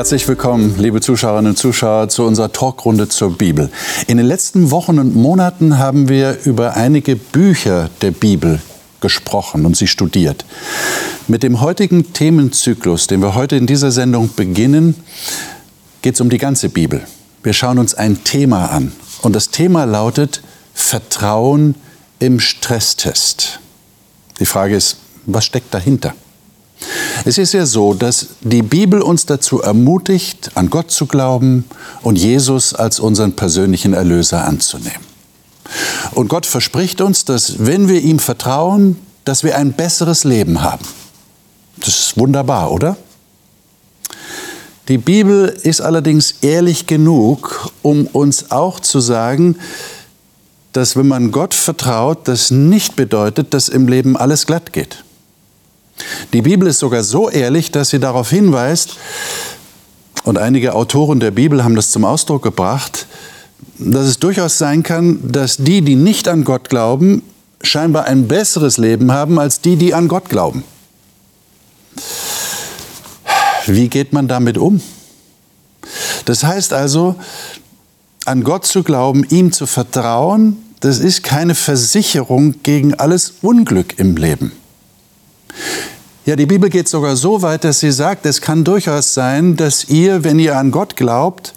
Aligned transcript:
Herzlich 0.00 0.26
willkommen, 0.26 0.76
liebe 0.78 1.02
Zuschauerinnen 1.02 1.50
und 1.50 1.56
Zuschauer, 1.58 2.08
zu 2.08 2.24
unserer 2.24 2.50
Talkrunde 2.50 3.10
zur 3.10 3.36
Bibel. 3.36 3.68
In 4.06 4.16
den 4.16 4.24
letzten 4.24 4.70
Wochen 4.70 4.98
und 4.98 5.14
Monaten 5.14 5.76
haben 5.76 6.08
wir 6.08 6.38
über 6.46 6.74
einige 6.74 7.16
Bücher 7.16 7.90
der 8.00 8.10
Bibel 8.10 8.62
gesprochen 9.02 9.66
und 9.66 9.76
sie 9.76 9.86
studiert. 9.86 10.46
Mit 11.28 11.42
dem 11.42 11.60
heutigen 11.60 12.14
Themenzyklus, 12.14 13.08
den 13.08 13.20
wir 13.20 13.34
heute 13.34 13.56
in 13.56 13.66
dieser 13.66 13.90
Sendung 13.90 14.30
beginnen, 14.34 14.94
geht 16.00 16.14
es 16.14 16.22
um 16.22 16.30
die 16.30 16.38
ganze 16.38 16.70
Bibel. 16.70 17.02
Wir 17.42 17.52
schauen 17.52 17.78
uns 17.78 17.92
ein 17.92 18.24
Thema 18.24 18.70
an 18.70 18.92
und 19.20 19.36
das 19.36 19.50
Thema 19.50 19.84
lautet 19.84 20.40
Vertrauen 20.72 21.74
im 22.20 22.40
Stresstest. 22.40 23.60
Die 24.38 24.46
Frage 24.46 24.76
ist, 24.76 24.96
was 25.26 25.44
steckt 25.44 25.74
dahinter? 25.74 26.14
Es 27.24 27.38
ist 27.38 27.52
ja 27.52 27.66
so, 27.66 27.94
dass 27.94 28.28
die 28.40 28.62
Bibel 28.62 29.02
uns 29.02 29.26
dazu 29.26 29.60
ermutigt, 29.60 30.52
an 30.54 30.70
Gott 30.70 30.90
zu 30.90 31.06
glauben 31.06 31.64
und 32.02 32.16
Jesus 32.16 32.74
als 32.74 32.98
unseren 32.98 33.34
persönlichen 33.34 33.92
Erlöser 33.92 34.44
anzunehmen. 34.44 35.10
Und 36.12 36.28
Gott 36.28 36.46
verspricht 36.46 37.00
uns, 37.00 37.24
dass 37.24 37.64
wenn 37.64 37.88
wir 37.88 38.00
ihm 38.00 38.18
vertrauen, 38.18 38.96
dass 39.24 39.44
wir 39.44 39.56
ein 39.56 39.74
besseres 39.74 40.24
Leben 40.24 40.62
haben. 40.62 40.84
Das 41.78 41.88
ist 41.88 42.18
wunderbar, 42.18 42.72
oder? 42.72 42.96
Die 44.88 44.98
Bibel 44.98 45.48
ist 45.62 45.80
allerdings 45.80 46.36
ehrlich 46.40 46.86
genug, 46.86 47.70
um 47.82 48.06
uns 48.08 48.50
auch 48.50 48.80
zu 48.80 48.98
sagen, 49.00 49.56
dass 50.72 50.96
wenn 50.96 51.06
man 51.06 51.30
Gott 51.30 51.54
vertraut, 51.54 52.26
das 52.26 52.50
nicht 52.50 52.96
bedeutet, 52.96 53.54
dass 53.54 53.68
im 53.68 53.86
Leben 53.88 54.16
alles 54.16 54.46
glatt 54.46 54.72
geht. 54.72 55.04
Die 56.32 56.42
Bibel 56.42 56.68
ist 56.68 56.78
sogar 56.78 57.02
so 57.02 57.30
ehrlich, 57.30 57.70
dass 57.70 57.90
sie 57.90 58.00
darauf 58.00 58.30
hinweist, 58.30 58.96
und 60.24 60.38
einige 60.38 60.74
Autoren 60.74 61.18
der 61.18 61.30
Bibel 61.30 61.64
haben 61.64 61.74
das 61.74 61.90
zum 61.90 62.04
Ausdruck 62.04 62.42
gebracht, 62.42 63.06
dass 63.78 64.06
es 64.06 64.18
durchaus 64.18 64.58
sein 64.58 64.82
kann, 64.82 65.20
dass 65.32 65.56
die, 65.56 65.82
die 65.82 65.96
nicht 65.96 66.28
an 66.28 66.44
Gott 66.44 66.68
glauben, 66.68 67.22
scheinbar 67.62 68.04
ein 68.04 68.28
besseres 68.28 68.76
Leben 68.76 69.12
haben 69.12 69.38
als 69.38 69.60
die, 69.60 69.76
die 69.76 69.94
an 69.94 70.08
Gott 70.08 70.28
glauben. 70.28 70.62
Wie 73.66 73.88
geht 73.88 74.12
man 74.12 74.28
damit 74.28 74.58
um? 74.58 74.80
Das 76.24 76.44
heißt 76.44 76.72
also, 76.72 77.16
an 78.24 78.44
Gott 78.44 78.66
zu 78.66 78.82
glauben, 78.82 79.24
ihm 79.24 79.52
zu 79.52 79.66
vertrauen, 79.66 80.58
das 80.80 80.98
ist 80.98 81.22
keine 81.22 81.54
Versicherung 81.54 82.62
gegen 82.62 82.94
alles 82.94 83.34
Unglück 83.42 83.98
im 83.98 84.16
Leben. 84.16 84.52
Ja, 86.26 86.36
die 86.36 86.46
Bibel 86.46 86.68
geht 86.68 86.88
sogar 86.88 87.16
so 87.16 87.42
weit, 87.42 87.64
dass 87.64 87.80
sie 87.80 87.90
sagt, 87.90 88.26
es 88.26 88.40
kann 88.40 88.62
durchaus 88.62 89.14
sein, 89.14 89.56
dass 89.56 89.84
ihr, 89.84 90.22
wenn 90.22 90.38
ihr 90.38 90.56
an 90.58 90.70
Gott 90.70 90.96
glaubt, 90.96 91.54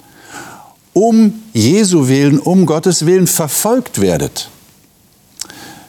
um 0.93 1.41
Jesu 1.53 2.07
willen, 2.07 2.39
um 2.39 2.65
Gottes 2.65 3.05
willen 3.05 3.27
verfolgt 3.27 3.99
werdet. 3.99 4.49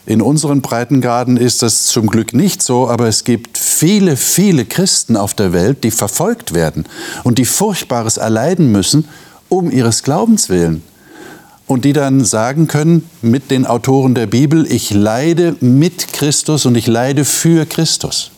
In 0.07 0.21
unseren 0.21 0.61
Breitengraden 0.61 1.39
ist 1.39 1.63
das 1.63 1.87
zum 1.87 2.09
Glück 2.09 2.35
nicht 2.35 2.63
so, 2.63 2.89
aber 2.89 3.07
es 3.07 3.25
gibt 3.25 3.57
viele, 3.57 4.17
viele 4.17 4.67
Christen 4.67 5.17
auf 5.17 5.33
der 5.33 5.53
Welt, 5.55 5.83
die 5.83 5.91
verfolgt 5.91 6.53
werden 6.53 6.85
und 7.23 7.39
die 7.39 7.47
Furchtbares 7.47 8.19
erleiden 8.19 8.71
müssen, 8.71 9.09
um 9.49 9.71
ihres 9.71 10.03
Glaubens 10.03 10.51
willen. 10.51 10.83
Und 11.67 11.85
die 11.85 11.93
dann 11.95 12.25
sagen 12.25 12.69
können 12.69 13.09
mit 13.23 13.51
den 13.51 13.67
Autoren 13.67 14.15
der 14.15 14.27
Bibel, 14.27 14.71
ich 14.71 14.91
leide 14.91 15.57
mit 15.61 16.13
Christus 16.13 16.67
und 16.67 16.75
ich 16.75 16.87
leide 16.87 17.25
für 17.25 17.65
Christus. 17.65 18.31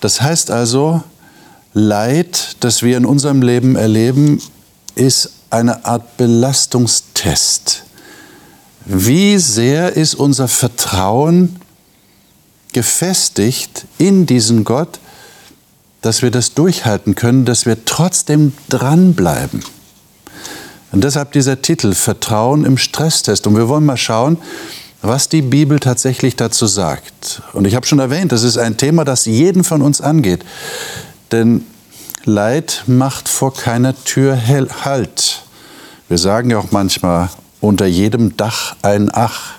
Das 0.00 0.20
heißt 0.20 0.50
also, 0.50 1.02
Leid, 1.76 2.56
das 2.60 2.84
wir 2.84 2.96
in 2.96 3.04
unserem 3.04 3.42
Leben 3.42 3.74
erleben, 3.74 4.40
ist 4.94 5.32
eine 5.50 5.84
Art 5.84 6.16
Belastungstest. 6.16 7.82
Wie 8.84 9.38
sehr 9.38 9.94
ist 9.94 10.14
unser 10.14 10.46
Vertrauen 10.46 11.56
gefestigt 12.72 13.86
in 13.98 14.26
diesen 14.26 14.62
Gott, 14.62 15.00
dass 16.00 16.22
wir 16.22 16.30
das 16.30 16.54
durchhalten 16.54 17.14
können, 17.14 17.44
dass 17.44 17.66
wir 17.66 17.84
trotzdem 17.84 18.52
dranbleiben. 18.68 19.64
Und 20.94 21.02
deshalb 21.02 21.32
dieser 21.32 21.60
Titel 21.60 21.92
Vertrauen 21.92 22.64
im 22.64 22.78
Stresstest. 22.78 23.48
Und 23.48 23.56
wir 23.56 23.68
wollen 23.68 23.84
mal 23.84 23.96
schauen, 23.96 24.38
was 25.02 25.28
die 25.28 25.42
Bibel 25.42 25.80
tatsächlich 25.80 26.36
dazu 26.36 26.68
sagt. 26.68 27.42
Und 27.52 27.66
ich 27.66 27.74
habe 27.74 27.84
schon 27.84 27.98
erwähnt, 27.98 28.30
das 28.30 28.44
ist 28.44 28.58
ein 28.58 28.76
Thema, 28.76 29.04
das 29.04 29.24
jeden 29.24 29.64
von 29.64 29.82
uns 29.82 30.00
angeht. 30.00 30.44
Denn 31.32 31.66
Leid 32.24 32.84
macht 32.86 33.28
vor 33.28 33.52
keiner 33.52 33.96
Tür 34.04 34.38
Halt. 34.84 35.42
Wir 36.08 36.18
sagen 36.18 36.50
ja 36.50 36.58
auch 36.58 36.70
manchmal, 36.70 37.28
unter 37.60 37.86
jedem 37.86 38.36
Dach 38.36 38.76
ein 38.82 39.10
Ach. 39.12 39.54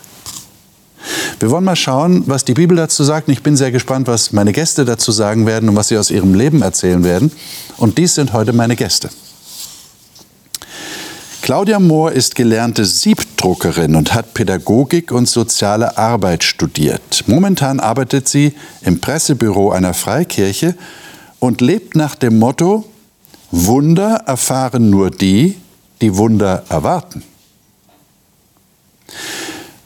Wir 1.41 1.51
wollen 1.51 1.65
mal 1.65 1.75
schauen, 1.75 2.23
was 2.27 2.45
die 2.45 2.53
Bibel 2.53 2.77
dazu 2.77 3.03
sagt. 3.03 3.27
Und 3.27 3.33
ich 3.33 3.43
bin 3.43 3.57
sehr 3.57 3.73
gespannt, 3.73 4.07
was 4.07 4.31
meine 4.31 4.53
Gäste 4.53 4.85
dazu 4.85 5.11
sagen 5.11 5.45
werden 5.45 5.67
und 5.67 5.75
was 5.75 5.89
sie 5.89 5.97
aus 5.97 6.11
ihrem 6.11 6.33
Leben 6.33 6.61
erzählen 6.61 7.03
werden. 7.03 7.29
Und 7.75 7.97
dies 7.97 8.15
sind 8.15 8.31
heute 8.31 8.53
meine 8.53 8.77
Gäste. 8.77 9.09
Claudia 11.45 11.79
Mohr 11.79 12.11
ist 12.11 12.33
gelernte 12.33 12.85
Siebdruckerin 12.85 13.95
und 13.95 14.15
hat 14.15 14.33
Pädagogik 14.33 15.11
und 15.11 15.29
soziale 15.29 15.95
Arbeit 15.95 16.43
studiert. 16.43 17.25
Momentan 17.27 17.79
arbeitet 17.79 18.27
sie 18.27 18.55
im 18.81 18.99
Pressebüro 18.99 19.69
einer 19.69 19.93
Freikirche 19.93 20.73
und 21.37 21.61
lebt 21.61 21.95
nach 21.95 22.15
dem 22.15 22.39
Motto, 22.39 22.85
Wunder 23.51 24.23
erfahren 24.25 24.89
nur 24.89 25.11
die, 25.11 25.55
die 26.01 26.17
Wunder 26.17 26.63
erwarten. 26.69 27.21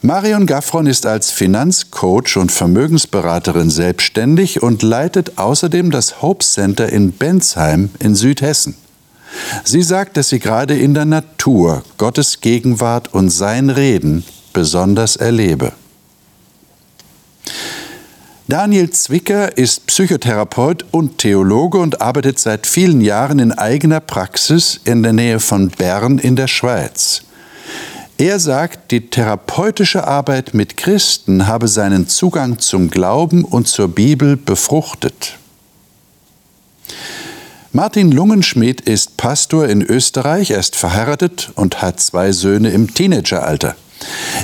Marion 0.02 0.46
Gaffron 0.46 0.88
ist 0.88 1.06
als 1.06 1.30
Finanzcoach 1.30 2.38
und 2.38 2.54
Vermögensberaterin 2.54 3.70
selbstständig 3.70 4.64
und 4.64 4.82
leitet 4.82 5.38
außerdem 5.38 5.92
das 5.92 6.22
Hope 6.22 6.46
Center 6.46 6.88
in 6.88 7.12
Bensheim 7.12 7.90
in 8.00 8.16
Südhessen. 8.16 8.76
Sie 9.64 9.82
sagt, 9.82 10.18
dass 10.18 10.30
sie 10.30 10.40
gerade 10.40 10.78
in 10.78 10.94
der 10.94 11.06
Natur 11.06 11.84
Gottes 11.98 12.42
Gegenwart 12.42 13.14
und 13.14 13.30
sein 13.30 13.70
Reden 13.70 14.24
besonders 14.54 15.16
erlebe. 15.16 15.74
Daniel 18.48 18.90
Zwicker 18.90 19.58
ist 19.60 19.86
Psychotherapeut 19.86 20.84
und 20.90 21.20
Theologe 21.20 21.78
und 21.78 22.02
arbeitet 22.02 22.40
seit 22.40 22.66
vielen 22.66 23.00
Jahren 23.00 23.38
in 23.38 23.52
eigener 23.52 24.00
Praxis 24.00 24.82
in 24.86 25.04
der 25.04 25.14
Nähe 25.14 25.40
von 25.40 25.70
Bern 25.70 26.18
in 26.18 26.36
der 26.36 26.48
Schweiz. 26.48 27.22
Er 28.18 28.40
sagt, 28.40 28.90
die 28.90 29.10
therapeutische 29.10 30.08
Arbeit 30.08 30.56
mit 30.56 30.78
Christen 30.78 31.46
habe 31.46 31.68
seinen 31.68 32.08
Zugang 32.08 32.58
zum 32.58 32.90
Glauben 32.90 33.46
und 33.46 33.68
zur 33.68 33.88
Bibel 33.88 34.36
befruchtet. 34.36 35.38
Martin 37.72 38.12
Lungenschmidt 38.12 38.82
ist 38.82 39.18
Pastor 39.18 39.68
in 39.68 39.82
Österreich, 39.82 40.52
er 40.52 40.60
ist 40.60 40.76
verheiratet 40.76 41.52
und 41.56 41.82
hat 41.82 42.00
zwei 42.00 42.32
Söhne 42.32 42.72
im 42.72 42.94
Teenageralter. 42.94 43.76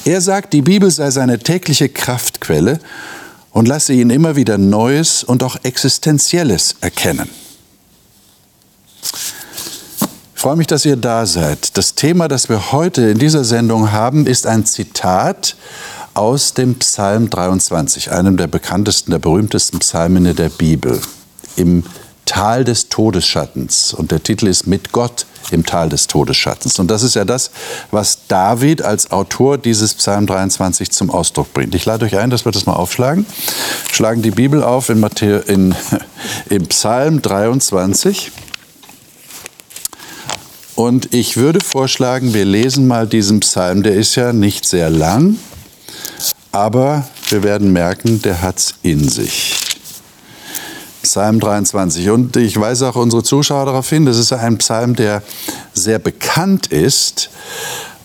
Er 0.04 0.22
sagt, 0.22 0.54
die 0.54 0.62
Bibel 0.62 0.92
sei 0.92 1.12
seine 1.12 1.40
tägliche 1.40 1.90
Kraftquelle 1.90 2.80
und 3.52 3.68
lasse 3.68 3.94
ihn 3.94 4.10
immer 4.10 4.36
wieder 4.36 4.58
Neues 4.58 5.24
und 5.24 5.44
auch 5.44 5.58
Existenzielles 5.64 6.76
erkennen 6.82 7.30
freue 10.46 10.58
mich, 10.58 10.68
dass 10.68 10.86
ihr 10.86 10.96
da 10.96 11.26
seid. 11.26 11.76
Das 11.76 11.96
Thema, 11.96 12.28
das 12.28 12.50
wir 12.50 12.72
heute 12.72 13.02
in 13.02 13.18
dieser 13.18 13.44
Sendung 13.44 13.92
haben, 13.92 14.28
ist 14.28 14.46
ein 14.46 14.64
Zitat 14.64 15.56
aus 16.14 16.54
dem 16.54 16.76
Psalm 16.76 17.32
23, 17.32 18.12
einem 18.12 18.38
der 18.38 18.46
bekanntesten, 18.46 19.10
der 19.10 19.18
berühmtesten 19.18 19.80
Psalmen 19.80 20.36
der 20.36 20.50
Bibel, 20.50 21.02
im 21.56 21.84
Tal 22.26 22.64
des 22.64 22.90
Todesschattens. 22.90 23.94
Und 23.94 24.12
der 24.12 24.22
Titel 24.22 24.48
ist 24.48 24.68
Mit 24.68 24.92
Gott 24.92 25.26
im 25.52 25.66
Tal 25.66 25.90
des 25.90 26.08
Todesschattens. 26.08 26.80
Und 26.80 26.90
das 26.90 27.04
ist 27.04 27.16
ja 27.16 27.26
das, 27.26 27.52
was 27.92 28.28
David 28.28 28.82
als 28.82 29.12
Autor 29.12 29.58
dieses 29.58 29.94
Psalm 29.94 30.26
23 30.26 30.92
zum 30.92 31.10
Ausdruck 31.10 31.54
bringt. 31.54 31.76
Ich 31.76 31.86
lade 31.86 32.06
euch 32.06 32.18
ein, 32.18 32.30
dass 32.30 32.46
wir 32.46 32.52
das 32.52 32.66
mal 32.66 32.74
aufschlagen. 32.74 33.26
Schlagen 33.92 34.22
die 34.22 34.32
Bibel 34.32 34.64
auf 34.64 34.90
in, 34.90 35.00
Matthäus, 35.00 35.46
in, 35.46 35.76
im 36.50 36.68
Psalm 36.68 37.22
23. 37.22 38.32
Und 40.76 41.14
ich 41.14 41.38
würde 41.38 41.60
vorschlagen, 41.64 42.34
wir 42.34 42.44
lesen 42.44 42.86
mal 42.88 43.08
diesen 43.08 43.40
Psalm. 43.40 43.84
Der 43.84 43.94
ist 43.94 44.16
ja 44.16 44.34
nicht 44.34 44.66
sehr 44.66 44.90
lang, 44.90 45.38
aber 46.52 47.08
wir 47.30 47.44
werden 47.44 47.72
merken, 47.72 48.22
der 48.22 48.42
hat 48.42 48.58
es 48.58 48.76
in 48.82 49.08
sich. 49.08 49.65
Psalm 51.06 51.40
23. 51.40 52.10
Und 52.10 52.36
ich 52.36 52.60
weise 52.60 52.90
auch 52.90 52.96
unsere 52.96 53.24
Zuschauer 53.24 53.66
darauf 53.66 53.90
hin, 53.90 54.06
das 54.06 54.18
ist 54.18 54.34
ein 54.34 54.58
Psalm, 54.58 54.96
der 54.96 55.22
sehr 55.74 56.00
bekannt 56.00 56.68
ist. 56.68 57.30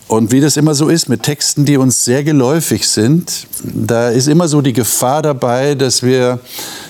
Und 0.07 0.31
wie 0.31 0.41
das 0.41 0.57
immer 0.57 0.75
so 0.75 0.89
ist 0.89 1.09
mit 1.09 1.23
Texten, 1.23 1.65
die 1.65 1.77
uns 1.77 2.05
sehr 2.05 2.23
geläufig 2.23 2.87
sind, 2.87 3.47
da 3.63 4.09
ist 4.09 4.27
immer 4.27 4.47
so 4.47 4.61
die 4.61 4.73
Gefahr 4.73 5.21
dabei, 5.21 5.73
dass 5.73 6.03
wir 6.03 6.39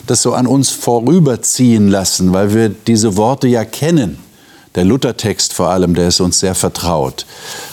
das 0.08 0.22
so 0.22 0.34
an 0.34 0.48
uns 0.48 0.70
vorüberziehen 0.70 1.88
lassen, 1.88 2.34
weil 2.34 2.54
wir 2.54 2.70
diese 2.70 3.16
Worte 3.16 3.48
ja 3.48 3.64
kennen. 3.64 4.18
Der 4.76 4.86
Luthertext 4.86 5.54
vor 5.54 5.70
allem, 5.70 5.94
der 5.94 6.08
ist 6.08 6.20
uns 6.20 6.40
sehr 6.40 6.56
vertraut. 6.56 7.26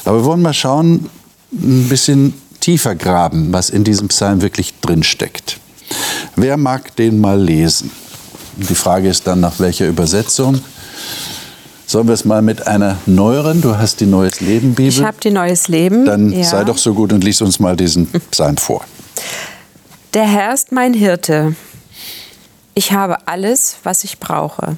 Aber 0.05 0.19
wir 0.19 0.25
wollen 0.25 0.43
mal 0.43 0.55
schauen, 0.55 1.09
ein 1.53 1.89
bisschen 1.89 2.35
tiefer 2.61 2.95
graben, 2.95 3.53
was 3.53 3.71
in 3.71 3.85
diesem 3.85 4.09
Psalm 4.09 4.43
wirklich 4.43 4.75
drinsteckt. 4.81 5.59
Wer 6.37 6.57
mag 6.57 6.95
den 6.97 7.21
mal 7.21 7.41
lesen? 7.41 7.91
Die 8.59 8.75
Frage 8.75 9.09
ist 9.09 9.27
dann, 9.27 9.39
nach 9.39 9.61
welcher 9.61 9.87
Übersetzung? 9.87 10.61
Sollen 11.87 12.09
wir 12.09 12.15
es 12.15 12.25
mal 12.25 12.43
mit 12.43 12.67
einer 12.67 12.99
neueren? 13.07 13.61
Du 13.61 13.79
hast 13.79 14.01
die 14.01 14.07
Neues 14.07 14.41
Leben 14.41 14.75
Bibel. 14.75 14.93
Ich 14.93 15.03
habe 15.03 15.17
die 15.23 15.31
Neues 15.31 15.69
Leben. 15.69 16.05
Dann 16.05 16.33
ja. 16.33 16.43
sei 16.43 16.65
doch 16.65 16.77
so 16.77 16.93
gut 16.93 17.13
und 17.13 17.23
lies 17.23 17.41
uns 17.41 17.61
mal 17.61 17.77
diesen 17.77 18.09
Psalm 18.31 18.57
vor. 18.57 18.85
Der 20.13 20.27
Herr 20.27 20.53
ist 20.53 20.73
mein 20.73 20.93
Hirte. 20.93 21.55
Ich 22.75 22.93
habe 22.93 23.29
alles, 23.29 23.77
was 23.85 24.03
ich 24.03 24.19
brauche. 24.19 24.77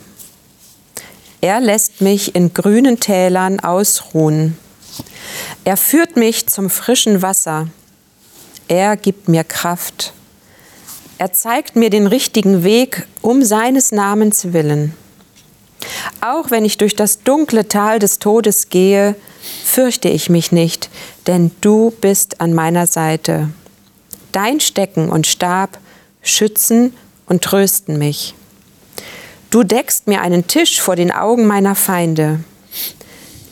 Er 1.40 1.60
lässt 1.60 2.02
mich 2.02 2.34
in 2.34 2.52
grünen 2.52 3.00
Tälern 3.00 3.60
ausruhen. 3.60 4.58
Er 5.64 5.78
führt 5.78 6.16
mich 6.16 6.48
zum 6.48 6.68
frischen 6.68 7.22
Wasser. 7.22 7.68
Er 8.68 8.98
gibt 8.98 9.28
mir 9.28 9.42
Kraft. 9.42 10.12
Er 11.20 11.34
zeigt 11.34 11.76
mir 11.76 11.90
den 11.90 12.06
richtigen 12.06 12.64
Weg 12.64 13.06
um 13.20 13.44
seines 13.44 13.92
Namens 13.92 14.54
willen. 14.54 14.94
Auch 16.22 16.50
wenn 16.50 16.64
ich 16.64 16.78
durch 16.78 16.96
das 16.96 17.22
dunkle 17.22 17.68
Tal 17.68 17.98
des 17.98 18.20
Todes 18.20 18.70
gehe, 18.70 19.14
fürchte 19.62 20.08
ich 20.08 20.30
mich 20.30 20.50
nicht, 20.50 20.88
denn 21.26 21.50
du 21.60 21.90
bist 22.00 22.40
an 22.40 22.54
meiner 22.54 22.86
Seite. 22.86 23.50
Dein 24.32 24.60
Stecken 24.60 25.10
und 25.10 25.26
Stab 25.26 25.78
schützen 26.22 26.94
und 27.26 27.44
trösten 27.44 27.98
mich. 27.98 28.34
Du 29.50 29.62
deckst 29.62 30.06
mir 30.06 30.22
einen 30.22 30.46
Tisch 30.46 30.80
vor 30.80 30.96
den 30.96 31.12
Augen 31.12 31.46
meiner 31.46 31.74
Feinde. 31.74 32.40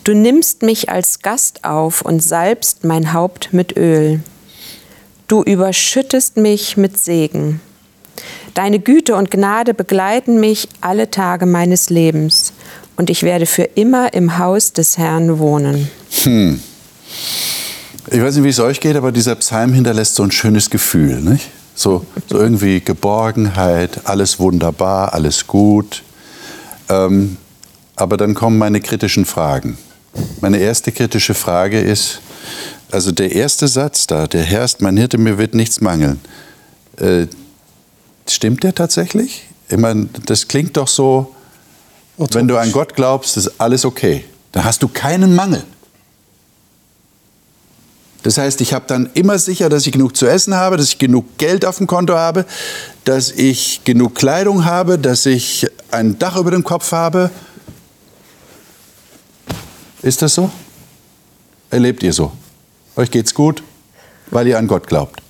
Du 0.04 0.14
nimmst 0.14 0.62
mich 0.62 0.88
als 0.88 1.20
Gast 1.20 1.66
auf 1.66 2.00
und 2.00 2.20
salbst 2.20 2.84
mein 2.84 3.12
Haupt 3.12 3.52
mit 3.52 3.76
Öl. 3.76 4.20
Du 5.28 5.42
überschüttest 5.42 6.38
mich 6.38 6.78
mit 6.78 6.98
Segen. 6.98 7.60
Deine 8.54 8.78
Güte 8.78 9.14
und 9.14 9.30
Gnade 9.30 9.74
begleiten 9.74 10.40
mich 10.40 10.68
alle 10.80 11.10
Tage 11.10 11.44
meines 11.44 11.90
Lebens 11.90 12.54
und 12.96 13.10
ich 13.10 13.22
werde 13.22 13.44
für 13.44 13.64
immer 13.64 14.14
im 14.14 14.38
Haus 14.38 14.72
des 14.72 14.96
Herrn 14.96 15.38
wohnen. 15.38 15.90
Hm. 16.22 16.62
Ich 18.10 18.22
weiß 18.22 18.36
nicht, 18.36 18.44
wie 18.44 18.48
es 18.48 18.58
euch 18.58 18.80
geht, 18.80 18.96
aber 18.96 19.12
dieser 19.12 19.34
Psalm 19.34 19.74
hinterlässt 19.74 20.14
so 20.14 20.22
ein 20.22 20.30
schönes 20.30 20.70
Gefühl. 20.70 21.20
Nicht? 21.20 21.50
So, 21.74 22.06
so 22.26 22.38
irgendwie 22.38 22.80
Geborgenheit, 22.80 24.00
alles 24.04 24.40
wunderbar, 24.40 25.12
alles 25.12 25.46
gut. 25.46 26.02
Ähm, 26.88 27.36
aber 27.96 28.16
dann 28.16 28.32
kommen 28.32 28.56
meine 28.56 28.80
kritischen 28.80 29.26
Fragen. 29.26 29.76
Meine 30.40 30.56
erste 30.56 30.90
kritische 30.90 31.34
Frage 31.34 31.80
ist, 31.80 32.22
also 32.90 33.12
der 33.12 33.32
erste 33.32 33.68
Satz 33.68 34.06
da, 34.06 34.26
der 34.26 34.42
Herr 34.42 34.64
ist 34.64 34.80
mein 34.80 34.96
Hirte, 34.96 35.18
mir 35.18 35.38
wird 35.38 35.54
nichts 35.54 35.80
mangeln. 35.80 36.20
Äh, 36.96 37.26
Stimmt 38.28 38.62
der 38.62 38.74
tatsächlich? 38.74 39.46
Ich 39.68 39.78
meine, 39.78 40.08
das 40.26 40.48
klingt 40.48 40.76
doch 40.76 40.88
so, 40.88 41.34
wenn 42.16 42.48
du 42.48 42.58
an 42.58 42.72
Gott 42.72 42.94
glaubst, 42.94 43.36
ist 43.36 43.60
alles 43.60 43.84
okay. 43.84 44.24
Dann 44.52 44.64
hast 44.64 44.82
du 44.82 44.88
keinen 44.88 45.34
Mangel. 45.34 45.64
Das 48.22 48.36
heißt, 48.36 48.60
ich 48.60 48.74
habe 48.74 48.84
dann 48.86 49.08
immer 49.14 49.38
sicher, 49.38 49.68
dass 49.68 49.86
ich 49.86 49.92
genug 49.92 50.16
zu 50.16 50.26
essen 50.26 50.54
habe, 50.54 50.76
dass 50.76 50.88
ich 50.88 50.98
genug 50.98 51.38
Geld 51.38 51.64
auf 51.64 51.78
dem 51.78 51.86
Konto 51.86 52.14
habe, 52.14 52.44
dass 53.04 53.30
ich 53.30 53.82
genug 53.84 54.14
Kleidung 54.14 54.64
habe, 54.64 54.98
dass 54.98 55.24
ich 55.24 55.66
ein 55.90 56.18
Dach 56.18 56.36
über 56.36 56.50
dem 56.50 56.64
Kopf 56.64 56.92
habe. 56.92 57.30
Ist 60.02 60.20
das 60.20 60.34
so? 60.34 60.50
Erlebt 61.70 62.02
ihr 62.02 62.12
so? 62.12 62.32
Euch 62.98 63.12
geht's 63.12 63.32
gut, 63.32 63.62
weil 64.32 64.48
ihr 64.48 64.58
an 64.58 64.66
Gott 64.66 64.88
glaubt? 64.88 65.22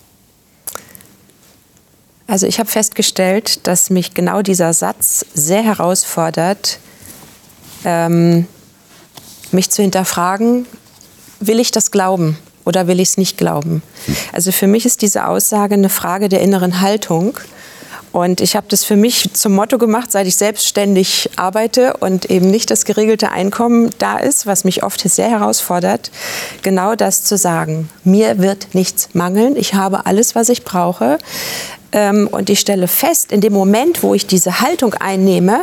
Also 2.26 2.46
ich 2.46 2.58
habe 2.58 2.70
festgestellt, 2.70 3.66
dass 3.66 3.90
mich 3.90 4.14
genau 4.14 4.40
dieser 4.40 4.72
Satz 4.72 5.26
sehr 5.34 5.62
herausfordert, 5.62 6.78
ähm, 7.84 8.46
mich 9.52 9.68
zu 9.68 9.82
hinterfragen, 9.82 10.64
will 11.40 11.60
ich 11.60 11.70
das 11.70 11.90
glauben 11.90 12.38
oder 12.64 12.86
will 12.86 13.00
ich 13.00 13.10
es 13.10 13.18
nicht 13.18 13.36
glauben? 13.36 13.82
Also 14.32 14.50
für 14.50 14.66
mich 14.66 14.86
ist 14.86 15.02
diese 15.02 15.26
Aussage 15.26 15.74
eine 15.74 15.90
Frage 15.90 16.30
der 16.30 16.40
inneren 16.40 16.80
Haltung. 16.80 17.38
Und 18.12 18.40
ich 18.40 18.56
habe 18.56 18.66
das 18.68 18.84
für 18.84 18.96
mich 18.96 19.32
zum 19.34 19.54
Motto 19.54 19.78
gemacht, 19.78 20.10
seit 20.10 20.26
ich 20.26 20.36
selbstständig 20.36 21.30
arbeite 21.36 21.96
und 21.98 22.30
eben 22.30 22.50
nicht 22.50 22.70
das 22.70 22.84
geregelte 22.84 23.30
Einkommen 23.30 23.90
da 23.98 24.18
ist, 24.18 24.46
was 24.46 24.64
mich 24.64 24.82
oft 24.82 25.00
sehr 25.00 25.28
herausfordert, 25.28 26.10
genau 26.62 26.94
das 26.94 27.24
zu 27.24 27.36
sagen. 27.36 27.90
Mir 28.04 28.38
wird 28.38 28.74
nichts 28.74 29.10
mangeln, 29.12 29.56
ich 29.56 29.74
habe 29.74 30.06
alles, 30.06 30.34
was 30.34 30.48
ich 30.48 30.64
brauche. 30.64 31.18
Ähm, 31.92 32.28
und 32.30 32.50
ich 32.50 32.60
stelle 32.60 32.88
fest, 32.88 33.32
in 33.32 33.40
dem 33.40 33.52
Moment, 33.52 34.02
wo 34.02 34.14
ich 34.14 34.26
diese 34.26 34.60
Haltung 34.60 34.94
einnehme, 34.94 35.62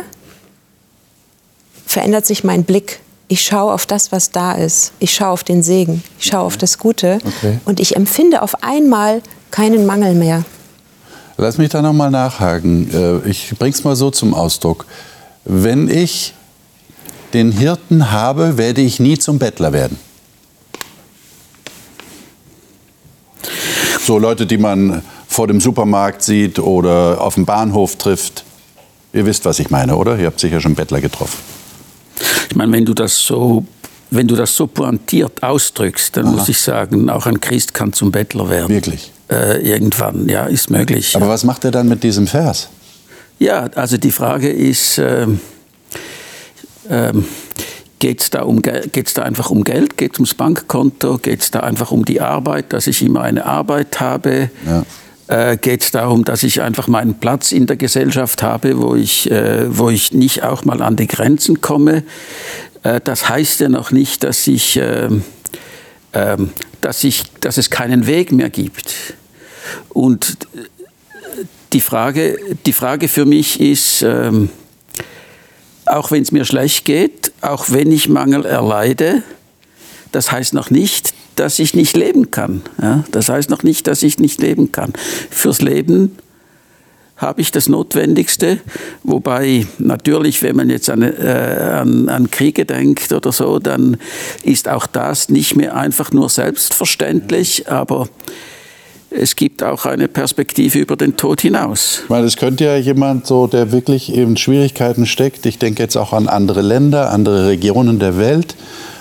verändert 1.86 2.26
sich 2.26 2.44
mein 2.44 2.64
Blick. 2.64 3.00
Ich 3.28 3.42
schaue 3.42 3.72
auf 3.72 3.86
das, 3.86 4.12
was 4.12 4.30
da 4.30 4.52
ist. 4.52 4.92
Ich 4.98 5.14
schaue 5.14 5.30
auf 5.30 5.44
den 5.44 5.62
Segen. 5.62 6.02
Ich 6.18 6.26
schaue 6.26 6.42
auf 6.42 6.56
das 6.56 6.78
Gute. 6.78 7.18
Okay. 7.24 7.58
Und 7.64 7.80
ich 7.80 7.96
empfinde 7.96 8.42
auf 8.42 8.62
einmal 8.62 9.22
keinen 9.50 9.86
Mangel 9.86 10.14
mehr. 10.14 10.44
Lass 11.38 11.58
mich 11.58 11.68
da 11.68 11.82
nochmal 11.82 12.10
nachhaken. 12.10 12.90
Äh, 12.92 13.28
ich 13.28 13.54
bring's 13.58 13.84
mal 13.84 13.96
so 13.96 14.10
zum 14.10 14.34
Ausdruck. 14.34 14.86
Wenn 15.44 15.88
ich 15.88 16.34
den 17.34 17.52
Hirten 17.52 18.10
habe, 18.10 18.56
werde 18.56 18.80
ich 18.80 19.00
nie 19.00 19.18
zum 19.18 19.38
Bettler 19.38 19.72
werden. 19.72 19.98
So 24.00 24.18
Leute, 24.18 24.46
die 24.46 24.56
man 24.56 25.02
vor 25.26 25.46
dem 25.46 25.60
Supermarkt 25.60 26.22
sieht 26.22 26.58
oder 26.58 27.20
auf 27.20 27.34
dem 27.34 27.44
Bahnhof 27.44 27.96
trifft. 27.96 28.44
Ihr 29.12 29.26
wisst, 29.26 29.44
was 29.44 29.58
ich 29.58 29.70
meine, 29.70 29.96
oder? 29.96 30.18
Ihr 30.18 30.26
habt 30.26 30.40
sicher 30.40 30.60
schon 30.60 30.74
Bettler 30.74 31.00
getroffen. 31.00 31.38
Ich 32.48 32.56
meine, 32.56 32.72
wenn 32.72 32.84
du 32.84 32.94
das 32.94 33.18
so, 33.18 33.64
wenn 34.10 34.26
du 34.26 34.36
das 34.36 34.56
so 34.56 34.66
pointiert 34.66 35.42
ausdrückst, 35.42 36.16
dann 36.16 36.26
Aha. 36.26 36.32
muss 36.36 36.48
ich 36.48 36.60
sagen, 36.60 37.10
auch 37.10 37.26
ein 37.26 37.40
Christ 37.40 37.74
kann 37.74 37.92
zum 37.92 38.12
Bettler 38.12 38.48
werden. 38.48 38.68
Wirklich? 38.68 39.12
Äh, 39.28 39.68
irgendwann, 39.68 40.28
ja, 40.28 40.46
ist 40.46 40.70
möglich. 40.70 41.16
Aber 41.16 41.28
was 41.28 41.42
macht 41.42 41.64
er 41.64 41.72
dann 41.72 41.88
mit 41.88 42.02
diesem 42.04 42.26
Vers? 42.26 42.68
Ja, 43.38 43.68
also 43.74 43.96
die 43.96 44.12
Frage 44.12 44.50
ist, 44.50 44.98
äh, 44.98 45.26
äh, 46.88 47.12
Geht 47.98 48.20
es 48.20 48.28
da, 48.28 48.42
um, 48.42 48.60
da 48.60 49.22
einfach 49.22 49.50
um 49.50 49.64
Geld? 49.64 49.96
Geht 49.96 50.12
es 50.12 50.18
ums 50.18 50.34
Bankkonto? 50.34 51.16
Geht 51.16 51.40
es 51.40 51.50
da 51.50 51.60
einfach 51.60 51.92
um 51.92 52.04
die 52.04 52.20
Arbeit, 52.20 52.74
dass 52.74 52.86
ich 52.86 53.02
immer 53.02 53.22
eine 53.22 53.46
Arbeit 53.46 54.00
habe? 54.00 54.50
Ja 54.66 54.84
äh, 55.28 55.56
geht 55.56 55.82
es 55.82 55.90
darum, 55.90 56.24
dass 56.24 56.42
ich 56.42 56.62
einfach 56.62 56.88
meinen 56.88 57.18
Platz 57.18 57.52
in 57.52 57.66
der 57.66 57.76
Gesellschaft 57.76 58.42
habe, 58.42 58.78
wo 58.78 58.94
ich, 58.94 59.30
äh, 59.30 59.76
wo 59.76 59.90
ich 59.90 60.12
nicht 60.12 60.44
auch 60.44 60.64
mal 60.64 60.82
an 60.82 60.96
die 60.96 61.06
Grenzen 61.06 61.60
komme. 61.60 62.04
Äh, 62.82 63.00
das 63.02 63.28
heißt 63.28 63.60
ja 63.60 63.68
noch 63.68 63.90
nicht, 63.90 64.22
dass, 64.24 64.46
ich, 64.46 64.76
ähm, 64.80 65.24
ähm, 66.12 66.50
dass, 66.86 67.02
ich, 67.02 67.24
dass 67.40 67.56
es 67.58 67.68
keinen 67.68 68.06
Weg 68.06 68.30
mehr 68.30 68.48
gibt. 68.48 68.94
Und 69.88 70.38
die 71.72 71.80
Frage, 71.80 72.38
die 72.64 72.72
Frage 72.72 73.08
für 73.08 73.24
mich 73.24 73.60
ist, 73.60 74.02
ähm, 74.02 74.50
auch 75.84 76.12
wenn 76.12 76.22
es 76.22 76.30
mir 76.30 76.44
schlecht 76.44 76.84
geht, 76.84 77.32
auch 77.40 77.70
wenn 77.70 77.90
ich 77.90 78.08
Mangel 78.08 78.44
erleide, 78.44 79.24
das 80.12 80.30
heißt 80.30 80.54
noch 80.54 80.70
nicht, 80.70 81.12
dass 81.34 81.58
ich 81.58 81.74
nicht 81.74 81.96
leben 81.96 82.30
kann. 82.30 82.62
Ja? 82.80 83.02
Das 83.10 83.28
heißt 83.28 83.50
noch 83.50 83.64
nicht, 83.64 83.88
dass 83.88 84.04
ich 84.04 84.20
nicht 84.20 84.40
leben 84.40 84.70
kann. 84.70 84.92
Fürs 85.28 85.60
Leben 85.60 86.16
habe 87.16 87.40
ich 87.40 87.50
das 87.50 87.68
Notwendigste, 87.68 88.58
wobei 89.02 89.66
natürlich, 89.78 90.42
wenn 90.42 90.56
man 90.56 90.68
jetzt 90.68 90.90
an, 90.90 91.02
äh, 91.02 91.80
an, 91.80 92.08
an, 92.08 92.30
Kriege 92.30 92.66
denkt 92.66 93.12
oder 93.12 93.32
so, 93.32 93.58
dann 93.58 93.96
ist 94.42 94.68
auch 94.68 94.86
das 94.86 95.30
nicht 95.30 95.56
mehr 95.56 95.74
einfach 95.76 96.12
nur 96.12 96.28
selbstverständlich, 96.28 97.70
aber 97.70 98.08
es 99.10 99.36
gibt 99.36 99.62
auch 99.62 99.86
eine 99.86 100.08
Perspektive 100.08 100.78
über 100.78 100.96
den 100.96 101.16
Tod 101.16 101.40
hinaus. 101.40 102.02
Weil 102.08 102.24
es 102.24 102.36
könnte 102.36 102.64
ja 102.64 102.76
jemand 102.76 103.26
so, 103.26 103.46
der 103.46 103.72
wirklich 103.72 104.14
in 104.14 104.36
Schwierigkeiten 104.36 105.06
steckt, 105.06 105.46
ich 105.46 105.58
denke 105.58 105.82
jetzt 105.82 105.96
auch 105.96 106.12
an 106.12 106.28
andere 106.28 106.60
Länder, 106.60 107.10
andere 107.12 107.48
Regionen 107.48 107.98
der 107.98 108.18
Welt, 108.18 108.56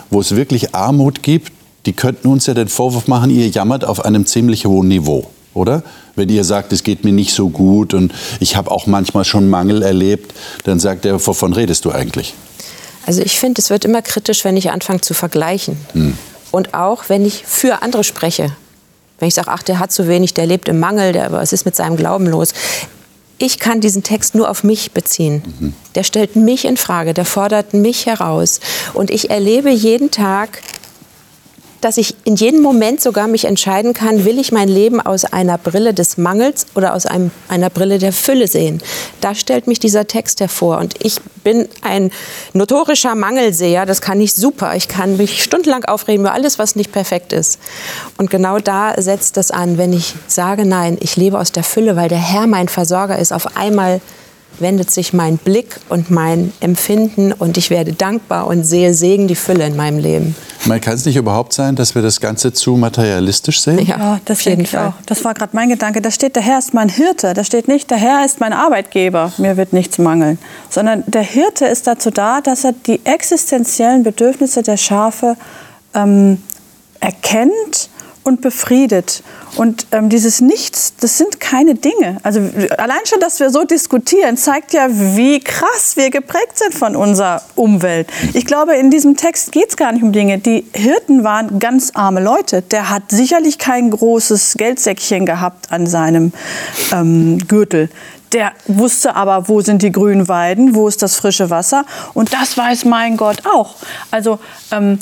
wo 0.09 0.21
es 0.21 0.35
wirklich 0.35 0.73
Armut 0.73 1.21
gibt, 1.21 1.51
die 1.85 1.93
könnten 1.93 2.29
uns 2.29 2.47
ja 2.47 2.53
den 2.53 2.67
Vorwurf 2.67 3.07
machen, 3.07 3.29
ihr 3.29 3.47
jammert 3.49 3.83
auf 3.83 4.05
einem 4.05 4.25
ziemlich 4.25 4.65
hohen 4.65 4.87
Niveau, 4.87 5.29
oder? 5.55 5.81
Wenn 6.15 6.29
ihr 6.29 6.43
sagt, 6.43 6.71
es 6.71 6.83
geht 6.83 7.03
mir 7.03 7.11
nicht 7.11 7.33
so 7.33 7.49
gut 7.49 7.93
und 7.93 8.13
ich 8.39 8.55
habe 8.55 8.69
auch 8.69 8.85
manchmal 8.85 9.25
schon 9.25 9.49
Mangel 9.49 9.81
erlebt, 9.81 10.33
dann 10.65 10.79
sagt 10.79 11.05
er, 11.05 11.25
wovon 11.25 11.53
redest 11.53 11.85
du 11.85 11.91
eigentlich? 11.91 12.35
Also 13.07 13.21
ich 13.21 13.39
finde, 13.39 13.61
es 13.61 13.69
wird 13.69 13.85
immer 13.85 14.01
kritisch, 14.01 14.45
wenn 14.45 14.57
ich 14.57 14.71
anfange 14.71 15.01
zu 15.01 15.13
vergleichen. 15.13 15.77
Hm. 15.93 16.17
Und 16.51 16.73
auch 16.73 17.09
wenn 17.09 17.25
ich 17.25 17.45
für 17.45 17.81
andere 17.81 18.03
spreche, 18.03 18.51
wenn 19.19 19.27
ich 19.27 19.35
sage, 19.35 19.49
ach, 19.51 19.63
der 19.63 19.79
hat 19.79 19.91
zu 19.91 20.07
wenig, 20.07 20.33
der 20.33 20.45
lebt 20.45 20.67
im 20.67 20.79
Mangel, 20.79 21.13
der, 21.13 21.31
was 21.31 21.53
ist 21.53 21.65
mit 21.65 21.75
seinem 21.75 21.95
Glauben 21.95 22.27
los? 22.27 22.53
Ich 23.37 23.59
kann 23.59 23.81
diesen 23.81 24.03
Text 24.03 24.35
nur 24.35 24.49
auf 24.49 24.63
mich 24.63 24.91
beziehen. 24.91 25.43
Mhm. 25.59 25.73
Der 25.95 26.03
stellt 26.03 26.35
mich 26.35 26.65
in 26.65 26.77
Frage, 26.77 27.13
der 27.13 27.25
fordert 27.25 27.73
mich 27.73 28.05
heraus. 28.05 28.61
Und 28.93 29.11
ich 29.11 29.29
erlebe 29.29 29.69
jeden 29.69 30.09
Tag 30.11 30.61
dass 31.85 31.97
ich 31.97 32.15
in 32.23 32.35
jedem 32.35 32.63
Moment 32.63 32.99
sogar 32.99 33.27
mich 33.27 33.45
entscheiden 33.45 33.93
kann, 33.93 34.25
will 34.25 34.39
ich 34.39 34.51
mein 34.51 34.69
Leben 34.69 34.99
aus 34.99 35.23
einer 35.23 35.59
Brille 35.59 35.93
des 35.93 36.17
Mangels 36.17 36.65
oder 36.73 36.95
aus 36.95 37.05
einem, 37.05 37.29
einer 37.47 37.69
Brille 37.69 37.99
der 37.99 38.11
Fülle 38.11 38.47
sehen. 38.47 38.81
Da 39.21 39.35
stellt 39.35 39.67
mich 39.67 39.79
dieser 39.79 40.07
Text 40.07 40.39
hervor. 40.39 40.79
Und 40.79 40.95
ich 41.05 41.21
bin 41.43 41.69
ein 41.83 42.09
notorischer 42.53 43.13
Mangelseher, 43.13 43.85
das 43.85 44.01
kann 44.01 44.19
ich 44.19 44.33
super. 44.33 44.75
Ich 44.75 44.87
kann 44.87 45.17
mich 45.17 45.43
stundenlang 45.43 45.85
aufregen 45.85 46.21
über 46.21 46.33
alles, 46.33 46.57
was 46.57 46.75
nicht 46.75 46.91
perfekt 46.91 47.33
ist. 47.33 47.59
Und 48.17 48.31
genau 48.31 48.57
da 48.57 48.99
setzt 48.99 49.37
es 49.37 49.51
an, 49.51 49.77
wenn 49.77 49.93
ich 49.93 50.15
sage, 50.25 50.65
nein, 50.65 50.97
ich 51.01 51.17
lebe 51.17 51.37
aus 51.37 51.51
der 51.51 51.63
Fülle, 51.63 51.95
weil 51.95 52.09
der 52.09 52.17
Herr 52.17 52.47
mein 52.47 52.67
Versorger 52.67 53.19
ist, 53.19 53.31
auf 53.31 53.55
einmal 53.57 54.01
wendet 54.59 54.91
sich 54.91 55.13
mein 55.13 55.37
Blick 55.37 55.79
und 55.89 56.11
mein 56.11 56.53
Empfinden 56.59 57.33
und 57.33 57.57
ich 57.57 57.69
werde 57.69 57.93
dankbar 57.93 58.47
und 58.47 58.63
sehe 58.63 58.93
Segen 58.93 59.27
die 59.27 59.35
Fülle 59.35 59.65
in 59.65 59.75
meinem 59.75 59.99
Leben. 59.99 60.35
Man 60.65 60.81
kann 60.81 60.95
es 60.95 61.05
nicht 61.05 61.15
überhaupt 61.15 61.53
sein, 61.53 61.75
dass 61.75 61.93
wir 61.93 62.01
das 62.01 62.19
Ganze 62.19 62.51
zu 62.51 62.75
materialistisch 62.75 63.61
sehen? 63.61 63.85
Ja, 63.85 63.97
ja 63.97 64.19
das 64.25 64.43
denke 64.43 64.63
ich 64.63 64.71
Fall. 64.71 64.87
auch. 64.87 64.93
Das 65.05 65.23
war 65.23 65.33
gerade 65.33 65.51
mein 65.55 65.69
Gedanke. 65.69 66.01
Da 66.01 66.09
steht, 66.09 66.35
der 66.35 66.43
Herr 66.43 66.57
ist 66.59 66.73
mein 66.73 66.89
Hirte. 66.89 67.33
Da 67.33 67.43
steht 67.43 67.67
nicht, 67.67 67.91
der 67.91 67.97
Herr 67.97 68.25
ist 68.25 68.39
mein 68.39 68.53
Arbeitgeber. 68.53 69.31
Mir 69.37 69.57
wird 69.57 69.73
nichts 69.73 69.97
mangeln. 69.97 70.39
Sondern 70.69 71.03
der 71.07 71.21
Hirte 71.21 71.65
ist 71.65 71.87
dazu 71.87 72.09
da, 72.09 72.41
dass 72.41 72.63
er 72.63 72.73
die 72.73 72.99
existenziellen 73.05 74.03
Bedürfnisse 74.03 74.63
der 74.63 74.77
Schafe 74.77 75.37
ähm, 75.93 76.41
erkennt 76.99 77.89
und 78.25 78.41
befriedet. 78.41 79.23
Und 79.55 79.85
ähm, 79.91 80.09
dieses 80.09 80.41
Nichts, 80.41 80.95
das 80.99 81.17
sind 81.17 81.39
keine 81.39 81.75
Dinge. 81.75 82.17
Also 82.23 82.41
allein 82.77 82.99
schon, 83.05 83.19
dass 83.19 83.39
wir 83.39 83.51
so 83.51 83.63
diskutieren, 83.63 84.35
zeigt 84.35 84.73
ja, 84.73 84.87
wie 84.89 85.39
krass 85.39 85.95
wir 85.95 86.09
geprägt 86.09 86.57
sind 86.57 86.73
von 86.73 86.95
unserer 86.95 87.41
Umwelt. 87.55 88.09
Ich 88.33 88.45
glaube, 88.45 88.75
in 88.75 88.89
diesem 88.89 89.15
Text 89.15 89.51
geht 89.51 89.69
es 89.69 89.77
gar 89.77 89.91
nicht 89.91 90.03
um 90.03 90.11
Dinge. 90.11 90.39
Die 90.39 90.65
Hirten 90.73 91.23
waren 91.23 91.59
ganz 91.59 91.91
arme 91.93 92.19
Leute. 92.19 92.63
Der 92.63 92.89
hat 92.89 93.03
sicherlich 93.09 93.59
kein 93.59 93.91
großes 93.91 94.55
Geldsäckchen 94.57 95.25
gehabt 95.25 95.71
an 95.71 95.85
seinem 95.85 96.33
ähm, 96.91 97.37
Gürtel. 97.47 97.89
Der 98.33 98.53
wusste 98.65 99.15
aber, 99.15 99.47
wo 99.47 99.61
sind 99.61 99.83
die 99.83 99.91
grünen 99.91 100.27
Weiden, 100.27 100.73
wo 100.73 100.87
ist 100.87 101.03
das 101.03 101.15
frische 101.15 101.51
Wasser. 101.51 101.85
Und 102.15 102.33
das 102.33 102.57
weiß 102.57 102.85
mein 102.85 103.17
Gott 103.17 103.43
auch. 103.45 103.75
Also 104.09 104.39
ähm, 104.71 104.97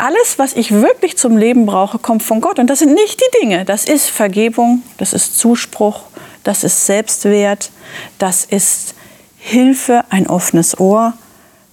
alles, 0.00 0.38
was 0.38 0.54
ich 0.54 0.72
wirklich 0.72 1.16
zum 1.16 1.36
Leben 1.36 1.66
brauche, 1.66 1.98
kommt 1.98 2.22
von 2.22 2.40
Gott. 2.40 2.58
Und 2.58 2.68
das 2.68 2.80
sind 2.80 2.94
nicht 2.94 3.20
die 3.20 3.40
Dinge. 3.40 3.64
Das 3.64 3.84
ist 3.84 4.08
Vergebung, 4.08 4.82
das 4.98 5.12
ist 5.12 5.38
Zuspruch, 5.38 6.02
das 6.42 6.64
ist 6.64 6.86
Selbstwert, 6.86 7.70
das 8.18 8.44
ist 8.44 8.94
Hilfe, 9.36 10.04
ein 10.10 10.26
offenes 10.26 10.78
Ohr, 10.78 11.14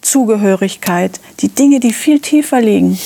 Zugehörigkeit, 0.02 1.20
die 1.40 1.50
Dinge, 1.50 1.80
die 1.80 1.94
viel 1.94 2.20
tiefer 2.20 2.62
liegen, 2.62 2.98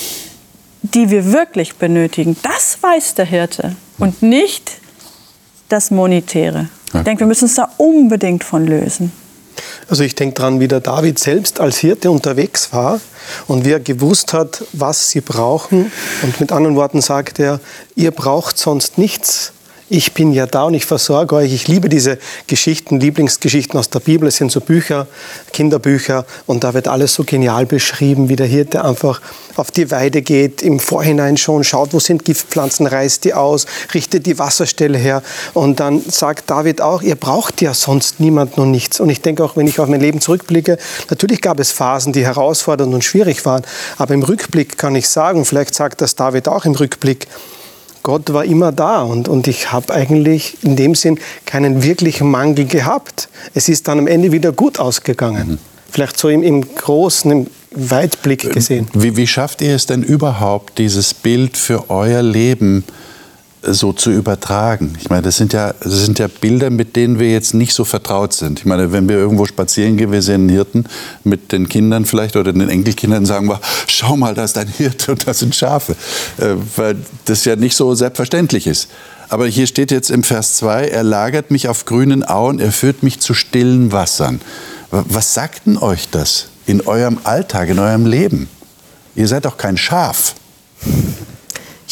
die 0.82 1.10
wir 1.10 1.32
wirklich 1.32 1.76
benötigen. 1.76 2.36
Das 2.42 2.78
weiß 2.80 3.14
der 3.14 3.24
Hirte 3.24 3.76
und 3.98 4.22
nicht 4.22 4.72
das 5.68 5.90
Monetäre. 5.90 6.68
Ich 6.94 7.00
denke, 7.00 7.20
wir 7.20 7.26
müssen 7.26 7.44
uns 7.44 7.54
da 7.54 7.70
unbedingt 7.78 8.44
von 8.44 8.66
lösen. 8.66 9.10
Also 9.88 10.04
ich 10.04 10.14
denke 10.14 10.34
daran, 10.34 10.60
wie 10.60 10.68
der 10.68 10.80
David 10.80 11.18
selbst 11.18 11.60
als 11.60 11.78
Hirte 11.78 12.10
unterwegs 12.10 12.72
war 12.72 13.00
und 13.46 13.64
wie 13.64 13.72
er 13.72 13.80
gewusst 13.80 14.32
hat, 14.32 14.64
was 14.72 15.10
sie 15.10 15.20
brauchen. 15.20 15.92
Und 16.22 16.40
mit 16.40 16.52
anderen 16.52 16.76
Worten 16.76 17.00
sagt 17.00 17.38
er, 17.38 17.60
ihr 17.94 18.10
braucht 18.10 18.58
sonst 18.58 18.98
nichts 18.98 19.52
ich 19.92 20.14
bin 20.14 20.32
ja 20.32 20.46
da 20.46 20.64
und 20.64 20.72
ich 20.72 20.86
versorge 20.86 21.36
euch. 21.36 21.52
Ich 21.52 21.68
liebe 21.68 21.90
diese 21.90 22.18
Geschichten, 22.46 22.98
Lieblingsgeschichten 22.98 23.78
aus 23.78 23.90
der 23.90 24.00
Bibel. 24.00 24.26
Es 24.26 24.36
sind 24.36 24.50
so 24.50 24.62
Bücher, 24.62 25.06
Kinderbücher 25.52 26.24
und 26.46 26.64
da 26.64 26.72
wird 26.72 26.88
alles 26.88 27.12
so 27.12 27.24
genial 27.24 27.66
beschrieben, 27.66 28.30
wie 28.30 28.36
der 28.36 28.46
Hirte 28.46 28.86
einfach 28.86 29.20
auf 29.56 29.70
die 29.70 29.90
Weide 29.90 30.22
geht, 30.22 30.62
im 30.62 30.80
Vorhinein 30.80 31.36
schon 31.36 31.62
schaut, 31.62 31.92
wo 31.92 32.00
sind 32.00 32.24
Giftpflanzen, 32.24 32.86
reißt 32.86 33.24
die 33.24 33.34
aus, 33.34 33.66
richtet 33.92 34.24
die 34.24 34.38
Wasserstelle 34.38 34.96
her 34.96 35.22
und 35.52 35.78
dann 35.78 36.00
sagt 36.00 36.48
David 36.48 36.80
auch, 36.80 37.02
ihr 37.02 37.16
braucht 37.16 37.60
ja 37.60 37.74
sonst 37.74 38.18
niemanden 38.18 38.62
und 38.62 38.70
nichts. 38.70 38.98
Und 38.98 39.10
ich 39.10 39.20
denke 39.20 39.44
auch, 39.44 39.56
wenn 39.56 39.66
ich 39.66 39.78
auf 39.78 39.88
mein 39.88 40.00
Leben 40.00 40.22
zurückblicke, 40.22 40.78
natürlich 41.10 41.42
gab 41.42 41.60
es 41.60 41.70
Phasen, 41.70 42.14
die 42.14 42.24
herausfordernd 42.24 42.94
und 42.94 43.04
schwierig 43.04 43.44
waren, 43.44 43.62
aber 43.98 44.14
im 44.14 44.22
Rückblick 44.22 44.78
kann 44.78 44.94
ich 44.94 45.10
sagen, 45.10 45.44
vielleicht 45.44 45.74
sagt 45.74 46.00
das 46.00 46.16
David 46.16 46.48
auch 46.48 46.64
im 46.64 46.72
Rückblick, 46.72 47.28
Gott 48.02 48.32
war 48.32 48.44
immer 48.44 48.72
da 48.72 49.02
und, 49.02 49.28
und 49.28 49.46
ich 49.46 49.72
habe 49.72 49.92
eigentlich 49.92 50.58
in 50.62 50.76
dem 50.76 50.94
Sinn 50.94 51.18
keinen 51.46 51.82
wirklichen 51.82 52.30
Mangel 52.30 52.66
gehabt. 52.66 53.28
Es 53.54 53.68
ist 53.68 53.88
dann 53.88 53.98
am 54.00 54.06
Ende 54.06 54.32
wieder 54.32 54.52
gut 54.52 54.80
ausgegangen. 54.80 55.52
Mhm. 55.52 55.58
Vielleicht 55.90 56.18
so 56.18 56.28
im, 56.28 56.42
im 56.42 56.74
großen, 56.74 57.30
im 57.30 57.46
Weitblick 57.70 58.44
ähm, 58.44 58.52
gesehen. 58.52 58.88
Wie, 58.94 59.16
wie 59.16 59.26
schafft 59.26 59.60
ihr 59.62 59.74
es 59.74 59.86
denn 59.86 60.02
überhaupt, 60.02 60.78
dieses 60.78 61.14
Bild 61.14 61.56
für 61.56 61.90
euer 61.90 62.22
Leben 62.22 62.84
so 63.62 63.92
zu 63.92 64.10
übertragen. 64.10 64.94
Ich 65.00 65.08
meine, 65.08 65.22
das 65.22 65.36
sind, 65.36 65.52
ja, 65.52 65.72
das 65.80 66.04
sind 66.04 66.18
ja 66.18 66.26
Bilder, 66.26 66.70
mit 66.70 66.96
denen 66.96 67.18
wir 67.18 67.30
jetzt 67.30 67.54
nicht 67.54 67.74
so 67.74 67.84
vertraut 67.84 68.32
sind. 68.32 68.58
Ich 68.58 68.64
meine, 68.64 68.92
wenn 68.92 69.08
wir 69.08 69.16
irgendwo 69.16 69.46
spazieren 69.46 69.96
gehen, 69.96 70.10
wir 70.10 70.22
sehen 70.22 70.42
einen 70.42 70.48
Hirten 70.48 70.84
mit 71.22 71.52
den 71.52 71.68
Kindern 71.68 72.04
vielleicht 72.04 72.36
oder 72.36 72.52
den 72.52 72.68
Enkelkindern, 72.68 73.24
sagen 73.24 73.48
wir, 73.48 73.60
schau 73.86 74.16
mal, 74.16 74.34
da 74.34 74.44
ist 74.44 74.58
ein 74.58 74.68
Hirte 74.68 75.12
und 75.12 75.26
das 75.26 75.38
sind 75.38 75.54
Schafe. 75.54 75.92
Äh, 76.38 76.54
weil 76.76 76.96
das 77.24 77.44
ja 77.44 77.54
nicht 77.54 77.76
so 77.76 77.94
selbstverständlich 77.94 78.66
ist. 78.66 78.88
Aber 79.28 79.46
hier 79.46 79.66
steht 79.66 79.90
jetzt 79.90 80.10
im 80.10 80.24
Vers 80.24 80.56
2, 80.56 80.88
er 80.88 81.04
lagert 81.04 81.50
mich 81.50 81.68
auf 81.68 81.84
grünen 81.84 82.22
Auen, 82.22 82.58
er 82.58 82.72
führt 82.72 83.02
mich 83.02 83.20
zu 83.20 83.32
stillen 83.32 83.92
Wassern. 83.92 84.40
Was 84.90 85.32
sagt 85.32 85.66
denn 85.66 85.78
euch 85.78 86.10
das 86.10 86.48
in 86.66 86.82
eurem 86.82 87.18
Alltag, 87.24 87.70
in 87.70 87.78
eurem 87.78 88.04
Leben? 88.04 88.48
Ihr 89.14 89.28
seid 89.28 89.46
doch 89.46 89.56
kein 89.56 89.78
Schaf. 89.78 90.34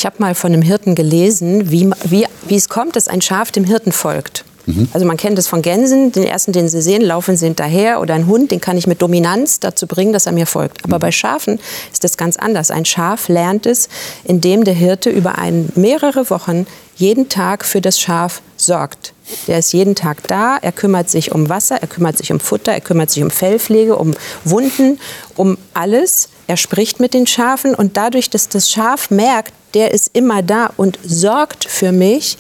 Ich 0.01 0.07
habe 0.07 0.17
mal 0.17 0.35
von 0.35 0.51
einem 0.51 0.63
Hirten 0.63 0.95
gelesen, 0.95 1.71
wie, 1.71 1.91
wie, 2.05 2.25
wie 2.49 2.57
es 2.57 2.71
kommt, 2.71 2.97
dass 2.97 3.07
ein 3.07 3.21
Schaf 3.21 3.53
dem 3.53 3.65
Hirten 3.65 3.93
folgt. 3.93 4.47
Mhm. 4.65 4.89
Also 4.95 5.07
man 5.07 5.19
kennt 5.19 5.39
es 5.39 5.47
von 5.47 5.61
Gänsen, 5.61 6.11
den 6.11 6.25
ersten, 6.25 6.53
den 6.53 6.71
sie 6.71 6.81
sehen, 6.81 7.03
laufen 7.03 7.37
sie 7.37 7.45
hinterher. 7.45 8.01
Oder 8.01 8.15
ein 8.15 8.27
Hund, 8.27 8.51
den 8.51 8.63
kann 8.63 8.79
ich 8.79 8.87
mit 8.87 9.03
Dominanz 9.03 9.61
dazu 9.61 9.87
bringen, 9.87 10.15
dass 10.15 10.25
er 10.25 10.33
mir 10.33 10.47
folgt. 10.47 10.83
Aber 10.85 10.97
mhm. 10.97 11.01
bei 11.01 11.13
Schafen 11.13 11.61
ist 11.93 12.03
das 12.03 12.17
ganz 12.17 12.39
anders. 12.39 12.71
Ein 12.71 12.87
Schaf 12.87 13.29
lernt 13.29 13.67
es, 13.67 13.91
indem 14.25 14.65
der 14.65 14.73
Hirte 14.73 15.11
über 15.11 15.37
ein, 15.37 15.69
mehrere 15.75 16.31
Wochen 16.31 16.67
jeden 16.97 17.29
Tag 17.29 17.67
für 17.67 17.83
das 17.83 18.01
Schaf 18.01 18.41
sorgt. 18.61 19.13
Der 19.47 19.59
ist 19.59 19.73
jeden 19.73 19.95
Tag 19.95 20.27
da, 20.27 20.57
er 20.61 20.73
kümmert 20.73 21.09
sich 21.09 21.33
um 21.33 21.49
Wasser, 21.49 21.77
er 21.81 21.87
kümmert 21.87 22.19
sich 22.19 22.33
um 22.33 22.41
Futter, 22.41 22.73
er 22.73 22.81
kümmert 22.81 23.11
sich 23.11 23.23
um 23.23 23.31
Fellpflege, 23.31 23.97
um 23.97 24.15
Wunden, 24.45 24.99
um 25.37 25.57
alles. 25.75 26.31
Er 26.47 26.57
spricht 26.57 27.01
mit 27.01 27.15
den 27.15 27.27
Schafen 27.27 27.75
und 27.75 27.97
dadurch, 27.97 28.31
dass 28.31 28.49
das 28.49 28.71
Schaf 28.71 29.11
merkt, 29.11 29.53
der 29.75 29.93
ist 29.93 30.11
immer 30.15 30.43
da 30.43 30.71
und 30.77 30.99
sorgt 31.05 31.65
für 31.65 31.93
mich. 31.93 32.39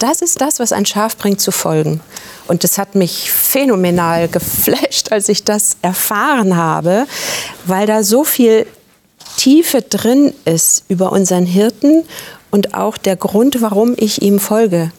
Das 0.00 0.22
ist 0.22 0.40
das, 0.40 0.58
was 0.58 0.72
ein 0.72 0.86
Schaf 0.86 1.16
bringt 1.16 1.40
zu 1.40 1.52
folgen. 1.52 2.00
Und 2.46 2.64
das 2.64 2.78
hat 2.78 2.94
mich 2.94 3.30
phänomenal 3.30 4.28
geflasht, 4.28 5.12
als 5.12 5.28
ich 5.28 5.44
das 5.44 5.76
erfahren 5.82 6.56
habe, 6.56 7.06
weil 7.64 7.86
da 7.86 8.02
so 8.02 8.24
viel 8.24 8.66
Tiefe 9.36 9.82
drin 9.82 10.32
ist 10.44 10.84
über 10.88 11.12
unseren 11.12 11.46
Hirten 11.46 12.04
und 12.50 12.74
auch 12.74 12.96
der 12.96 13.16
Grund, 13.16 13.60
warum 13.62 13.94
ich 13.96 14.22
ihm 14.22 14.38
folge. 14.38 14.92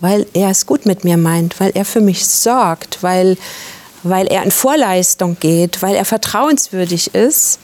Weil 0.00 0.26
er 0.32 0.50
es 0.50 0.66
gut 0.66 0.86
mit 0.86 1.04
mir 1.04 1.16
meint, 1.16 1.58
weil 1.60 1.72
er 1.74 1.84
für 1.84 2.00
mich 2.00 2.26
sorgt, 2.26 3.02
weil, 3.02 3.36
weil 4.02 4.26
er 4.26 4.42
in 4.44 4.50
Vorleistung 4.50 5.36
geht, 5.40 5.82
weil 5.82 5.96
er 5.96 6.04
vertrauenswürdig 6.04 7.14
ist 7.14 7.58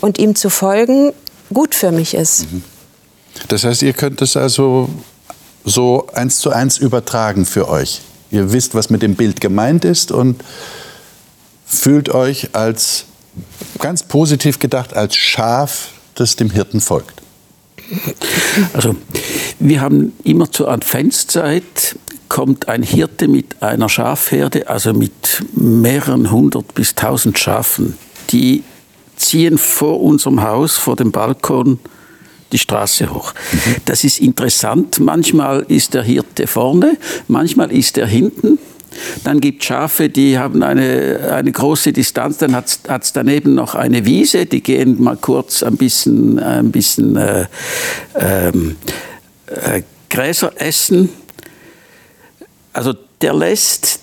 und 0.00 0.18
ihm 0.18 0.34
zu 0.34 0.50
folgen 0.50 1.12
gut 1.52 1.74
für 1.74 1.92
mich 1.92 2.14
ist. 2.14 2.52
Mhm. 2.52 2.64
Das 3.48 3.64
heißt, 3.64 3.82
ihr 3.82 3.92
könnt 3.92 4.22
es 4.22 4.36
also 4.36 4.88
so 5.64 6.08
eins 6.12 6.38
zu 6.38 6.50
eins 6.50 6.78
übertragen 6.78 7.46
für 7.46 7.68
euch. 7.68 8.00
Ihr 8.30 8.52
wisst, 8.52 8.74
was 8.74 8.90
mit 8.90 9.02
dem 9.02 9.14
Bild 9.14 9.40
gemeint 9.40 9.84
ist 9.84 10.12
und 10.12 10.42
fühlt 11.66 12.08
euch 12.10 12.50
als 12.54 13.06
ganz 13.78 14.02
positiv 14.02 14.58
gedacht 14.58 14.94
als 14.94 15.16
Schaf, 15.16 15.88
das 16.14 16.36
dem 16.36 16.50
Hirten 16.50 16.80
folgt. 16.80 17.22
Also 18.72 18.96
wir 19.58 19.80
haben 19.80 20.12
immer 20.24 20.50
zur 20.50 20.70
Adventszeit 20.70 21.96
kommt 22.28 22.68
ein 22.68 22.82
Hirte 22.82 23.28
mit 23.28 23.62
einer 23.62 23.88
Schafherde, 23.88 24.68
also 24.68 24.92
mit 24.92 25.44
mehreren 25.54 26.30
hundert 26.30 26.74
bis 26.74 26.94
tausend 26.94 27.38
Schafen. 27.38 27.96
Die 28.30 28.64
ziehen 29.16 29.58
vor 29.58 30.00
unserem 30.00 30.42
Haus, 30.42 30.76
vor 30.76 30.96
dem 30.96 31.12
Balkon, 31.12 31.78
die 32.52 32.58
Straße 32.58 33.12
hoch. 33.12 33.34
Das 33.84 34.04
ist 34.04 34.20
interessant. 34.20 35.00
Manchmal 35.00 35.64
ist 35.68 35.94
der 35.94 36.02
Hirte 36.02 36.46
vorne, 36.46 36.96
manchmal 37.28 37.70
ist 37.70 37.98
er 37.98 38.06
hinten. 38.06 38.58
Dann 39.24 39.40
gibt 39.40 39.62
es 39.62 39.66
Schafe, 39.66 40.08
die 40.08 40.38
haben 40.38 40.62
eine, 40.62 41.32
eine 41.32 41.52
große 41.52 41.92
Distanz. 41.92 42.38
Dann 42.38 42.54
hat 42.54 42.78
es 42.88 43.12
daneben 43.12 43.54
noch 43.54 43.74
eine 43.74 44.04
Wiese, 44.04 44.46
die 44.46 44.62
gehen 44.62 45.02
mal 45.02 45.16
kurz 45.16 45.62
ein 45.62 45.76
bisschen, 45.76 46.38
ein 46.38 46.70
bisschen 46.70 47.16
äh, 47.16 47.46
ähm, 48.18 48.76
äh, 49.46 49.82
Gräser 50.10 50.52
essen. 50.56 51.08
Also 52.72 52.94
der 53.20 53.34
lässt 53.34 54.00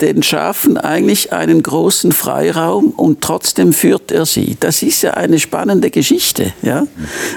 den 0.00 0.22
Schafen 0.22 0.76
eigentlich 0.76 1.32
einen 1.32 1.62
großen 1.62 2.12
Freiraum 2.12 2.90
und 2.90 3.20
trotzdem 3.20 3.72
führt 3.72 4.10
er 4.10 4.26
sie. 4.26 4.56
Das 4.58 4.82
ist 4.82 5.02
ja 5.02 5.12
eine 5.12 5.38
spannende 5.38 5.90
Geschichte. 5.90 6.52
Ja? 6.62 6.86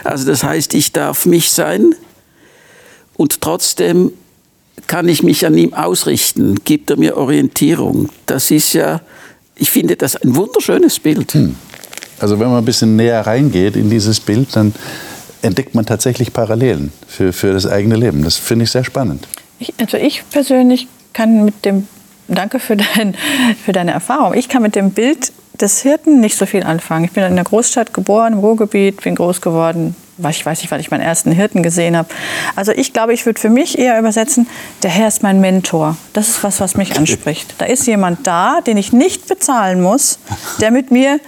Also 0.04 0.26
das 0.26 0.44
heißt, 0.44 0.74
ich 0.74 0.92
darf 0.92 1.26
mich 1.26 1.52
sein 1.52 1.96
und 3.16 3.42
trotzdem 3.42 4.12
kann 4.88 5.08
ich 5.08 5.22
mich 5.22 5.46
an 5.46 5.58
ihm 5.58 5.74
ausrichten, 5.74 6.56
gibt 6.64 6.90
er 6.90 6.98
mir 6.98 7.18
Orientierung. 7.18 8.10
Das 8.26 8.52
ist 8.52 8.74
ja, 8.74 9.02
ich 9.56 9.70
finde 9.70 9.96
das 9.96 10.16
ein 10.16 10.36
wunderschönes 10.36 11.00
Bild. 11.00 11.34
Hm. 11.34 11.56
Also 12.20 12.40
wenn 12.40 12.48
man 12.48 12.60
ein 12.60 12.66
bisschen 12.66 12.96
näher 12.96 13.26
reingeht 13.28 13.76
in 13.76 13.90
dieses 13.90 14.20
Bild, 14.20 14.56
dann 14.56 14.74
entdeckt 15.42 15.76
man 15.76 15.86
tatsächlich 15.86 16.34
Parallelen 16.34 16.92
für, 17.08 17.32
für 17.32 17.54
das 17.54 17.68
eigene 17.68 17.96
Leben. 17.96 18.24
Das 18.24 18.38
finde 18.38 18.64
ich 18.64 18.72
sehr 18.72 18.84
spannend. 18.84 19.28
Ich, 19.60 19.74
also 19.78 19.98
ich 19.98 20.24
persönlich 20.30 20.88
kann 21.14 21.46
mit 21.46 21.66
dem, 21.66 21.88
danke 22.28 22.60
für, 22.60 22.78
dein, 22.78 23.16
für 23.64 23.74
deine 23.74 23.92
Erfahrung, 23.92 24.34
ich 24.34 24.50
kann 24.50 24.62
mit 24.62 24.76
dem 24.76 24.92
Bild 24.92 25.32
des 25.60 25.82
Hirten 25.82 26.20
nicht 26.20 26.38
so 26.38 26.46
viel 26.46 26.64
anfangen. 26.64 27.06
Ich 27.06 27.12
bin 27.12 27.24
in 27.24 27.32
einer 27.32 27.44
Großstadt 27.44 27.94
geboren, 27.94 28.34
im 28.34 28.40
Ruhrgebiet, 28.40 29.02
bin 29.02 29.16
groß 29.16 29.42
geworden. 29.42 29.96
Ich 30.30 30.46
weiß 30.46 30.62
nicht, 30.62 30.72
wann 30.72 30.80
ich 30.80 30.92
meinen 30.92 31.02
ersten 31.02 31.32
Hirten 31.32 31.64
gesehen 31.64 31.96
habe. 31.96 32.10
Also 32.56 32.72
ich 32.72 32.94
glaube, 32.94 33.14
ich 33.14 33.26
würde 33.26 33.40
für 33.40 33.50
mich 33.50 33.78
eher 33.78 34.00
übersetzen, 34.00 34.48
der 34.84 34.92
Herr 34.92 35.08
ist 35.08 35.24
mein 35.24 35.40
Mentor. 35.40 35.98
Das 36.14 36.30
ist 36.30 36.44
was, 36.44 36.60
was 36.60 36.76
mich 36.76 36.98
anspricht. 36.98 37.56
Da 37.60 37.66
ist 37.66 37.86
jemand 37.88 38.26
da, 38.26 38.62
den 38.62 38.78
ich 38.78 38.94
nicht 38.94 39.28
bezahlen 39.28 39.82
muss, 39.82 40.20
der 40.62 40.72
mit 40.72 40.92
mir 40.92 41.20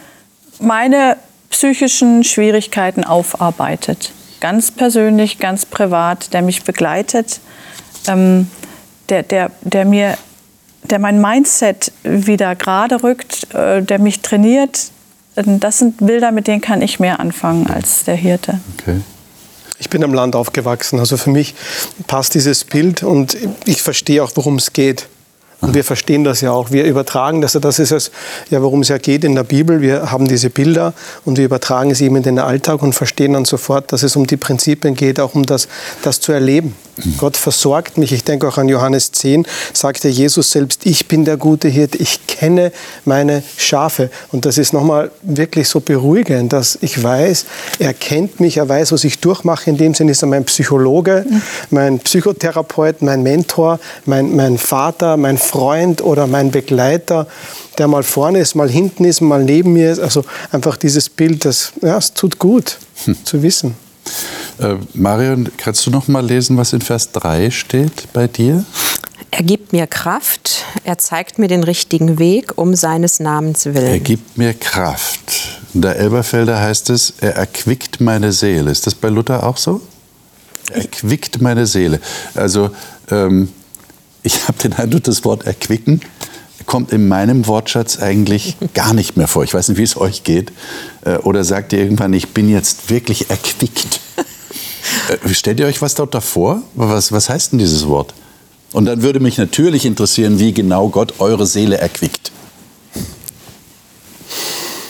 meine 0.60 1.17
psychischen 1.50 2.24
Schwierigkeiten 2.24 3.03
aufarbeitet. 3.03 4.12
Ganz 4.39 4.72
persönlich, 4.72 5.39
ganz 5.39 5.65
privat, 5.65 6.34
der 6.34 6.41
mich 6.41 6.63
begleitet, 6.63 7.39
ähm, 8.08 8.50
der, 9.10 9.24
der, 9.24 9.51
der 9.62 9.86
mir 9.86 10.17
der 10.84 11.00
mein 11.00 11.22
Mindset 11.22 11.91
wieder 12.03 12.55
gerade 12.55 13.03
rückt, 13.03 13.53
äh, 13.53 13.81
der 13.81 14.00
mich 14.00 14.22
trainiert. 14.22 14.91
Das 15.36 15.79
sind 15.79 15.98
Bilder, 16.05 16.31
mit 16.31 16.48
denen 16.48 16.62
kann 16.62 16.81
ich 16.81 17.00
mehr 17.00 17.19
anfangen 17.19 17.67
als 17.67 18.03
der 18.03 18.15
Hirte. 18.15 18.59
Okay. 18.79 19.01
Ich 19.79 19.89
bin 19.89 20.03
am 20.03 20.13
Land 20.13 20.36
aufgewachsen, 20.36 21.00
also 21.00 21.15
für 21.15 21.29
mich 21.29 21.55
passt 22.07 22.33
dieses 22.33 22.65
Bild 22.65 23.01
und 23.01 23.38
ich 23.65 23.81
verstehe 23.81 24.21
auch, 24.21 24.31
worum 24.36 24.57
es 24.57 24.74
geht. 24.74 25.07
Und 25.62 25.74
wir 25.74 25.83
verstehen 25.83 26.24
das 26.24 26.41
ja 26.41 26.51
auch. 26.51 26.71
Wir 26.71 26.86
übertragen 26.86 27.41
das. 27.41 27.53
Das 27.53 27.79
ist 27.79 27.91
es, 27.91 28.12
ja, 28.50 28.62
worum 28.62 28.81
es 28.81 28.88
ja 28.88 28.98
geht 28.98 29.25
in 29.25 29.36
der 29.36 29.43
Bibel. 29.43 29.81
Wir 29.81 30.09
haben 30.09 30.27
diese 30.27 30.50
Bilder 30.50 30.93
und 31.25 31.38
wir 31.38 31.45
übertragen 31.45 31.91
es 31.91 32.00
eben 32.00 32.15
in 32.15 32.24
den 32.24 32.39
Alltag 32.39 32.81
und 32.81 32.93
verstehen 32.93 33.33
dann 33.33 33.45
sofort, 33.45 33.91
dass 33.91 34.03
es 34.03 34.15
um 34.15 34.25
die 34.25 34.38
Prinzipien 34.38 34.95
geht, 34.95 35.19
auch 35.19 35.36
um 35.36 35.45
das, 35.45 35.67
das 36.01 36.21
zu 36.21 36.31
erleben. 36.31 36.75
Gott 37.18 37.38
versorgt 37.38 37.98
mich. 37.98 38.12
Ich 38.12 38.24
denke 38.24 38.48
auch 38.48 38.58
an 38.58 38.70
Johannes 38.70 39.12
10, 39.12 39.46
sagte 39.74 40.10
Jesus 40.10 40.51
selbst, 40.51 40.86
ich 40.86 41.08
bin 41.08 41.25
der 41.25 41.38
gute 41.38 41.68
Hirt, 41.68 41.96
ich 41.96 42.27
kenne 42.27 42.72
meine 43.06 43.44
Schafe. 43.58 44.10
Und 44.32 44.46
das 44.46 44.58
ist 44.58 44.74
nochmal 44.74 45.12
wirklich 45.22 45.68
so 45.70 45.79
beruhigend, 45.79 46.53
dass 46.53 46.77
ich 46.82 47.01
weiß, 47.01 47.46
er 47.79 47.94
kennt 47.94 48.39
mich, 48.39 48.58
er 48.58 48.68
weiß, 48.68 48.91
was 48.91 49.03
ich 49.03 49.20
durchmache. 49.20 49.70
In 49.70 49.77
dem 49.77 49.94
Sinne 49.94 50.12
ist 50.12 50.22
er 50.22 50.27
mein 50.27 50.46
Psychologe, 50.46 51.25
mein 51.70 52.00
Psychotherapeut, 52.00 53.01
mein 53.01 53.24
Mentor, 53.24 53.79
mein, 54.06 54.36
mein 54.36 54.58
Vater, 54.58 55.18
mein 55.18 55.38
Freund 55.38 56.01
oder 56.01 56.27
mein 56.27 56.51
Begleiter, 56.51 57.27
der 57.77 57.88
mal 57.88 58.03
vorne 58.03 58.39
ist, 58.39 58.56
mal 58.56 58.70
hinten 58.70 59.06
ist, 59.06 59.22
mal 59.22 59.44
neben 59.44 59.74
mir 59.74 59.91
ist. 59.91 60.00
Also 60.00 60.24
einfach 60.51 60.77
dieses 60.77 61.10
Bild, 61.10 61.46
das 61.46 61.74
ja, 61.82 61.98
es 61.98 62.13
tut 62.13 62.39
gut 62.39 62.77
hm. 63.06 63.15
zu 63.24 63.41
wissen. 63.44 63.88
Äh, 64.60 64.75
Marion, 64.94 65.50
kannst 65.58 65.86
du 65.86 65.91
noch 65.91 66.08
mal 66.08 66.25
lesen, 66.25 66.58
was 66.58 66.74
in 66.74 66.82
Vers 66.82 67.12
3 67.12 67.51
steht 67.51 68.12
bei 68.13 68.27
dir? 68.27 68.65
Er 69.32 69.44
gibt 69.44 69.74
mir 69.74 69.88
Kraft, 69.88 70.65
er 70.84 70.98
zeigt 70.98 71.39
mir 71.39 71.48
den 71.48 71.63
richtigen 71.63 72.20
Weg 72.20 72.57
um 72.57 72.75
seines 72.75 73.20
Namens 73.20 73.66
willen. 73.66 73.85
Er 73.85 74.00
gibt 74.00 74.38
mir 74.38 74.53
Kraft. 74.53 75.59
In 75.74 75.81
der 75.81 75.98
Elberfelder 75.98 76.59
heißt 76.59 76.90
es, 76.90 77.14
er 77.22 77.35
erquickt 77.35 78.01
meine 78.01 78.31
Seele. 78.31 78.72
Ist 78.72 78.88
das 78.88 78.96
bei 78.96 79.09
Luther 79.09 79.44
auch 79.44 79.57
so? 79.57 79.81
Er 80.72 80.81
erquickt 80.81 81.42
meine 81.42 81.68
Seele. 81.68 82.00
Also 82.33 82.72
ähm, 83.12 83.50
ich 84.24 84.35
habe 84.48 84.57
den 84.57 84.74
Eindruck, 84.74 85.03
das 85.03 85.24
Wort 85.24 85.46
erquicken 85.46 86.01
kommt 86.70 86.94
in 86.94 87.08
meinem 87.08 87.48
Wortschatz 87.48 87.98
eigentlich 88.00 88.55
gar 88.74 88.94
nicht 88.94 89.18
mehr 89.18 89.27
vor. 89.27 89.44
Ich 89.44 89.53
weiß 89.53 89.68
nicht, 89.70 89.77
wie 89.77 89.84
es 89.84 89.98
euch 89.98 90.24
geht. 90.24 90.53
Äh, 91.03 91.18
oder 91.18 91.44
sagt 91.44 91.74
ihr 91.74 91.79
irgendwann, 91.79 92.14
ich 92.14 92.29
bin 92.29 92.48
jetzt 92.48 92.90
wirklich 92.90 93.29
erquickt? 93.29 94.00
Äh, 95.08 95.34
stellt 95.36 95.60
ihr 95.60 95.68
euch 95.68 95.84
was 95.84 95.94
dort 95.94 96.16
davor? 96.16 96.64
Was, 96.74 97.12
was 97.12 97.29
heißt 97.29 97.51
denn 97.51 97.60
dieses 97.60 97.88
Wort? 97.88 98.14
Und 98.72 98.86
dann 98.86 99.03
würde 99.03 99.20
mich 99.20 99.38
natürlich 99.38 99.86
interessieren, 99.86 100.40
wie 100.40 100.51
genau 100.51 100.90
Gott 100.90 101.16
eure 101.20 101.46
Seele 101.46 101.77
erquickt. 101.77 102.32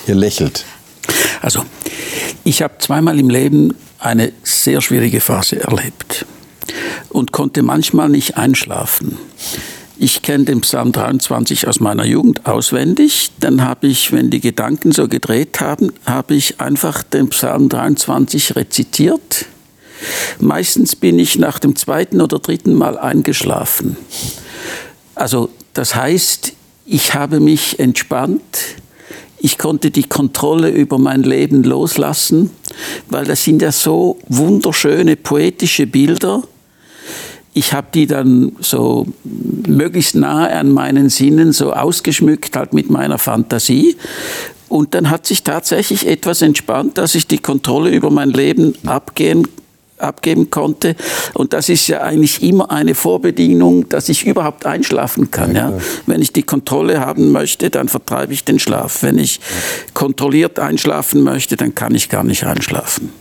Ihr 0.08 0.15
lächelt. 0.15 0.63
Also, 1.42 1.65
ich 2.46 2.62
habe 2.62 2.76
zweimal 2.80 3.20
im 3.20 3.30
Leben 3.30 3.76
eine 3.98 4.32
sehr 4.44 4.80
schwierige 4.80 5.20
Phase 5.20 5.60
erlebt 5.60 6.26
und 7.10 7.34
konnte 7.34 7.62
manchmal 7.62 8.08
nicht 8.08 8.38
einschlafen. 8.38 9.18
Ich 10.01 10.21
kenne 10.21 10.45
den 10.45 10.62
Psalm 10.62 10.93
23 10.93 11.67
aus 11.67 11.81
meiner 11.81 12.05
Jugend 12.05 12.45
auswendig. 12.45 13.31
Dann 13.41 13.65
habe 13.65 13.88
ich, 13.88 14.13
wenn 14.13 14.29
die 14.29 14.39
Gedanken 14.39 14.93
so 14.93 15.09
gedreht 15.09 15.59
haben, 15.59 15.91
habe 16.05 16.35
ich 16.35 16.62
einfach 16.62 17.03
den 17.03 17.27
Psalm 17.31 17.67
23 17.67 18.55
rezitiert. 18.55 19.45
Meistens 20.39 20.95
bin 20.95 21.19
ich 21.19 21.38
nach 21.38 21.59
dem 21.59 21.75
zweiten 21.75 22.21
oder 22.21 22.39
dritten 22.39 22.75
Mal 22.75 22.97
eingeschlafen. 22.97 23.97
Also 25.15 25.49
das 25.73 25.95
heißt, 25.95 26.53
ich 26.85 27.13
habe 27.13 27.41
mich 27.41 27.77
entspannt, 27.79 28.41
ich 29.38 29.57
konnte 29.57 29.91
die 29.91 30.07
Kontrolle 30.07 30.69
über 30.69 30.97
mein 30.97 31.23
Leben 31.23 31.65
loslassen, 31.65 32.51
weil 33.09 33.25
das 33.25 33.43
sind 33.43 33.62
ja 33.62 33.73
so 33.73 34.17
wunderschöne 34.29 35.17
poetische 35.17 35.88
Bilder, 35.88 36.43
ich 37.53 37.73
habe 37.73 37.88
die 37.93 38.07
dann 38.07 38.53
so 38.59 39.07
möglichst 39.67 40.15
nahe 40.15 40.51
an 40.51 40.71
meinen 40.71 41.09
Sinnen 41.09 41.51
so 41.51 41.73
ausgeschmückt, 41.73 42.55
halt 42.55 42.73
mit 42.73 42.89
meiner 42.89 43.17
Fantasie. 43.17 43.97
Und 44.67 44.93
dann 44.93 45.09
hat 45.09 45.25
sich 45.25 45.43
tatsächlich 45.43 46.07
etwas 46.07 46.41
entspannt, 46.41 46.97
dass 46.97 47.15
ich 47.15 47.25
die 47.25 47.39
Kontrolle 47.39 47.89
über 47.89 48.12
mein 48.12 48.29
Leben 48.29 48.75
abgehen 48.85 49.47
abgeben 49.99 50.49
konnte. 50.49 50.95
Und 51.33 51.53
das 51.53 51.69
ist 51.69 51.88
ja 51.88 52.01
eigentlich 52.01 52.41
immer 52.41 52.71
eine 52.71 52.95
Vorbedingung, 52.95 53.89
dass 53.89 54.09
ich 54.09 54.25
überhaupt 54.25 54.65
einschlafen 54.65 55.29
kann. 55.31 55.55
Ja, 55.55 55.73
Wenn 56.05 56.21
ich 56.21 56.33
die 56.33 56.43
Kontrolle 56.43 57.01
haben 57.01 57.31
möchte, 57.31 57.69
dann 57.69 57.89
vertreibe 57.89 58.33
ich 58.33 58.45
den 58.45 58.59
Schlaf. 58.59 59.03
Wenn 59.03 59.17
ich 59.17 59.39
kontrolliert 59.93 60.59
einschlafen 60.59 61.23
möchte, 61.23 61.57
dann 61.57 61.75
kann 61.75 61.95
ich 61.95 62.09
gar 62.09 62.23
nicht 62.23 62.45
einschlafen. 62.45 63.12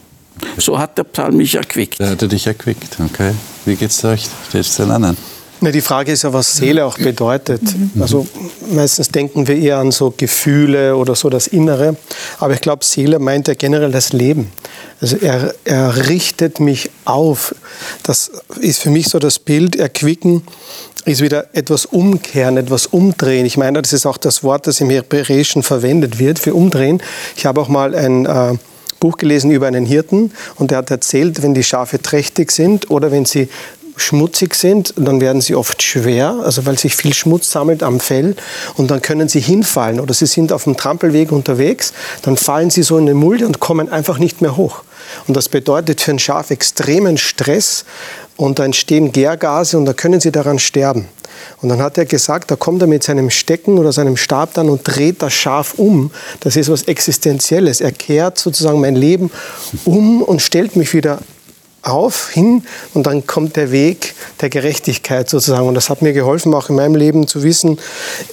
So 0.58 0.78
hat 0.78 0.98
der 0.98 1.04
Psalm 1.04 1.36
mich 1.36 1.54
erquickt. 1.54 2.00
Er 2.00 2.10
hatte 2.10 2.28
dich 2.28 2.46
erquickt, 2.46 2.98
okay. 3.04 3.32
Wie 3.64 3.76
geht's 3.76 4.04
euch? 4.04 4.26
Geht's 4.52 4.76
den 4.76 4.90
anderen? 4.90 5.16
Na, 5.60 5.72
die 5.72 5.80
Frage 5.80 6.12
ist 6.12 6.22
ja, 6.22 6.32
was 6.32 6.56
Seele 6.56 6.84
auch 6.84 6.96
bedeutet. 6.96 7.62
Mhm. 7.62 8.00
Also 8.00 8.28
meistens 8.70 9.08
denken 9.08 9.48
wir 9.48 9.56
eher 9.56 9.78
an 9.78 9.90
so 9.90 10.14
Gefühle 10.16 10.96
oder 10.96 11.16
so 11.16 11.30
das 11.30 11.48
Innere. 11.48 11.96
Aber 12.38 12.54
ich 12.54 12.60
glaube, 12.60 12.84
Seele 12.84 13.18
meint 13.18 13.48
ja 13.48 13.54
generell 13.54 13.90
das 13.90 14.12
Leben. 14.12 14.52
Also 15.00 15.16
er, 15.16 15.52
er 15.64 16.08
richtet 16.08 16.60
mich 16.60 16.90
auf. 17.04 17.56
Das 18.04 18.30
ist 18.60 18.80
für 18.80 18.90
mich 18.90 19.08
so 19.08 19.18
das 19.18 19.38
Bild, 19.38 19.76
erquicken 19.76 20.42
ist 21.04 21.22
wieder 21.22 21.46
etwas 21.54 21.86
umkehren, 21.86 22.58
etwas 22.58 22.86
umdrehen. 22.86 23.46
Ich 23.46 23.56
meine, 23.56 23.80
das 23.80 23.94
ist 23.94 24.04
auch 24.04 24.18
das 24.18 24.44
Wort, 24.44 24.66
das 24.66 24.80
im 24.80 24.90
Hebräischen 24.90 25.62
verwendet 25.62 26.18
wird 26.18 26.38
für 26.38 26.54
umdrehen. 26.54 27.02
Ich 27.36 27.46
habe 27.46 27.60
auch 27.60 27.68
mal 27.68 27.94
ein... 27.94 28.26
Äh, 28.26 28.54
Buch 29.00 29.16
gelesen 29.16 29.50
über 29.50 29.66
einen 29.66 29.86
Hirten 29.86 30.32
und 30.56 30.70
der 30.70 30.78
hat 30.78 30.90
erzählt, 30.90 31.42
wenn 31.42 31.54
die 31.54 31.62
Schafe 31.62 32.00
trächtig 32.00 32.50
sind 32.52 32.90
oder 32.90 33.10
wenn 33.10 33.24
sie 33.24 33.48
schmutzig 33.98 34.54
sind, 34.54 34.94
dann 34.96 35.20
werden 35.20 35.40
sie 35.40 35.54
oft 35.54 35.82
schwer, 35.82 36.40
also 36.44 36.66
weil 36.66 36.78
sich 36.78 36.94
viel 36.94 37.14
Schmutz 37.14 37.50
sammelt 37.50 37.82
am 37.82 38.00
Fell 38.00 38.36
und 38.76 38.90
dann 38.90 39.02
können 39.02 39.28
sie 39.28 39.40
hinfallen 39.40 40.00
oder 40.00 40.14
sie 40.14 40.26
sind 40.26 40.52
auf 40.52 40.64
dem 40.64 40.76
Trampelweg 40.76 41.32
unterwegs, 41.32 41.92
dann 42.22 42.36
fallen 42.36 42.70
sie 42.70 42.82
so 42.82 42.96
in 42.98 43.06
den 43.06 43.16
Mulde 43.16 43.46
und 43.46 43.60
kommen 43.60 43.88
einfach 43.88 44.18
nicht 44.18 44.40
mehr 44.40 44.56
hoch. 44.56 44.82
Und 45.26 45.36
das 45.36 45.48
bedeutet 45.48 46.00
für 46.00 46.12
ein 46.12 46.18
Schaf 46.18 46.50
extremen 46.50 47.18
Stress 47.18 47.84
und 48.36 48.58
da 48.58 48.64
entstehen 48.64 49.12
Gärgase 49.12 49.76
und 49.76 49.84
da 49.84 49.92
können 49.92 50.20
sie 50.20 50.32
daran 50.32 50.58
sterben. 50.58 51.08
Und 51.60 51.68
dann 51.68 51.80
hat 51.80 51.98
er 51.98 52.04
gesagt, 52.04 52.50
da 52.50 52.56
kommt 52.56 52.82
er 52.82 52.88
mit 52.88 53.02
seinem 53.02 53.30
Stecken 53.30 53.78
oder 53.78 53.92
seinem 53.92 54.16
Stab 54.16 54.54
dann 54.54 54.68
und 54.68 54.82
dreht 54.84 55.22
das 55.22 55.32
Schaf 55.32 55.74
um. 55.76 56.10
Das 56.40 56.56
ist 56.56 56.70
was 56.70 56.82
Existenzielles. 56.82 57.80
Er 57.80 57.92
kehrt 57.92 58.38
sozusagen 58.38 58.80
mein 58.80 58.96
Leben 58.96 59.30
um 59.84 60.22
und 60.22 60.42
stellt 60.42 60.76
mich 60.76 60.94
wieder 60.94 61.18
auf, 61.82 62.30
hin 62.30 62.64
und 62.94 63.06
dann 63.06 63.26
kommt 63.26 63.56
der 63.56 63.70
Weg 63.70 64.14
der 64.40 64.50
Gerechtigkeit 64.50 65.28
sozusagen. 65.28 65.66
Und 65.66 65.74
das 65.74 65.90
hat 65.90 66.02
mir 66.02 66.12
geholfen, 66.12 66.52
auch 66.54 66.68
in 66.68 66.76
meinem 66.76 66.94
Leben 66.94 67.26
zu 67.26 67.42
wissen, 67.42 67.78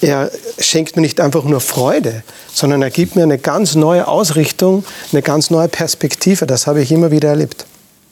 er 0.01 0.31
schenkt 0.59 0.95
mir 0.95 1.01
nicht 1.01 1.21
einfach 1.21 1.43
nur 1.43 1.61
Freude, 1.61 2.23
sondern 2.53 2.81
er 2.81 2.89
gibt 2.89 3.15
mir 3.15 3.23
eine 3.23 3.37
ganz 3.37 3.75
neue 3.75 4.07
Ausrichtung, 4.07 4.83
eine 5.11 5.21
ganz 5.21 5.49
neue 5.49 5.67
Perspektive. 5.67 6.45
Das 6.45 6.67
habe 6.67 6.81
ich 6.81 6.91
immer 6.91 7.11
wieder 7.11 7.29
erlebt. 7.29 7.65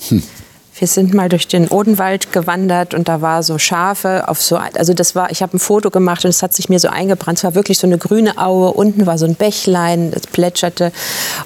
Hm. 0.09 0.23
Wir 0.75 0.87
sind 0.87 1.13
mal 1.13 1.29
durch 1.29 1.47
den 1.47 1.67
Odenwald 1.67 2.33
gewandert 2.33 2.95
und 2.95 3.07
da 3.07 3.21
war 3.21 3.43
so 3.43 3.59
Schafe 3.59 4.27
auf 4.27 4.41
so, 4.41 4.57
also 4.57 4.95
das 4.95 5.13
war, 5.13 5.29
ich 5.29 5.43
habe 5.43 5.55
ein 5.55 5.59
Foto 5.59 5.91
gemacht 5.91 6.25
und 6.25 6.29
es 6.29 6.41
hat 6.41 6.51
sich 6.53 6.67
mir 6.67 6.79
so 6.79 6.87
eingebrannt. 6.87 7.37
Es 7.37 7.43
war 7.43 7.53
wirklich 7.53 7.77
so 7.77 7.85
eine 7.85 7.99
grüne 7.99 8.39
Aue, 8.39 8.71
unten 8.71 9.05
war 9.05 9.19
so 9.19 9.25
ein 9.25 9.35
Bächlein, 9.35 10.09
das 10.09 10.25
plätscherte 10.25 10.91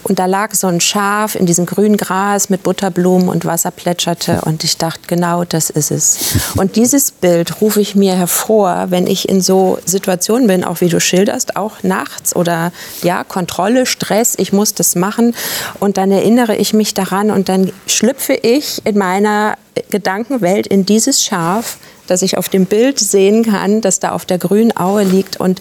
und 0.03 0.19
da 0.19 0.27
lag 0.27 0.53
so 0.55 0.67
ein 0.67 0.79
Schaf 0.79 1.35
in 1.35 1.45
diesem 1.45 1.65
grünen 1.65 1.97
Gras 1.97 2.49
mit 2.49 2.63
Butterblumen 2.63 3.27
und 3.27 3.43
Wasser 3.43 3.71
plätscherte 3.71 4.41
und 4.45 4.63
ich 4.63 4.77
dachte, 4.77 5.01
genau 5.07 5.43
das 5.43 5.69
ist 5.69 5.91
es. 5.91 6.53
Und 6.55 6.77
dieses 6.77 7.11
Bild 7.11 7.59
rufe 7.59 7.81
ich 7.81 7.95
mir 7.95 8.15
hervor, 8.15 8.85
wenn 8.91 9.07
ich 9.07 9.27
in 9.27 9.41
so 9.41 9.77
Situationen 9.83 10.47
bin, 10.47 10.63
auch 10.63 10.79
wie 10.79 10.87
du 10.87 11.01
schilderst, 11.01 11.57
auch 11.57 11.83
nachts 11.83 12.33
oder 12.33 12.71
ja, 13.03 13.25
Kontrolle, 13.25 13.87
Stress, 13.87 14.35
ich 14.37 14.53
muss 14.53 14.73
das 14.73 14.95
machen 14.95 15.35
und 15.81 15.97
dann 15.97 16.11
erinnere 16.11 16.55
ich 16.55 16.73
mich 16.73 16.93
daran 16.93 17.29
und 17.29 17.49
dann 17.49 17.73
schlüpfe 17.87 18.33
ich 18.33 18.81
in 18.85 18.97
mein 18.97 19.16
meiner 19.17 19.57
Gedankenwelt 19.89 20.67
in 20.67 20.85
dieses 20.85 21.23
Schaf, 21.23 21.77
das 22.05 22.21
ich 22.21 22.37
auf 22.37 22.49
dem 22.49 22.65
Bild 22.65 22.99
sehen 22.99 23.43
kann, 23.43 23.81
das 23.81 23.99
da 23.99 24.11
auf 24.11 24.25
der 24.25 24.37
grünen 24.37 24.75
Aue 24.77 25.03
liegt 25.03 25.37
und 25.37 25.59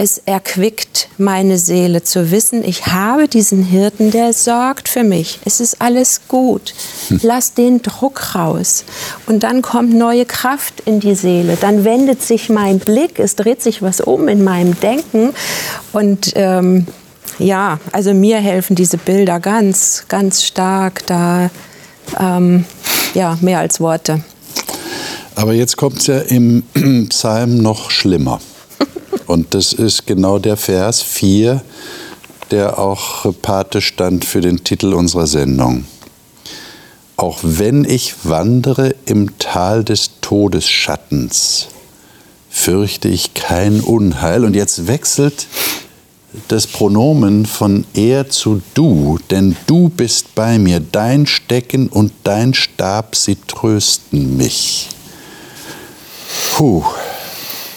es 0.00 0.22
erquickt 0.26 1.08
meine 1.18 1.58
Seele 1.58 2.04
zu 2.04 2.30
wissen, 2.30 2.64
ich 2.64 2.86
habe 2.86 3.26
diesen 3.26 3.64
Hirten, 3.64 4.12
der 4.12 4.32
sorgt 4.32 4.88
für 4.88 5.02
mich. 5.02 5.40
Es 5.44 5.58
ist 5.58 5.82
alles 5.82 6.20
gut. 6.28 6.72
Hm. 7.08 7.18
Lass 7.24 7.54
den 7.54 7.82
Druck 7.82 8.36
raus. 8.36 8.84
Und 9.26 9.42
dann 9.42 9.60
kommt 9.60 9.92
neue 9.92 10.24
Kraft 10.24 10.80
in 10.84 11.00
die 11.00 11.16
Seele. 11.16 11.58
Dann 11.60 11.84
wendet 11.84 12.22
sich 12.22 12.48
mein 12.48 12.78
Blick, 12.78 13.18
es 13.18 13.34
dreht 13.34 13.60
sich 13.60 13.82
was 13.82 14.00
um 14.00 14.28
in 14.28 14.44
meinem 14.44 14.78
Denken. 14.78 15.34
Und 15.92 16.32
ähm, 16.36 16.86
ja, 17.40 17.80
also 17.90 18.14
mir 18.14 18.38
helfen 18.38 18.76
diese 18.76 18.98
Bilder 18.98 19.40
ganz, 19.40 20.04
ganz 20.06 20.44
stark, 20.44 21.04
da 21.06 21.50
ähm, 22.20 22.64
ja, 23.18 23.36
mehr 23.40 23.58
als 23.58 23.80
Worte. 23.80 24.22
Aber 25.34 25.52
jetzt 25.52 25.76
kommt 25.76 25.98
es 25.98 26.06
ja 26.06 26.20
im 26.20 26.62
Psalm 27.08 27.58
noch 27.58 27.90
schlimmer. 27.90 28.40
Und 29.26 29.54
das 29.54 29.72
ist 29.72 30.06
genau 30.06 30.38
der 30.38 30.56
Vers 30.56 31.02
4, 31.02 31.60
der 32.52 32.78
auch 32.78 33.26
Pate 33.42 33.80
stand 33.80 34.24
für 34.24 34.40
den 34.40 34.62
Titel 34.62 34.94
unserer 34.94 35.26
Sendung. 35.26 35.84
Auch 37.16 37.40
wenn 37.42 37.84
ich 37.84 38.14
wandere 38.22 38.94
im 39.04 39.36
Tal 39.40 39.82
des 39.82 40.12
Todesschattens, 40.20 41.66
fürchte 42.48 43.08
ich 43.08 43.34
kein 43.34 43.80
Unheil. 43.80 44.44
Und 44.44 44.54
jetzt 44.54 44.86
wechselt 44.86 45.48
das 46.48 46.66
Pronomen 46.66 47.46
von 47.46 47.84
er 47.94 48.28
zu 48.30 48.62
du, 48.74 49.18
denn 49.30 49.56
du 49.66 49.88
bist 49.88 50.34
bei 50.34 50.58
mir, 50.58 50.80
dein 50.80 51.26
Stecken 51.26 51.88
und 51.88 52.12
dein 52.24 52.54
Stab, 52.54 53.16
sie 53.16 53.36
trösten 53.46 54.36
mich. 54.36 54.88
Puh. 56.52 56.84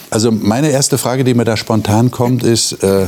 Also 0.10 0.32
meine 0.32 0.70
erste 0.70 0.98
Frage, 0.98 1.24
die 1.24 1.34
mir 1.34 1.46
da 1.46 1.58
spontan 1.58 2.12
kommt, 2.12 2.44
ist, 2.44 2.84
äh, 2.84 3.08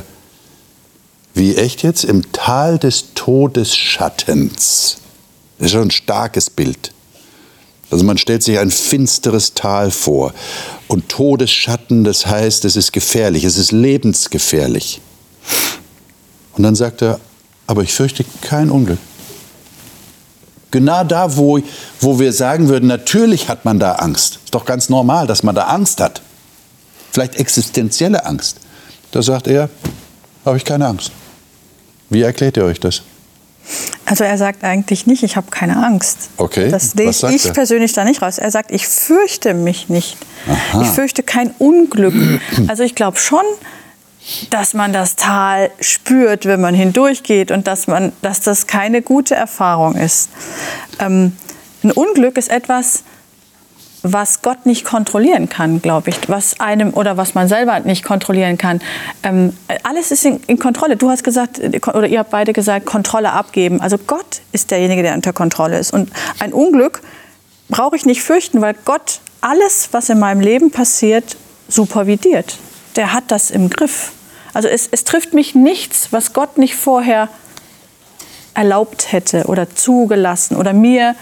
wie 1.34 1.56
echt 1.56 1.84
jetzt? 1.84 2.04
Im 2.04 2.32
Tal 2.32 2.78
des 2.78 3.14
Todesschattens. 3.16 4.98
Das 5.58 5.66
ist 5.68 5.72
schon 5.72 5.84
ein 5.84 5.92
starkes 5.92 6.50
Bild. 6.50 6.92
Also 7.90 8.06
man 8.06 8.18
stellt 8.18 8.42
sich 8.42 8.58
ein 8.58 8.72
finsteres 8.72 9.54
Tal 9.54 9.92
vor. 9.92 10.34
Und 10.88 11.10
Todesschatten, 11.10 12.04
das 12.04 12.26
heißt, 12.26 12.66
es 12.66 12.76
ist 12.76 12.92
gefährlich, 12.92 13.44
es 13.44 13.58
ist 13.58 13.72
lebensgefährlich. 13.72 15.02
Und 16.54 16.64
dann 16.64 16.76
sagt 16.76 17.02
er, 17.02 17.20
aber 17.68 17.82
ich 17.84 17.94
fürchte 17.94 18.26
kein 18.42 18.70
Unglück. 18.70 19.00
Genau 20.72 21.04
da, 21.04 21.38
wo, 21.38 21.60
wo 22.02 22.20
wir 22.20 22.34
sagen 22.34 22.68
würden, 22.68 22.88
natürlich 22.88 23.48
hat 23.48 23.64
man 23.64 23.80
da 23.80 23.94
Angst. 23.94 24.40
Ist 24.44 24.56
doch 24.56 24.66
ganz 24.66 24.90
normal, 24.90 25.28
dass 25.28 25.44
man 25.44 25.54
da 25.54 25.66
Angst 25.66 26.00
hat. 26.00 26.22
Vielleicht 27.12 27.36
existenzielle 27.36 28.26
Angst. 28.26 28.58
Da 29.12 29.22
sagt 29.22 29.48
er, 29.48 29.70
habe 30.46 30.58
ich 30.58 30.66
keine 30.66 30.88
Angst. 30.88 31.12
Wie 32.10 32.22
erklärt 32.22 32.58
ihr 32.58 32.66
euch 32.66 32.80
das? 32.80 33.04
Also 34.06 34.24
er 34.24 34.38
sagt 34.38 34.64
eigentlich 34.64 35.06
nicht, 35.06 35.24
ich 35.24 35.36
habe 35.36 35.50
keine 35.50 35.84
Angst. 35.86 36.30
Okay. 36.38 36.70
Das 36.70 36.96
lese 36.96 37.34
ich 37.34 37.46
er? 37.46 37.54
persönlich 37.54 37.94
da 37.94 38.04
nicht 38.04 38.22
raus. 38.22 38.38
Er 38.38 38.52
sagt, 38.52 38.72
ich 38.72 38.88
fürchte 38.88 39.54
mich 39.54 39.90
nicht. 39.90 40.18
Aha. 40.48 40.82
Ich 40.82 40.90
fürchte 40.90 41.24
kein 41.24 41.52
Unglück. 41.60 42.14
Also 42.68 42.84
ich 42.84 42.96
glaube 42.96 43.18
schon, 43.18 43.44
dass 44.50 44.74
man 44.74 44.94
das 44.94 45.16
Tal 45.16 45.72
spürt, 45.80 46.46
wenn 46.46 46.62
man 46.62 46.74
hindurchgeht 46.74 47.52
und 47.52 47.68
dass, 47.68 47.88
man, 47.88 48.14
dass 48.22 48.42
das 48.42 48.68
keine 48.68 49.02
gute 49.02 49.36
Erfahrung 49.36 49.96
ist. 49.96 50.30
Ähm, 51.00 51.34
ein 51.84 51.92
Unglück 51.92 52.38
ist 52.38 52.50
etwas, 52.50 53.04
was 54.02 54.42
Gott 54.42 54.66
nicht 54.66 54.84
kontrollieren 54.86 55.48
kann, 55.48 55.82
glaube 55.82 56.10
ich, 56.10 56.18
was 56.28 56.60
einem 56.60 56.94
oder 56.94 57.16
was 57.16 57.36
man 57.36 57.48
selber 57.48 57.80
nicht 57.82 58.04
kontrollieren 58.04 58.58
kann. 58.58 58.82
Ähm, 59.24 59.56
alles 59.84 60.12
ist 60.12 60.26
in, 60.26 60.42
in, 60.48 60.60
Kontrolle. 60.60 60.98
Du 60.98 61.10
hast 61.10 61.24
gesagt, 61.24 61.60
oder 61.60 62.08
ihr 62.08 62.20
habt 62.20 62.32
beide 62.32 62.52
gesagt, 62.52 62.86
Kontrolle 62.86 63.32
abgeben. 63.32 63.80
Also 63.80 63.98
Gott 63.98 64.42
ist 64.52 64.72
derjenige, 64.72 65.04
der 65.04 65.14
unter 65.14 65.32
Kontrolle 65.32 65.80
ist. 65.80 65.94
Und 65.94 66.12
ein 66.40 66.52
Unglück 66.52 67.02
brauche 67.70 67.96
ich 67.96 68.06
nicht 68.06 68.22
fürchten, 68.22 68.62
weil 68.62 68.76
Gott 68.86 69.20
alles, 69.40 69.90
was 69.92 70.10
in 70.10 70.20
meinem 70.20 70.42
Leben 70.42 70.72
passiert, 70.72 71.38
supervidiert 71.70 72.58
der 72.96 73.14
hat 73.14 73.26
das 73.28 73.52
im 73.52 73.70
Griff. 73.70 74.12
Also 74.54 74.68
es, 74.68 74.88
es 74.92 75.04
trifft 75.04 75.34
mich 75.34 75.56
nichts, 75.56 76.10
was 76.12 76.34
Gott 76.34 76.58
nicht 76.58 76.76
vorher 76.76 77.30
erlaubt 78.54 79.12
hätte 79.12 79.46
oder 79.46 79.70
zugelassen 79.70 80.56
oder 80.56 80.74
mir, 80.74 81.16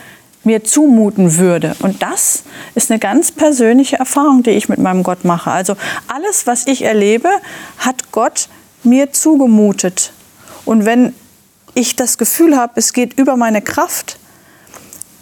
mir 0.43 0.63
zumuten 0.63 1.38
würde. 1.38 1.75
Und 1.79 2.03
das 2.03 2.43
ist 2.75 2.91
eine 2.91 2.99
ganz 2.99 3.31
persönliche 3.31 3.97
Erfahrung, 3.97 4.43
die 4.43 4.51
ich 4.51 4.67
mit 4.67 4.79
meinem 4.79 5.03
Gott 5.03 5.23
mache. 5.23 5.51
Also 5.51 5.75
alles, 6.07 6.45
was 6.45 6.67
ich 6.67 6.84
erlebe, 6.84 7.29
hat 7.77 8.12
Gott 8.12 8.49
mir 8.84 9.13
zugemutet. 9.13 10.12
Und 10.65 10.86
wenn 10.86 11.13
ich 11.73 11.95
das 11.95 12.17
Gefühl 12.17 12.57
habe, 12.57 12.73
es 12.75 12.91
geht 12.91 13.17
über 13.17 13.38
meine 13.38 13.62
Kraft, 13.62 14.17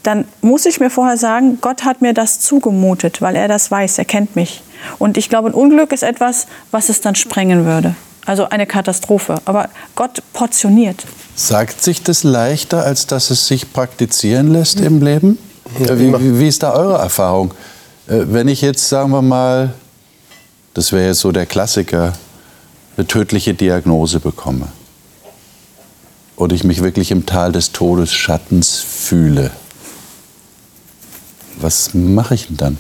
dann 0.03 0.25
muss 0.41 0.65
ich 0.65 0.79
mir 0.79 0.89
vorher 0.89 1.17
sagen, 1.17 1.59
Gott 1.61 1.83
hat 1.83 2.01
mir 2.01 2.13
das 2.13 2.39
zugemutet, 2.39 3.21
weil 3.21 3.35
er 3.35 3.47
das 3.47 3.69
weiß, 3.69 3.97
er 3.97 4.05
kennt 4.05 4.35
mich. 4.35 4.63
Und 4.97 5.17
ich 5.17 5.29
glaube, 5.29 5.49
ein 5.49 5.53
Unglück 5.53 5.91
ist 5.91 6.03
etwas, 6.03 6.47
was 6.71 6.89
es 6.89 7.01
dann 7.01 7.15
sprengen 7.15 7.65
würde. 7.65 7.95
Also 8.25 8.49
eine 8.49 8.67
Katastrophe. 8.67 9.41
Aber 9.45 9.69
Gott 9.95 10.21
portioniert. 10.33 11.05
Sagt 11.35 11.81
sich 11.81 12.03
das 12.03 12.23
leichter, 12.23 12.83
als 12.83 13.07
dass 13.07 13.29
es 13.29 13.47
sich 13.47 13.71
praktizieren 13.73 14.51
lässt 14.51 14.79
im 14.79 15.01
Leben? 15.01 15.37
Wie, 15.77 16.39
wie 16.39 16.47
ist 16.47 16.63
da 16.63 16.73
eure 16.73 16.97
Erfahrung? 16.97 17.53
Äh, 18.07 18.25
wenn 18.27 18.47
ich 18.47 18.61
jetzt, 18.61 18.89
sagen 18.89 19.11
wir 19.11 19.21
mal, 19.21 19.73
das 20.73 20.91
wäre 20.91 21.07
jetzt 21.07 21.19
so 21.19 21.31
der 21.31 21.45
Klassiker, 21.45 22.13
eine 22.97 23.07
tödliche 23.07 23.53
Diagnose 23.53 24.19
bekomme 24.19 24.67
und 26.35 26.51
ich 26.51 26.63
mich 26.63 26.83
wirklich 26.83 27.11
im 27.11 27.25
Tal 27.25 27.51
des 27.51 27.71
Todesschattens 27.71 28.79
fühle, 28.79 29.51
was 31.59 31.93
mache 31.93 32.35
ich 32.35 32.47
denn 32.47 32.57
dann? 32.57 32.77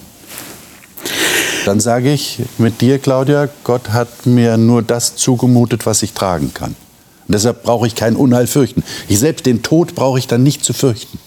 Dann 1.69 1.79
sage 1.79 2.11
ich 2.11 2.39
mit 2.57 2.81
dir, 2.81 2.97
Claudia, 2.97 3.47
Gott 3.63 3.89
hat 3.89 4.25
mir 4.25 4.57
nur 4.57 4.81
das 4.81 5.15
zugemutet, 5.17 5.85
was 5.85 6.01
ich 6.01 6.13
tragen 6.13 6.51
kann. 6.51 6.71
Und 6.71 7.35
deshalb 7.35 7.61
brauche 7.61 7.85
ich 7.85 7.93
kein 7.93 8.15
Unheil 8.15 8.47
fürchten. 8.47 8.83
Ich 9.07 9.19
selbst 9.19 9.45
den 9.45 9.61
Tod 9.61 9.93
brauche 9.93 10.17
ich 10.17 10.25
dann 10.25 10.41
nicht 10.41 10.65
zu 10.65 10.73
fürchten. 10.73 11.19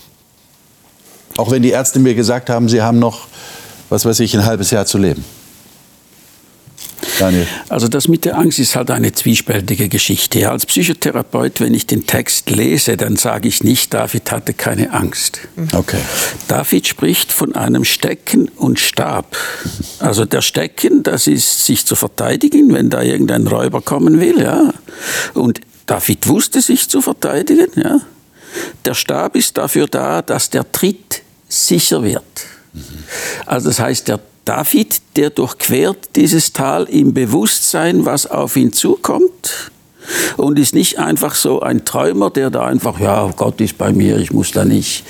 Auch 1.36 1.52
wenn 1.52 1.62
die 1.62 1.70
Ärzte 1.70 2.00
mir 2.00 2.16
gesagt 2.16 2.50
haben, 2.50 2.68
sie 2.68 2.82
haben 2.82 2.98
noch, 2.98 3.28
was 3.88 4.04
weiß 4.04 4.18
ich, 4.18 4.36
ein 4.36 4.44
halbes 4.44 4.72
Jahr 4.72 4.84
zu 4.84 4.98
leben. 4.98 5.24
Daniel. 7.22 7.46
Also 7.68 7.86
das 7.86 8.08
mit 8.08 8.24
der 8.24 8.36
Angst 8.36 8.58
ist 8.58 8.74
halt 8.74 8.90
eine 8.90 9.12
zwiespältige 9.12 9.88
Geschichte. 9.88 10.50
Als 10.50 10.66
Psychotherapeut, 10.66 11.60
wenn 11.60 11.72
ich 11.72 11.86
den 11.86 12.06
Text 12.06 12.50
lese, 12.50 12.96
dann 12.96 13.16
sage 13.16 13.46
ich 13.48 13.62
nicht, 13.62 13.94
David 13.94 14.32
hatte 14.32 14.54
keine 14.54 14.92
Angst. 14.92 15.40
Okay. 15.72 16.00
David 16.48 16.88
spricht 16.88 17.32
von 17.32 17.54
einem 17.54 17.84
Stecken 17.84 18.48
und 18.48 18.80
Stab. 18.80 19.36
Also 20.00 20.24
der 20.24 20.42
Stecken, 20.42 21.04
das 21.04 21.28
ist 21.28 21.64
sich 21.64 21.86
zu 21.86 21.94
verteidigen, 21.94 22.74
wenn 22.74 22.90
da 22.90 23.02
irgendein 23.02 23.46
Räuber 23.46 23.80
kommen 23.80 24.20
will, 24.20 24.40
ja. 24.40 24.74
Und 25.34 25.60
David 25.86 26.26
wusste 26.26 26.60
sich 26.60 26.88
zu 26.88 27.00
verteidigen, 27.00 27.68
ja. 27.76 28.00
Der 28.84 28.94
Stab 28.94 29.36
ist 29.36 29.56
dafür 29.58 29.86
da, 29.86 30.22
dass 30.22 30.50
der 30.50 30.70
Tritt 30.72 31.22
sicher 31.48 32.02
wird. 32.02 32.24
Also 33.46 33.68
das 33.68 33.78
heißt, 33.78 34.08
der 34.08 34.18
David, 34.44 35.00
der 35.16 35.30
durchquert 35.30 36.16
dieses 36.16 36.52
Tal 36.52 36.84
im 36.84 37.14
Bewusstsein, 37.14 38.04
was 38.04 38.26
auf 38.26 38.56
ihn 38.56 38.72
zukommt 38.72 39.70
und 40.36 40.58
ist 40.58 40.74
nicht 40.74 40.98
einfach 40.98 41.34
so 41.34 41.60
ein 41.60 41.84
Träumer, 41.84 42.30
der 42.30 42.50
da 42.50 42.66
einfach, 42.66 42.98
ja, 42.98 43.30
Gott 43.36 43.60
ist 43.60 43.78
bei 43.78 43.92
mir, 43.92 44.18
ich 44.18 44.32
muss 44.32 44.50
da 44.50 44.64
nicht 44.64 45.04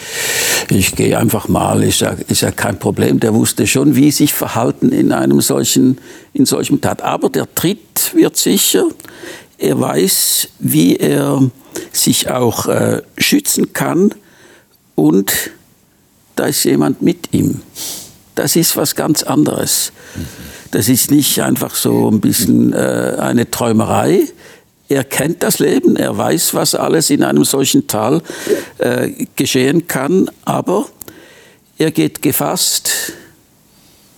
Ich 0.68 0.94
gehe 0.94 1.18
einfach 1.18 1.48
mal, 1.48 1.82
ist 1.82 2.00
ja, 2.00 2.14
ist 2.28 2.42
ja 2.42 2.50
kein 2.50 2.78
Problem. 2.78 3.20
Der 3.20 3.34
wusste 3.34 3.66
schon, 3.66 3.96
wie 3.96 4.10
sich 4.10 4.32
verhalten 4.32 4.90
in 4.90 5.12
einem 5.12 5.40
solchen, 5.40 5.98
in 6.32 6.46
solchem 6.46 6.80
Tat. 6.80 7.02
Aber 7.02 7.28
der 7.28 7.52
Tritt 7.54 8.14
wird 8.14 8.36
sicher. 8.36 8.84
Er 9.58 9.80
weiß, 9.80 10.48
wie 10.58 10.96
er 10.96 11.50
sich 11.92 12.30
auch 12.30 12.66
äh, 12.66 13.02
schützen 13.16 13.72
kann 13.72 14.14
und 14.94 15.32
da 16.36 16.46
ist 16.46 16.64
jemand 16.64 17.02
mit 17.02 17.32
ihm. 17.32 17.60
Das 18.34 18.56
ist 18.56 18.76
was 18.76 18.94
ganz 18.94 19.22
anderes. 19.22 19.92
Das 20.70 20.88
ist 20.88 21.10
nicht 21.10 21.40
einfach 21.40 21.74
so 21.74 22.10
ein 22.10 22.20
bisschen 22.20 22.72
äh, 22.72 23.16
eine 23.18 23.50
Träumerei. 23.50 24.22
Er 24.88 25.04
kennt 25.04 25.42
das 25.42 25.58
Leben, 25.58 25.96
er 25.96 26.16
weiß, 26.16 26.54
was 26.54 26.74
alles 26.74 27.10
in 27.10 27.22
einem 27.22 27.44
solchen 27.44 27.86
Tal 27.86 28.22
äh, 28.78 29.26
geschehen 29.36 29.86
kann, 29.86 30.30
aber 30.44 30.86
er 31.78 31.90
geht 31.90 32.22
gefasst 32.22 33.12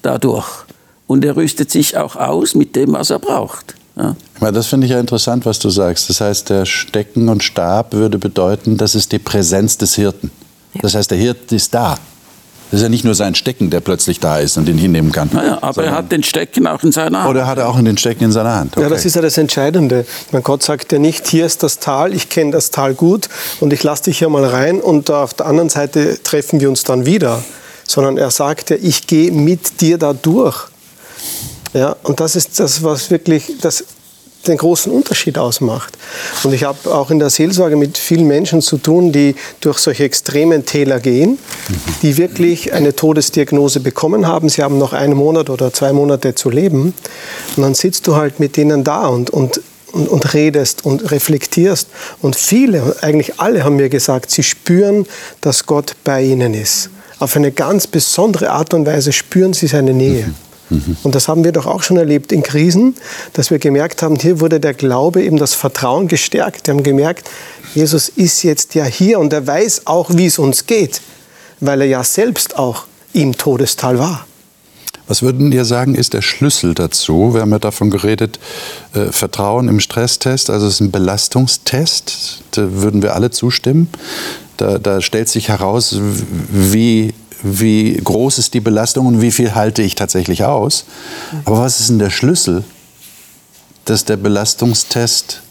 dadurch 0.02 0.64
und 1.06 1.24
er 1.24 1.36
rüstet 1.36 1.70
sich 1.70 1.96
auch 1.96 2.16
aus 2.16 2.54
mit 2.54 2.74
dem, 2.76 2.92
was 2.92 3.10
er 3.10 3.18
braucht. 3.18 3.74
Ja. 3.96 4.16
Das 4.50 4.66
finde 4.66 4.86
ich 4.86 4.92
ja 4.92 4.98
interessant, 4.98 5.46
was 5.46 5.58
du 5.58 5.70
sagst. 5.70 6.10
Das 6.10 6.20
heißt, 6.20 6.50
der 6.50 6.66
Stecken 6.66 7.28
und 7.28 7.42
Stab 7.42 7.92
würde 7.92 8.18
bedeuten, 8.18 8.76
das 8.76 8.94
ist 8.94 9.12
die 9.12 9.18
Präsenz 9.18 9.78
des 9.78 9.94
Hirten. 9.94 10.30
Das 10.82 10.94
heißt, 10.94 11.10
der 11.10 11.18
Hirt 11.18 11.52
ist 11.52 11.72
da. 11.72 11.96
Das 12.74 12.80
ist 12.80 12.86
ja 12.86 12.88
nicht 12.88 13.04
nur 13.04 13.14
sein 13.14 13.36
Stecken, 13.36 13.70
der 13.70 13.78
plötzlich 13.78 14.18
da 14.18 14.40
ist 14.40 14.56
und 14.56 14.68
ihn 14.68 14.78
hinnehmen 14.78 15.12
kann. 15.12 15.30
Naja, 15.32 15.58
aber 15.60 15.84
er 15.84 15.92
hat 15.92 16.10
den 16.10 16.24
Stecken 16.24 16.66
auch 16.66 16.82
in 16.82 16.90
seiner 16.90 17.22
Hand. 17.22 17.30
Oder 17.30 17.46
hat 17.46 17.56
er 17.58 17.68
auch 17.68 17.80
den 17.80 17.96
Stecken 17.96 18.24
in 18.24 18.32
seiner 18.32 18.56
Hand? 18.56 18.72
Okay. 18.72 18.82
Ja, 18.82 18.88
das 18.88 19.04
ist 19.04 19.14
ja 19.14 19.22
das 19.22 19.38
Entscheidende. 19.38 20.04
Mein 20.32 20.42
Gott 20.42 20.64
sagt 20.64 20.90
ja 20.90 20.98
nicht, 20.98 21.28
hier 21.28 21.46
ist 21.46 21.62
das 21.62 21.78
Tal, 21.78 22.12
ich 22.12 22.30
kenne 22.30 22.50
das 22.50 22.72
Tal 22.72 22.94
gut 22.94 23.28
und 23.60 23.72
ich 23.72 23.84
lasse 23.84 24.02
dich 24.02 24.18
hier 24.18 24.28
mal 24.28 24.44
rein 24.44 24.80
und 24.80 25.08
auf 25.08 25.34
der 25.34 25.46
anderen 25.46 25.68
Seite 25.68 26.20
treffen 26.24 26.58
wir 26.58 26.68
uns 26.68 26.82
dann 26.82 27.06
wieder. 27.06 27.44
Sondern 27.86 28.18
er 28.18 28.32
sagt 28.32 28.70
ja, 28.70 28.76
ich 28.82 29.06
gehe 29.06 29.30
mit 29.30 29.80
dir 29.80 29.96
da 29.96 30.12
durch. 30.12 30.66
Ja, 31.74 31.94
und 32.02 32.18
das 32.18 32.34
ist 32.34 32.58
das, 32.58 32.82
was 32.82 33.08
wirklich 33.08 33.52
das 33.60 33.84
den 34.44 34.56
großen 34.56 34.92
Unterschied 34.92 35.38
ausmacht. 35.38 35.96
Und 36.42 36.52
ich 36.52 36.64
habe 36.64 36.94
auch 36.94 37.10
in 37.10 37.18
der 37.18 37.30
Seelsorge 37.30 37.76
mit 37.76 37.98
vielen 37.98 38.26
Menschen 38.26 38.60
zu 38.60 38.78
tun, 38.78 39.12
die 39.12 39.34
durch 39.60 39.78
solche 39.78 40.04
extremen 40.04 40.64
Täler 40.64 41.00
gehen, 41.00 41.38
die 42.02 42.16
wirklich 42.16 42.72
eine 42.72 42.94
Todesdiagnose 42.94 43.80
bekommen 43.80 44.26
haben. 44.26 44.48
Sie 44.48 44.62
haben 44.62 44.78
noch 44.78 44.92
einen 44.92 45.14
Monat 45.16 45.50
oder 45.50 45.72
zwei 45.72 45.92
Monate 45.92 46.34
zu 46.34 46.50
leben. 46.50 46.94
Und 47.56 47.62
dann 47.62 47.74
sitzt 47.74 48.06
du 48.06 48.16
halt 48.16 48.40
mit 48.40 48.56
denen 48.56 48.84
da 48.84 49.06
und, 49.06 49.30
und 49.30 49.60
und, 49.92 50.08
und, 50.08 50.34
redest 50.34 50.84
und 50.84 51.12
reflektierst. 51.12 51.88
Und 52.20 52.34
viele, 52.34 52.96
eigentlich 53.00 53.38
alle 53.38 53.62
haben 53.62 53.76
mir 53.76 53.88
gesagt, 53.88 54.30
sie 54.32 54.42
spüren, 54.42 55.06
dass 55.40 55.66
Gott 55.66 55.94
bei 56.02 56.22
ihnen 56.22 56.52
ist. 56.52 56.90
Auf 57.20 57.36
eine 57.36 57.52
ganz 57.52 57.86
besondere 57.86 58.50
Art 58.50 58.74
und 58.74 58.86
Weise 58.86 59.12
spüren 59.12 59.52
sie 59.52 59.68
seine 59.68 59.94
Nähe. 59.94 60.26
Mhm. 60.26 60.34
Und 61.02 61.14
das 61.14 61.28
haben 61.28 61.44
wir 61.44 61.52
doch 61.52 61.66
auch 61.66 61.82
schon 61.82 61.96
erlebt 61.96 62.32
in 62.32 62.42
Krisen, 62.42 62.94
dass 63.32 63.50
wir 63.50 63.58
gemerkt 63.58 64.02
haben, 64.02 64.16
hier 64.16 64.40
wurde 64.40 64.60
der 64.60 64.74
Glaube, 64.74 65.22
eben 65.22 65.36
das 65.36 65.54
Vertrauen 65.54 66.08
gestärkt. 66.08 66.66
Wir 66.66 66.74
haben 66.74 66.82
gemerkt, 66.82 67.30
Jesus 67.74 68.08
ist 68.08 68.42
jetzt 68.42 68.74
ja 68.74 68.84
hier 68.84 69.18
und 69.18 69.32
er 69.32 69.46
weiß 69.46 69.86
auch, 69.86 70.10
wie 70.14 70.26
es 70.26 70.38
uns 70.38 70.66
geht, 70.66 71.00
weil 71.60 71.80
er 71.80 71.86
ja 71.86 72.04
selbst 72.04 72.58
auch 72.58 72.84
im 73.12 73.36
Todestal 73.36 73.98
war. 73.98 74.26
Was 75.06 75.22
würden 75.22 75.52
ihr 75.52 75.66
sagen, 75.66 75.94
ist 75.94 76.14
der 76.14 76.22
Schlüssel 76.22 76.74
dazu? 76.74 77.34
Wir 77.34 77.42
haben 77.42 77.50
ja 77.50 77.58
davon 77.58 77.90
geredet, 77.90 78.38
äh, 78.94 79.12
Vertrauen 79.12 79.68
im 79.68 79.80
Stresstest, 79.80 80.48
also 80.48 80.66
es 80.66 80.74
ist 80.74 80.80
ein 80.80 80.90
Belastungstest, 80.90 82.42
da 82.52 82.72
würden 82.72 83.02
wir 83.02 83.14
alle 83.14 83.30
zustimmen. 83.30 83.88
Da, 84.56 84.78
da 84.78 85.00
stellt 85.00 85.28
sich 85.28 85.48
heraus, 85.48 85.98
wie 86.48 87.12
wie 87.42 87.94
groß 87.94 88.38
ist 88.38 88.54
die 88.54 88.60
Belastung 88.60 89.06
und 89.06 89.20
wie 89.20 89.30
viel 89.30 89.54
halte 89.54 89.82
ich 89.82 89.94
tatsächlich 89.94 90.44
aus. 90.44 90.84
Aber 91.44 91.60
was 91.60 91.80
ist 91.80 91.90
denn 91.90 91.98
der 91.98 92.10
Schlüssel, 92.10 92.64
dass 93.84 94.04
der 94.04 94.16
Belastungstest, 94.16 95.42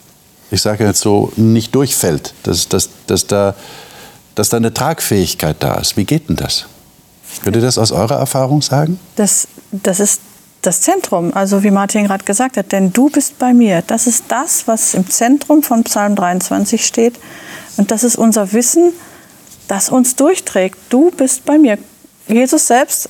ich 0.51 0.61
sage 0.61 0.85
jetzt 0.85 1.01
so, 1.01 1.31
nicht 1.35 1.73
durchfällt, 1.75 2.33
dass, 2.43 2.67
dass, 2.67 2.89
dass, 3.07 3.27
da, 3.27 3.55
dass 4.35 4.49
da 4.49 4.57
eine 4.57 4.73
Tragfähigkeit 4.73 5.57
da 5.59 5.75
ist? 5.75 5.97
Wie 5.97 6.05
geht 6.05 6.29
denn 6.29 6.35
das? 6.35 6.65
Könnt 7.43 7.55
ihr 7.55 7.61
das 7.61 7.77
aus 7.77 7.91
eurer 7.91 8.17
Erfahrung 8.17 8.61
sagen? 8.61 8.99
Das, 9.15 9.47
das 9.71 9.99
ist 9.99 10.21
das 10.61 10.81
Zentrum, 10.81 11.33
also 11.33 11.63
wie 11.63 11.71
Martin 11.71 12.05
gerade 12.05 12.23
gesagt 12.23 12.57
hat, 12.57 12.71
denn 12.71 12.93
du 12.93 13.09
bist 13.09 13.37
bei 13.37 13.53
mir. 13.53 13.83
Das 13.85 14.07
ist 14.07 14.25
das, 14.29 14.67
was 14.67 14.93
im 14.93 15.09
Zentrum 15.09 15.61
von 15.61 15.83
Psalm 15.83 16.15
23 16.15 16.85
steht. 16.85 17.19
Und 17.75 17.91
das 17.91 18.03
ist 18.03 18.15
unser 18.15 18.53
Wissen, 18.53 18.93
das 19.73 19.89
uns 19.89 20.15
durchträgt. 20.15 20.77
Du 20.89 21.09
bist 21.09 21.45
bei 21.45 21.57
mir. 21.57 21.79
Jesus 22.27 22.67
selbst 22.67 23.09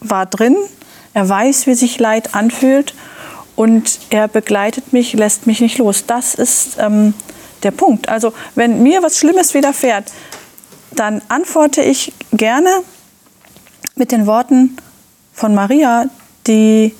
war 0.00 0.24
drin. 0.24 0.56
Er 1.12 1.28
weiß, 1.28 1.66
wie 1.66 1.74
sich 1.74 1.98
Leid 1.98 2.34
anfühlt 2.34 2.94
und 3.56 3.98
er 4.08 4.26
begleitet 4.26 4.94
mich, 4.94 5.12
lässt 5.12 5.46
mich 5.46 5.60
nicht 5.60 5.76
los. 5.76 6.06
Das 6.06 6.34
ist 6.34 6.78
ähm, 6.78 7.12
der 7.62 7.72
Punkt. 7.72 8.08
Also 8.08 8.32
wenn 8.54 8.82
mir 8.82 9.02
was 9.02 9.18
Schlimmes 9.18 9.52
widerfährt, 9.52 10.10
dann 10.92 11.20
antworte 11.28 11.82
ich 11.82 12.14
gerne 12.32 12.70
mit 13.94 14.10
den 14.10 14.26
Worten 14.26 14.78
von 15.34 15.54
Maria, 15.54 16.06
die 16.46 16.94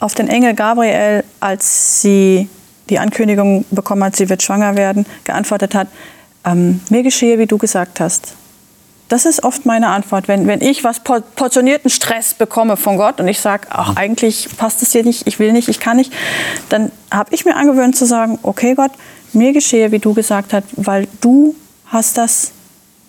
auf 0.00 0.14
den 0.16 0.26
Engel 0.26 0.54
Gabriel, 0.54 1.22
als 1.38 2.02
sie 2.02 2.48
die 2.90 2.98
Ankündigung 2.98 3.64
bekommen 3.70 4.02
hat, 4.02 4.16
sie 4.16 4.28
wird 4.28 4.42
schwanger 4.42 4.74
werden, 4.74 5.06
geantwortet 5.22 5.76
hat, 5.76 5.86
ähm, 6.44 6.80
mir 6.90 7.02
geschehe, 7.02 7.38
wie 7.38 7.46
du 7.46 7.58
gesagt 7.58 8.00
hast. 8.00 8.34
Das 9.08 9.26
ist 9.26 9.44
oft 9.44 9.66
meine 9.66 9.88
Antwort, 9.88 10.26
wenn, 10.26 10.46
wenn 10.46 10.62
ich 10.62 10.84
was 10.84 11.00
portionierten 11.00 11.90
Stress 11.90 12.32
bekomme 12.32 12.78
von 12.78 12.96
Gott 12.96 13.20
und 13.20 13.28
ich 13.28 13.40
sage, 13.40 13.66
ach, 13.70 13.90
mhm. 13.90 13.98
eigentlich 13.98 14.48
passt 14.56 14.80
es 14.82 14.92
hier 14.92 15.04
nicht, 15.04 15.26
ich 15.26 15.38
will 15.38 15.52
nicht, 15.52 15.68
ich 15.68 15.80
kann 15.80 15.98
nicht, 15.98 16.12
dann 16.70 16.90
habe 17.10 17.34
ich 17.34 17.44
mir 17.44 17.56
angewöhnt 17.56 17.94
zu 17.94 18.06
sagen, 18.06 18.38
okay 18.42 18.74
Gott, 18.74 18.92
mir 19.34 19.52
geschehe, 19.52 19.92
wie 19.92 19.98
du 19.98 20.14
gesagt 20.14 20.54
hast, 20.54 20.64
weil 20.76 21.08
du 21.20 21.54
hast 21.86 22.16
das 22.16 22.52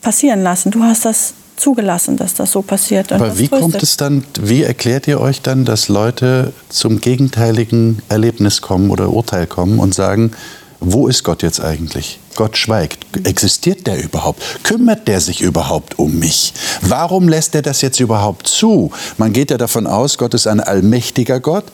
passieren 0.02 0.43
lassen, 0.43 0.72
du 0.72 0.84
hast 0.84 1.06
das 1.06 1.34
zugelassen, 1.56 2.17
dass 2.17 2.34
das 2.34 2.52
so 2.52 2.62
passiert. 2.62 3.12
Und 3.12 3.22
Aber 3.22 3.38
wie 3.38 3.48
kommt 3.48 3.82
es 3.82 3.96
dann, 3.96 4.26
wie 4.41 4.63
erklärt 4.63 5.08
ihr 5.08 5.22
euch 5.22 5.41
dann, 5.41 5.65
dass 5.65 5.88
Leute 5.88 6.52
zum 6.69 7.00
gegenteiligen 7.00 8.02
Erlebnis 8.10 8.62
kommen 8.62 8.89
oder 8.89 9.10
Urteil 9.10 9.48
kommen 9.48 9.80
und 9.80 9.93
sagen, 9.93 10.32
wo 10.80 11.08
ist 11.08 11.24
Gott 11.24 11.43
jetzt 11.43 11.62
eigentlich? 11.62 12.19
Gott 12.36 12.58
schweigt. 12.58 13.06
Existiert 13.24 13.88
der 13.88 14.04
überhaupt? 14.04 14.41
Kümmert 14.63 15.08
der 15.08 15.22
sich 15.22 15.41
überhaupt 15.41 16.00
um 16.00 16.19
mich? 16.19 16.54
Warum 16.82 17.28
lässt 17.28 17.56
er 17.56 17.62
das 17.62 17.82
jetzt 17.82 18.00
überhaupt 18.00 18.48
zu? 18.48 18.91
Man 19.17 19.34
geht 19.34 19.52
ja 19.52 19.58
davon 19.58 19.88
aus, 19.88 20.17
Gott 20.17 20.34
ist 20.34 20.48
ein 20.48 20.60
allmächtiger 20.60 21.39
Gott. 21.39 21.65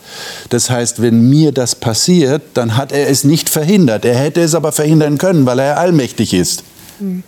Das 0.50 0.70
heißt, 0.70 1.02
wenn 1.02 1.28
mir 1.28 1.52
das 1.52 1.74
passiert, 1.74 2.42
dann 2.54 2.76
hat 2.76 2.92
er 2.92 3.08
es 3.08 3.24
nicht 3.24 3.48
verhindert. 3.48 4.04
Er 4.04 4.16
hätte 4.16 4.40
es 4.40 4.54
aber 4.54 4.72
verhindern 4.72 5.18
können, 5.18 5.46
weil 5.46 5.58
er 5.58 5.78
allmächtig 5.78 6.34
ist. 6.34 6.64
Mhm. 6.98 7.22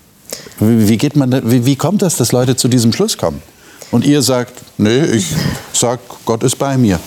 Wie, 0.58 0.96
geht 0.96 1.16
man, 1.16 1.50
wie, 1.50 1.66
wie 1.66 1.76
kommt 1.76 2.02
das, 2.02 2.16
dass 2.16 2.32
Leute 2.32 2.56
zu 2.56 2.68
diesem 2.68 2.92
Schluss 2.92 3.18
kommen? 3.18 3.42
Und 3.90 4.06
ihr 4.06 4.22
sagt, 4.22 4.54
nee, 4.78 5.04
ich 5.04 5.26
sag, 5.72 6.00
Gott 6.24 6.42
ist 6.42 6.56
bei 6.56 6.78
mir. 6.78 6.98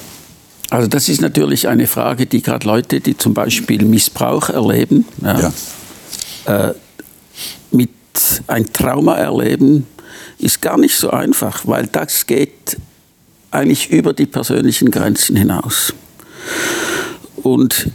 Also 0.69 0.87
das 0.87 1.09
ist 1.09 1.21
natürlich 1.21 1.67
eine 1.67 1.87
Frage, 1.87 2.25
die 2.25 2.41
gerade 2.41 2.65
Leute, 2.67 2.99
die 2.99 3.17
zum 3.17 3.33
Beispiel 3.33 3.85
Missbrauch 3.85 4.49
erleben, 4.49 5.05
ja, 5.21 5.39
ja. 5.39 5.53
Äh, 6.45 6.73
mit 7.71 7.89
ein 8.47 8.71
Trauma 8.71 9.15
erleben, 9.15 9.87
ist 10.37 10.61
gar 10.61 10.77
nicht 10.77 10.97
so 10.97 11.09
einfach, 11.09 11.61
weil 11.65 11.87
das 11.87 12.25
geht 12.25 12.77
eigentlich 13.51 13.89
über 13.91 14.13
die 14.13 14.25
persönlichen 14.25 14.91
Grenzen 14.91 15.35
hinaus. 15.35 15.93
Und 17.37 17.89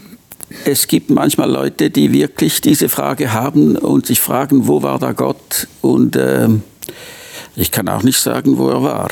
es 0.65 0.87
gibt 0.87 1.11
manchmal 1.11 1.51
Leute, 1.51 1.91
die 1.91 2.13
wirklich 2.13 2.61
diese 2.61 2.89
Frage 2.89 3.33
haben 3.33 3.77
und 3.77 4.07
sich 4.07 4.21
fragen, 4.21 4.67
wo 4.67 4.83
war 4.83 4.99
da 4.99 5.13
Gott? 5.13 5.69
Und 5.81 6.17
äh, 6.17 6.49
ich 7.57 7.71
kann 7.71 7.89
auch 7.89 8.03
nicht 8.03 8.19
sagen, 8.19 8.59
wo 8.59 8.69
er 8.69 8.83
war. 8.83 9.11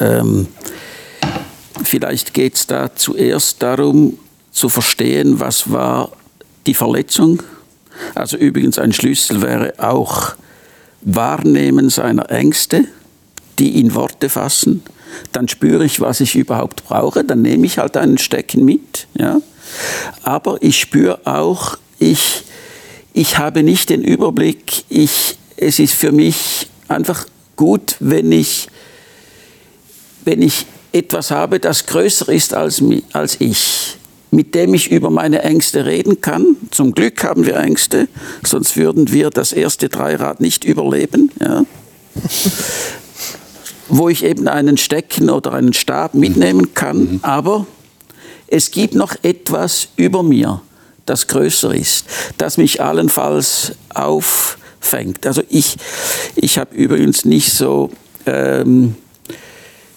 Ähm, 0.00 0.48
Vielleicht 1.82 2.34
geht 2.34 2.54
es 2.54 2.66
da 2.66 2.94
zuerst 2.94 3.62
darum 3.62 4.18
zu 4.50 4.68
verstehen, 4.68 5.40
was 5.40 5.70
war 5.70 6.12
die 6.66 6.74
Verletzung. 6.74 7.42
Also 8.14 8.36
übrigens 8.36 8.78
ein 8.78 8.92
Schlüssel 8.92 9.42
wäre 9.42 9.74
auch 9.78 10.34
Wahrnehmen 11.02 11.90
seiner 11.90 12.30
Ängste, 12.30 12.84
die 13.58 13.80
in 13.80 13.94
Worte 13.94 14.28
fassen. 14.28 14.82
Dann 15.32 15.48
spüre 15.48 15.84
ich, 15.84 16.00
was 16.00 16.20
ich 16.20 16.34
überhaupt 16.34 16.84
brauche. 16.84 17.24
Dann 17.24 17.42
nehme 17.42 17.66
ich 17.66 17.78
halt 17.78 17.96
einen 17.96 18.18
Stecken 18.18 18.64
mit. 18.64 19.06
Ja? 19.14 19.40
Aber 20.22 20.58
ich 20.60 20.80
spüre 20.80 21.20
auch, 21.24 21.76
ich, 21.98 22.44
ich 23.12 23.38
habe 23.38 23.62
nicht 23.62 23.90
den 23.90 24.02
Überblick. 24.02 24.84
Ich, 24.88 25.38
es 25.56 25.78
ist 25.78 25.94
für 25.94 26.12
mich 26.12 26.68
einfach 26.88 27.26
gut, 27.56 27.96
wenn 28.00 28.32
ich, 28.32 28.68
wenn 30.24 30.42
ich 30.42 30.66
etwas 30.92 31.30
habe, 31.30 31.60
das 31.60 31.86
größer 31.86 32.32
ist 32.32 32.54
als, 32.54 32.82
als 33.12 33.40
ich, 33.40 33.96
mit 34.34 34.54
dem 34.54 34.74
ich 34.74 34.90
über 34.90 35.10
meine 35.10 35.42
Ängste 35.42 35.86
reden 35.86 36.20
kann. 36.20 36.56
Zum 36.70 36.92
Glück 36.92 37.22
haben 37.22 37.46
wir 37.46 37.56
Ängste, 37.56 38.08
sonst 38.44 38.76
würden 38.76 39.12
wir 39.12 39.30
das 39.30 39.52
erste 39.52 39.88
Dreirad 39.88 40.40
nicht 40.40 40.64
überleben. 40.64 41.30
Ja. 41.40 41.64
wo 43.88 44.08
ich 44.08 44.24
eben 44.24 44.48
einen 44.48 44.76
Stecken 44.76 45.30
oder 45.30 45.52
einen 45.52 45.72
Stab 45.72 46.14
mitnehmen 46.14 46.74
kann, 46.74 46.98
mhm. 46.98 47.20
aber 47.22 47.66
es 48.46 48.70
gibt 48.70 48.94
noch 48.94 49.14
etwas 49.22 49.88
über 49.96 50.22
mir, 50.22 50.62
das 51.06 51.26
größer 51.26 51.74
ist, 51.74 52.06
das 52.38 52.56
mich 52.56 52.82
allenfalls 52.82 53.72
auffängt. 53.92 55.26
Also 55.26 55.42
ich, 55.48 55.76
ich 56.34 56.58
habe 56.58 56.74
übrigens 56.74 57.24
nicht 57.24 57.52
so 57.52 57.90
ähm, 58.26 58.96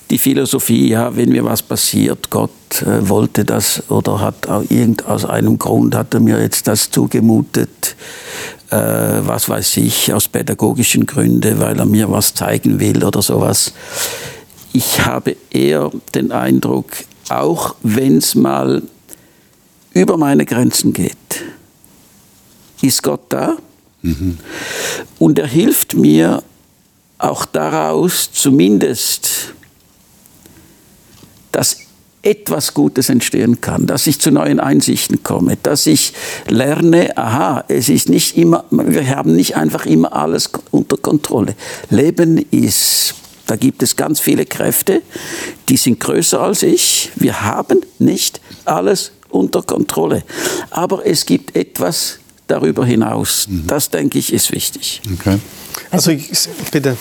die 0.09 0.17
Philosophie, 0.17 0.89
ja, 0.89 1.15
wenn 1.15 1.29
mir 1.29 1.43
was 1.43 1.61
passiert, 1.61 2.29
Gott 2.29 2.81
äh, 2.81 3.07
wollte 3.07 3.43
das 3.43 3.89
oder 3.89 4.19
hat 4.21 4.47
irgend 4.69 5.05
aus 5.05 5.25
einem 5.25 5.57
Grund 5.57 5.95
hat 5.95 6.13
er 6.13 6.19
mir 6.19 6.41
jetzt 6.41 6.67
das 6.67 6.89
zugemutet, 6.91 7.95
äh, 8.69 8.77
was 8.77 9.49
weiß 9.49 9.77
ich, 9.77 10.13
aus 10.13 10.27
pädagogischen 10.27 11.05
Gründen, 11.05 11.59
weil 11.59 11.77
er 11.77 11.85
mir 11.85 12.09
was 12.09 12.33
zeigen 12.33 12.79
will 12.79 13.03
oder 13.03 13.21
sowas. 13.21 13.73
Ich 14.73 15.05
habe 15.05 15.35
eher 15.49 15.91
den 16.15 16.31
Eindruck, 16.31 16.91
auch 17.29 17.75
wenn 17.83 18.17
es 18.17 18.35
mal 18.35 18.83
über 19.93 20.17
meine 20.17 20.45
Grenzen 20.45 20.93
geht, 20.93 21.17
ist 22.81 23.03
Gott 23.03 23.25
da 23.29 23.57
mhm. 24.03 24.37
und 25.19 25.39
er 25.39 25.47
hilft 25.47 25.95
mir 25.95 26.43
auch 27.17 27.45
daraus 27.45 28.31
zumindest, 28.31 29.55
dass 31.57 31.77
etwas 32.21 32.75
Gutes 32.75 33.09
entstehen 33.09 33.61
kann, 33.61 33.87
dass 33.87 34.05
ich 34.05 34.19
zu 34.19 34.29
neuen 34.29 34.59
Einsichten 34.59 35.23
komme, 35.23 35.57
dass 35.63 35.87
ich 35.87 36.13
lerne, 36.47 37.17
aha, 37.17 37.63
es 37.67 37.89
ist 37.89 38.09
nicht 38.09 38.37
immer, 38.37 38.65
wir 38.69 39.07
haben 39.07 39.35
nicht 39.35 39.55
einfach 39.55 39.87
immer 39.87 40.13
alles 40.13 40.51
unter 40.69 40.97
Kontrolle. 40.97 41.55
Leben 41.89 42.37
ist 42.51 43.15
da 43.47 43.55
gibt 43.55 43.81
es 43.81 43.95
ganz 43.95 44.19
viele 44.19 44.45
Kräfte, 44.45 45.01
die 45.69 45.77
sind 45.77 45.99
größer 46.01 46.41
als 46.41 46.63
ich. 46.63 47.11
Wir 47.15 47.41
haben 47.41 47.79
nicht 47.97 48.41
alles 48.65 49.13
unter 49.29 49.63
Kontrolle. 49.63 50.23
Aber 50.69 51.05
es 51.05 51.25
gibt 51.25 51.55
etwas 51.55 52.19
darüber 52.47 52.85
hinaus. 52.85 53.47
Mhm. 53.47 53.67
Das, 53.67 53.89
denke 53.89 54.17
ich, 54.17 54.33
ist 54.33 54.51
wichtig. 54.51 55.01
Okay. 55.13 55.39
Also, 55.91 56.11
also 56.11 56.49
bitte. 56.71 56.97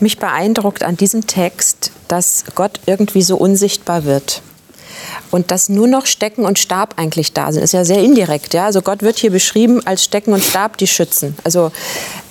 Mich 0.00 0.18
beeindruckt 0.18 0.82
an 0.82 0.96
diesem 0.96 1.26
Text, 1.26 1.92
dass 2.08 2.44
Gott 2.54 2.80
irgendwie 2.86 3.22
so 3.22 3.36
unsichtbar 3.36 4.04
wird 4.04 4.42
und 5.30 5.50
dass 5.50 5.68
nur 5.68 5.86
noch 5.86 6.06
Stecken 6.06 6.44
und 6.44 6.58
Stab 6.58 6.94
eigentlich 6.98 7.32
da 7.32 7.52
sind. 7.52 7.62
Das 7.62 7.70
ist 7.70 7.74
ja 7.74 7.84
sehr 7.84 8.02
indirekt. 8.02 8.54
Ja? 8.54 8.66
Also 8.66 8.82
Gott 8.82 9.02
wird 9.02 9.18
hier 9.18 9.30
beschrieben 9.30 9.86
als 9.86 10.04
Stecken 10.04 10.32
und 10.32 10.44
Stab, 10.44 10.76
die 10.76 10.86
schützen. 10.86 11.36
Also 11.44 11.72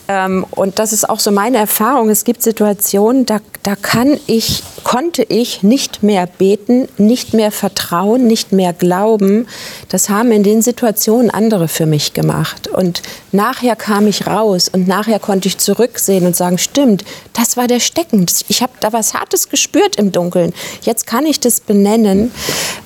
ähm, 0.08 0.46
und 0.52 0.80
das 0.80 0.94
ist 0.94 1.10
auch 1.10 1.20
so 1.20 1.32
meine 1.32 1.58
Erfahrung. 1.58 2.10
Es 2.10 2.24
gibt 2.24 2.42
Situationen, 2.42 3.26
da, 3.26 3.40
da 3.64 3.76
kann 3.76 4.18
ich, 4.26 4.64
konnte 4.84 5.24
ich 5.24 5.64
nicht 5.64 6.02
mehr 6.02 6.28
beten, 6.28 6.88
nicht 6.98 7.34
mehr 7.34 7.52
vertrauen, 7.52 8.26
nicht 8.26 8.54
mehr 8.54 8.72
glauben. 8.72 9.48
Das 9.90 10.10
haben 10.10 10.32
in 10.32 10.44
den 10.44 10.62
Situationen 10.62 11.30
andere 11.30 11.68
für 11.68 11.86
mich 11.86 12.14
gemacht. 12.14 12.70
Und 12.70 13.02
nachher 13.34 13.76
kam 13.76 14.08
ich 14.08 14.28
raus 14.28 14.70
und 14.70 14.88
nachher 14.88 15.20
konnte 15.20 15.50
ich 15.50 15.58
zurücksehen 15.58 16.26
und 16.26 16.36
sagen, 16.36 16.58
stimmt, 16.58 17.04
das 17.34 17.58
war 17.58 17.68
der 17.68 17.82
Stecken. 17.82 18.26
Ich 18.48 18.62
habe 18.62 18.74
da 18.80 18.94
was 18.94 19.14
Hartes 19.14 19.50
gespürt 19.50 19.98
im 19.98 20.14
Dunkeln. 20.14 20.54
Jetzt 20.82 21.06
kann 21.06 21.26
ich 21.26 21.42
das 21.42 21.60
benennen. 21.60 22.32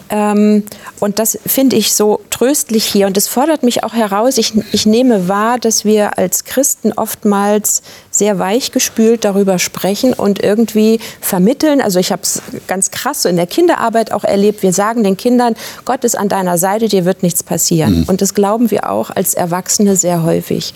Ähm, 0.10 0.63
und 0.99 1.19
das 1.19 1.38
finde 1.45 1.75
ich 1.75 1.93
so 1.93 2.19
tröstlich 2.41 2.86
hier. 2.86 3.06
Und 3.06 3.17
es 3.17 3.27
fordert 3.27 3.62
mich 3.62 3.84
auch 3.84 3.93
heraus. 3.93 4.39
Ich, 4.39 4.54
ich 4.73 4.88
nehme 4.88 5.27
wahr, 5.27 5.60
dass 5.60 5.86
wir 5.86 6.17
als 6.17 6.43
Christen 6.43 6.91
oftmals 6.91 7.84
sehr 8.12 8.38
weichgespült 8.38 9.26
darüber 9.26 9.58
sprechen 9.58 10.13
und 10.13 10.43
irgendwie 10.43 11.00
vermitteln. 11.21 11.82
Also 11.82 12.00
ich 12.00 12.12
habe 12.12 12.21
es 12.21 12.41
ganz 12.67 12.91
krass 12.91 13.24
so 13.24 13.30
in 13.30 13.38
der 13.38 13.47
Kinderarbeit 13.47 14.12
auch 14.12 14.24
erlebt. 14.24 14.62
Wir 14.62 14.74
sagen 14.74 15.04
den 15.04 15.17
Kindern, 15.17 15.56
Gott 15.86 16.04
ist 16.04 16.17
an 16.17 16.30
deiner 16.30 16.58
Seite, 16.58 16.88
dir 16.88 17.06
wird 17.06 17.24
nichts 17.24 17.41
passieren. 17.41 18.02
Mhm. 18.02 18.04
Und 18.08 18.21
das 18.21 18.34
glauben 18.34 18.69
wir 18.69 18.89
auch 18.89 19.10
als 19.10 19.34
Erwachsene 19.34 19.95
sehr 19.95 20.24
häufig. 20.24 20.74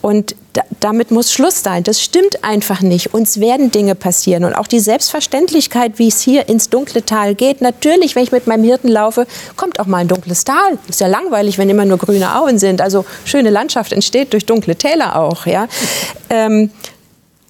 Und 0.00 0.34
da, 0.52 0.62
damit 0.80 1.10
muss 1.10 1.32
Schluss 1.32 1.62
sein. 1.62 1.84
Das 1.84 2.02
stimmt 2.02 2.42
einfach 2.42 2.80
nicht. 2.80 3.14
Uns 3.14 3.40
werden 3.40 3.70
Dinge 3.70 3.94
passieren. 3.94 4.44
Und 4.44 4.54
auch 4.54 4.66
die 4.66 4.80
Selbstverständlichkeit, 4.80 5.98
wie 5.98 6.08
es 6.08 6.20
hier 6.20 6.48
ins 6.48 6.68
dunkle 6.68 7.04
Tal 7.04 7.34
geht. 7.34 7.60
Natürlich, 7.60 8.16
wenn 8.16 8.24
ich 8.24 8.32
mit 8.32 8.46
meinem 8.46 8.64
Hirten 8.64 8.88
laufe, 8.88 9.26
kommt 9.56 9.78
auch 9.78 9.86
mal 9.86 9.98
ein 9.98 10.08
dunkles 10.08 10.44
Tal. 10.44 10.78
Ist 10.88 11.00
ja 11.00 11.06
langweilig, 11.06 11.58
wenn 11.58 11.68
immer 11.68 11.84
nur 11.84 11.98
grüne 11.98 12.36
Auen 12.36 12.58
sind. 12.58 12.80
Also 12.80 13.04
schöne 13.24 13.50
Landschaft 13.50 13.92
entsteht 13.92 14.32
durch 14.32 14.46
dunkle 14.46 14.74
Täler 14.74 15.16
auch. 15.16 15.46
Ja? 15.46 15.68
Ähm, 16.28 16.70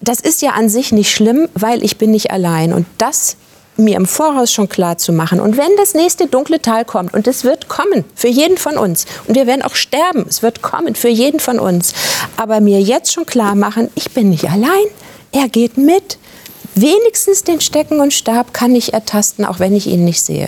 das 0.01 0.19
ist 0.19 0.41
ja 0.41 0.51
an 0.51 0.69
sich 0.69 0.91
nicht 0.91 1.11
schlimm, 1.11 1.47
weil 1.53 1.83
ich 1.83 1.97
bin 1.97 2.11
nicht 2.11 2.31
allein. 2.31 2.73
Und 2.73 2.85
das 2.97 3.37
mir 3.77 3.95
im 3.95 4.05
Voraus 4.05 4.51
schon 4.51 4.69
klar 4.69 4.97
zu 4.97 5.11
machen. 5.11 5.39
Und 5.39 5.57
wenn 5.57 5.75
das 5.77 5.93
nächste 5.93 6.27
dunkle 6.27 6.61
Tal 6.61 6.85
kommt, 6.85 7.13
und 7.13 7.27
es 7.27 7.43
wird 7.43 7.67
kommen 7.67 8.05
für 8.15 8.27
jeden 8.27 8.57
von 8.57 8.77
uns, 8.77 9.05
und 9.27 9.35
wir 9.35 9.47
werden 9.47 9.61
auch 9.61 9.75
sterben, 9.75 10.25
es 10.27 10.41
wird 10.41 10.61
kommen 10.61 10.95
für 10.95 11.09
jeden 11.09 11.39
von 11.39 11.59
uns, 11.59 11.93
aber 12.37 12.59
mir 12.59 12.81
jetzt 12.81 13.13
schon 13.13 13.25
klar 13.25 13.55
machen, 13.55 13.89
ich 13.95 14.11
bin 14.11 14.29
nicht 14.29 14.49
allein, 14.49 14.85
er 15.31 15.47
geht 15.47 15.77
mit. 15.77 16.17
Wenigstens 16.75 17.43
den 17.43 17.59
Stecken 17.59 17.99
und 17.99 18.13
Stab 18.13 18.53
kann 18.53 18.75
ich 18.75 18.93
ertasten, 18.93 19.45
auch 19.45 19.59
wenn 19.59 19.75
ich 19.75 19.87
ihn 19.87 20.05
nicht 20.05 20.21
sehe. 20.21 20.47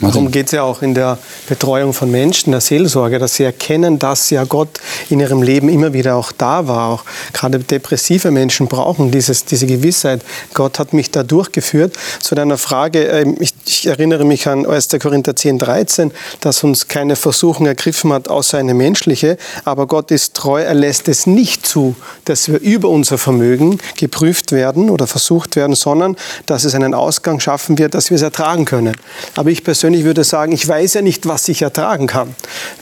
Darum 0.00 0.30
geht 0.30 0.46
es 0.46 0.52
ja 0.52 0.62
auch 0.62 0.82
in 0.82 0.94
der 0.94 1.18
Betreuung 1.48 1.92
von 1.92 2.10
Menschen, 2.10 2.52
der 2.52 2.60
Seelsorge, 2.60 3.18
dass 3.18 3.34
sie 3.34 3.44
erkennen, 3.44 3.98
dass 3.98 4.30
ja 4.30 4.44
Gott 4.44 4.68
in 5.10 5.20
ihrem 5.20 5.42
Leben 5.42 5.68
immer 5.68 5.92
wieder 5.92 6.16
auch 6.16 6.32
da 6.32 6.68
war. 6.68 6.90
Auch 6.90 7.04
gerade 7.32 7.58
depressive 7.58 8.30
Menschen 8.30 8.68
brauchen 8.68 9.10
dieses, 9.10 9.44
diese 9.44 9.66
Gewissheit, 9.66 10.22
Gott 10.54 10.78
hat 10.78 10.92
mich 10.92 11.10
da 11.10 11.22
durchgeführt. 11.22 11.94
Zu 12.20 12.34
deiner 12.34 12.58
Frage, 12.58 13.04
ähm, 13.04 13.36
ich, 13.40 13.54
ich 13.66 13.86
erinnere 13.86 14.24
mich 14.24 14.46
an 14.48 14.66
1. 14.66 14.88
Korinther 15.00 15.34
10, 15.34 15.58
13, 15.58 16.12
dass 16.40 16.64
uns 16.64 16.88
keine 16.88 17.16
Versuchung 17.16 17.66
ergriffen 17.66 18.12
hat, 18.12 18.28
außer 18.28 18.58
eine 18.58 18.74
menschliche. 18.74 19.36
Aber 19.64 19.86
Gott 19.86 20.10
ist 20.10 20.34
treu, 20.34 20.62
er 20.62 20.74
lässt 20.74 21.08
es 21.08 21.26
nicht 21.26 21.66
zu, 21.66 21.94
dass 22.24 22.48
wir 22.48 22.60
über 22.60 22.88
unser 22.88 23.18
Vermögen 23.18 23.78
geprüft 23.96 24.52
werden 24.52 24.90
oder 24.90 25.06
versucht 25.06 25.56
werden, 25.56 25.74
sondern 25.74 26.16
dass 26.46 26.64
es 26.64 26.74
einen 26.74 26.94
Ausgang 26.94 27.40
schaffen 27.40 27.78
wird, 27.78 27.94
dass 27.94 28.10
wir 28.10 28.16
es 28.16 28.22
ertragen 28.22 28.64
können. 28.64 28.96
Aber 29.36 29.50
ich 29.50 29.64
persönlich 29.68 30.04
würde 30.04 30.24
sagen, 30.24 30.52
ich 30.52 30.66
weiß 30.66 30.94
ja 30.94 31.02
nicht, 31.02 31.28
was 31.28 31.46
ich 31.46 31.60
ertragen 31.60 32.06
kann. 32.06 32.34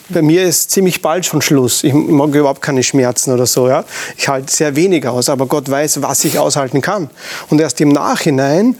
Bei 0.08 0.22
mir 0.22 0.44
ist 0.44 0.70
ziemlich 0.70 1.02
bald 1.02 1.26
schon 1.26 1.42
Schluss. 1.42 1.82
Ich 1.82 1.92
mag 1.92 2.32
überhaupt 2.32 2.62
keine 2.62 2.84
Schmerzen 2.84 3.32
oder 3.32 3.44
so. 3.44 3.66
Ja? 3.66 3.84
Ich 4.16 4.28
halte 4.28 4.52
sehr 4.52 4.76
wenig 4.76 5.04
aus, 5.04 5.28
aber 5.28 5.46
Gott 5.46 5.68
weiß, 5.68 6.00
was 6.02 6.24
ich 6.24 6.38
aushalten 6.38 6.82
kann. 6.82 7.10
Und 7.50 7.60
erst 7.60 7.80
im 7.80 7.88
Nachhinein 7.88 8.76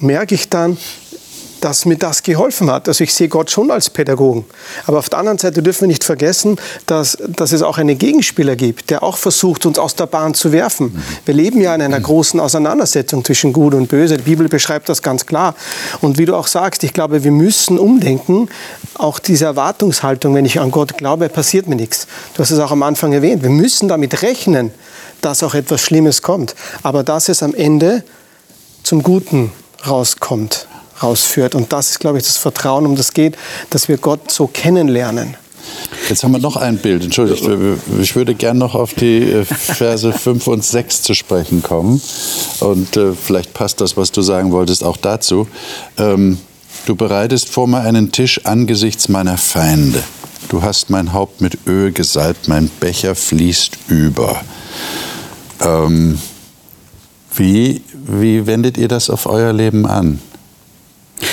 merke 0.00 0.34
ich 0.34 0.48
dann, 0.48 0.78
dass 1.60 1.84
mir 1.84 1.96
das 1.96 2.22
geholfen 2.22 2.70
hat. 2.70 2.88
Also 2.88 3.04
ich 3.04 3.14
sehe 3.14 3.28
Gott 3.28 3.50
schon 3.50 3.70
als 3.70 3.90
Pädagogen. 3.90 4.44
Aber 4.86 4.98
auf 4.98 5.08
der 5.08 5.18
anderen 5.18 5.38
Seite 5.38 5.62
dürfen 5.62 5.82
wir 5.82 5.88
nicht 5.88 6.04
vergessen, 6.04 6.56
dass, 6.86 7.18
dass 7.26 7.52
es 7.52 7.62
auch 7.62 7.78
einen 7.78 7.98
Gegenspieler 7.98 8.56
gibt, 8.56 8.90
der 8.90 9.02
auch 9.02 9.16
versucht, 9.16 9.66
uns 9.66 9.78
aus 9.78 9.94
der 9.94 10.06
Bahn 10.06 10.34
zu 10.34 10.52
werfen. 10.52 11.02
Wir 11.24 11.34
leben 11.34 11.60
ja 11.60 11.74
in 11.74 11.82
einer 11.82 12.00
großen 12.00 12.40
Auseinandersetzung 12.40 13.24
zwischen 13.24 13.52
Gut 13.52 13.74
und 13.74 13.88
Böse. 13.88 14.16
Die 14.16 14.22
Bibel 14.22 14.48
beschreibt 14.48 14.88
das 14.88 15.02
ganz 15.02 15.26
klar. 15.26 15.54
Und 16.00 16.18
wie 16.18 16.24
du 16.24 16.34
auch 16.34 16.46
sagst, 16.46 16.82
ich 16.84 16.92
glaube, 16.92 17.24
wir 17.24 17.32
müssen 17.32 17.78
umdenken. 17.78 18.48
Auch 18.94 19.18
diese 19.18 19.44
Erwartungshaltung, 19.44 20.34
wenn 20.34 20.44
ich 20.44 20.60
an 20.60 20.70
Gott 20.70 20.98
glaube, 20.98 21.28
passiert 21.28 21.68
mir 21.68 21.76
nichts. 21.76 22.06
Du 22.34 22.42
hast 22.42 22.50
es 22.50 22.58
auch 22.58 22.72
am 22.72 22.82
Anfang 22.82 23.12
erwähnt. 23.12 23.42
Wir 23.42 23.50
müssen 23.50 23.88
damit 23.88 24.22
rechnen, 24.22 24.72
dass 25.20 25.42
auch 25.42 25.54
etwas 25.54 25.80
Schlimmes 25.80 26.22
kommt. 26.22 26.54
Aber 26.82 27.02
dass 27.02 27.28
es 27.28 27.42
am 27.42 27.54
Ende 27.54 28.02
zum 28.82 29.02
Guten 29.02 29.52
rauskommt 29.86 30.66
rausführt. 31.02 31.54
Und 31.54 31.72
das 31.72 31.90
ist, 31.90 32.00
glaube 32.00 32.18
ich, 32.18 32.24
das 32.24 32.36
Vertrauen, 32.36 32.86
um 32.86 32.96
das 32.96 33.12
geht, 33.12 33.36
dass 33.70 33.88
wir 33.88 33.98
Gott 33.98 34.30
so 34.30 34.46
kennenlernen. 34.46 35.36
Jetzt 36.08 36.24
haben 36.24 36.32
wir 36.32 36.38
noch 36.38 36.56
ein 36.56 36.78
Bild. 36.78 37.04
Entschuldigung, 37.04 37.78
ich 38.00 38.16
würde 38.16 38.34
gerne 38.34 38.58
noch 38.58 38.74
auf 38.74 38.94
die 38.94 39.22
äh, 39.22 39.44
Verse 39.44 40.12
5 40.18 40.46
und 40.46 40.64
6 40.64 41.02
zu 41.02 41.14
sprechen 41.14 41.62
kommen. 41.62 42.00
Und 42.60 42.96
äh, 42.96 43.12
vielleicht 43.12 43.54
passt 43.54 43.80
das, 43.80 43.96
was 43.96 44.10
du 44.10 44.22
sagen 44.22 44.52
wolltest, 44.52 44.82
auch 44.82 44.96
dazu. 44.96 45.46
Ähm, 45.98 46.38
du 46.86 46.96
bereitest 46.96 47.48
vor 47.48 47.68
mir 47.68 47.80
einen 47.80 48.10
Tisch 48.12 48.44
angesichts 48.44 49.08
meiner 49.08 49.38
Feinde. 49.38 50.02
Du 50.48 50.62
hast 50.62 50.90
mein 50.90 51.12
Haupt 51.12 51.40
mit 51.40 51.58
Öl 51.66 51.92
gesalbt, 51.92 52.48
mein 52.48 52.68
Becher 52.80 53.14
fließt 53.14 53.78
über. 53.88 54.40
Ähm, 55.60 56.18
wie, 57.36 57.82
wie 57.94 58.46
wendet 58.46 58.76
ihr 58.76 58.88
das 58.88 59.10
auf 59.10 59.26
euer 59.26 59.52
Leben 59.52 59.86
an? 59.86 60.20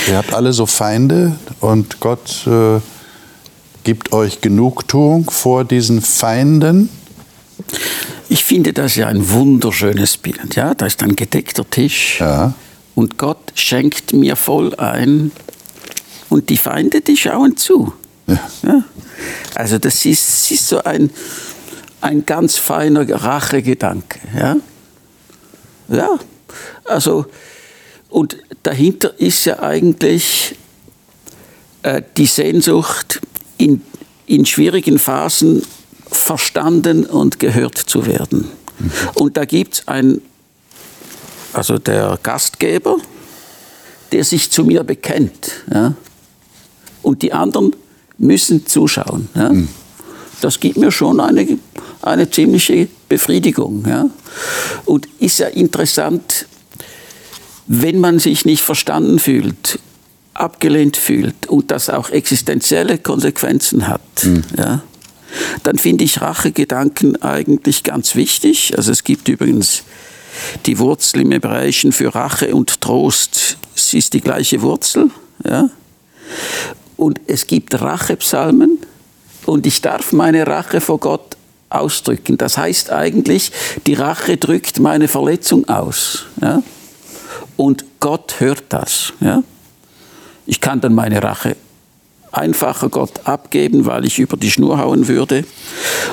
Ihr 0.08 0.18
habt 0.18 0.34
alle 0.34 0.54
so 0.54 0.66
Feinde 0.66 1.36
und 1.60 2.00
Gott 2.00 2.46
äh, 2.48 2.80
gibt 3.84 4.14
euch 4.14 4.42
Genugtuung 4.42 5.30
vor 5.30 5.64
diesen 5.64 6.02
Feinden. 6.02 6.90
Ich 8.30 8.44
finde 8.44 8.74
das 8.74 8.96
ja 8.96 9.08
ein 9.08 9.30
wunderschönes 9.30 10.18
Bild. 10.18 10.56
Ja, 10.56 10.74
da 10.74 10.86
ist 10.86 11.02
ein 11.04 11.16
gedeckter 11.16 11.70
Tisch 11.70 12.20
ja. 12.20 12.54
und 12.96 13.18
Gott 13.18 13.52
schenkt 13.56 14.14
mir 14.14 14.36
voll 14.36 14.76
ein 14.76 15.32
und 16.30 16.50
die 16.50 16.58
Feinde, 16.58 17.02
die 17.02 17.16
schauen 17.16 17.56
zu. 17.56 17.94
Ja. 18.28 18.40
ja. 18.64 18.84
Also 19.56 19.78
das 19.78 20.06
ist, 20.06 20.52
ist 20.52 20.68
so 20.68 20.84
ein, 20.84 21.10
ein 22.02 22.26
ganz 22.26 22.58
feiner 22.58 23.10
Rachegedanke. 23.10 24.20
Ja? 24.38 24.58
Ja, 25.90 26.10
also, 26.84 27.26
und 28.10 28.38
dahinter 28.64 29.20
ist 29.20 29.46
ja 29.46 29.60
eigentlich 29.60 30.56
äh, 31.84 32.02
die 32.16 32.26
Sehnsucht, 32.26 33.22
in, 33.58 33.82
in 34.26 34.46
schwierigen 34.46 35.00
Phasen 35.00 35.64
verstanden 36.10 37.06
und 37.06 37.40
gehört 37.40 37.78
zu 37.78 38.06
werden. 38.06 38.50
Mhm. 38.80 38.92
Und 39.16 39.38
da 39.38 39.46
gibt 39.46 39.76
es 39.76 39.88
ein, 39.88 40.22
also 41.54 41.78
der 41.78 42.20
Gastgeber, 42.22 42.98
der 44.12 44.24
sich 44.24 44.50
zu 44.52 44.64
mir 44.64 44.84
bekennt. 44.84 45.52
Ja? 45.74 45.96
Und 47.02 47.22
die 47.22 47.34
anderen 47.34 47.76
müssen 48.18 48.66
zuschauen. 48.66 49.30
Ja? 49.36 49.50
Mhm. 49.50 49.68
Das 50.42 50.60
gibt 50.60 50.78
mir 50.78 50.92
schon 50.92 51.20
eine, 51.20 51.58
eine 52.02 52.30
ziemliche 52.30 52.88
Befriedigung. 53.10 53.86
Ja? 53.88 54.10
Und 54.86 55.08
ist 55.20 55.40
ja 55.40 55.48
interessant, 55.48 56.48
wenn 57.68 58.00
man 58.00 58.20
sich 58.20 58.46
nicht 58.46 58.64
verstanden 58.64 59.20
fühlt, 59.20 59.80
abgelehnt 60.34 60.98
fühlt 60.98 61.48
und 61.48 61.72
das 61.72 61.90
auch 61.90 62.10
existenzielle 62.10 62.98
Konsequenzen 62.98 63.88
hat, 63.88 64.02
mhm. 64.24 64.44
ja, 64.58 64.82
dann 65.64 65.78
finde 65.78 66.04
ich 66.04 66.22
Rachegedanken 66.22 67.22
eigentlich 67.22 67.84
ganz 67.84 68.16
wichtig. 68.16 68.74
Also 68.78 68.92
es 68.92 69.04
gibt 69.04 69.28
übrigens 69.28 69.84
die 70.66 70.80
Wurzel 70.80 71.22
im 71.22 71.32
Hebräischen 71.32 71.92
für 71.92 72.14
Rache 72.14 72.56
und 72.56 72.82
Trost. 72.82 73.58
Es 73.76 73.94
ist 73.94 74.14
die 74.14 74.22
gleiche 74.22 74.62
Wurzel. 74.62 75.10
Ja? 75.44 75.70
Und 76.96 77.20
es 77.28 77.48
gibt 77.48 77.80
Rachepsalmen 77.80 78.80
und 79.46 79.66
ich 79.66 79.82
darf 79.82 80.14
meine 80.14 80.48
Rache 80.48 80.82
vor 80.82 81.00
Gott 81.00 81.36
ausdrücken. 81.70 82.38
Das 82.38 82.58
heißt 82.58 82.92
eigentlich, 82.92 83.52
die 83.86 83.94
Rache 83.96 84.38
drückt 84.38 84.80
meine 84.80 85.08
Verletzung 85.08 85.68
aus. 85.68 86.26
Ja? 86.42 86.64
Und 87.58 87.84
Gott 88.00 88.40
hört 88.40 88.64
das. 88.70 89.14
Ja? 89.20 89.44
Ich 90.46 90.62
kann 90.62 90.80
dann 90.80 90.96
meine 90.96 91.22
Rache 91.22 91.58
einfacher 92.32 92.90
Gott 92.90 93.22
abgeben, 93.26 93.86
weil 93.86 94.06
ich 94.06 94.20
über 94.20 94.38
die 94.38 94.52
Schnur 94.52 94.78
hauen 94.80 95.08
würde. 95.08 95.44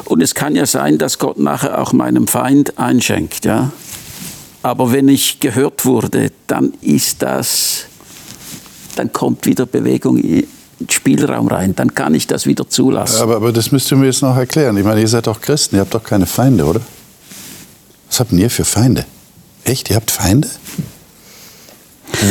Und 0.07 0.23
es 0.23 0.35
kann 0.35 0.57
ja 0.57 0.67
sein, 0.67 0.99
dass 0.99 1.19
Gott 1.19 1.39
nachher 1.39 1.81
auch 1.81 1.93
meinem 1.93 2.27
Feind 2.27 2.79
einschenkt. 2.79 3.45
Ja? 3.45 3.73
Aber 4.63 4.93
wenn 4.93 5.09
ich 5.09 5.41
gehört 5.41 5.85
wurde, 5.85 6.33
dann 6.47 6.73
ist 6.81 7.23
das, 7.23 7.85
dann 8.97 9.13
kommt 9.13 9.45
wieder 9.45 9.67
Bewegung 9.67 10.17
in 10.19 10.47
Spielraum 10.89 11.49
rein. 11.49 11.75
Dann 11.77 11.95
kann 11.95 12.15
ich 12.15 12.27
das 12.27 12.47
wieder 12.47 12.69
zulassen. 12.69 13.23
Aber, 13.23 13.37
aber 13.37 13.53
das 13.53 13.71
müsst 13.71 13.93
ihr 13.93 13.99
mir 13.99 14.07
jetzt 14.07 14.23
noch 14.23 14.37
erklären. 14.37 14.77
Ich 14.79 14.85
meine, 14.85 15.01
ihr 15.01 15.09
seid 15.09 15.27
doch 15.27 15.41
Christen, 15.41 15.77
ihr 15.77 15.81
habt 15.83 15.95
doch 15.95 16.03
keine 16.03 16.27
Feinde, 16.27 16.65
oder? 16.65 16.81
Was 18.09 18.21
habt 18.21 18.33
ihr 18.33 18.49
für 18.49 18.65
Feinde? 18.65 19.05
Echt, 19.65 19.91
ihr 19.91 19.97
habt 19.97 20.11
Feinde? 20.11 20.49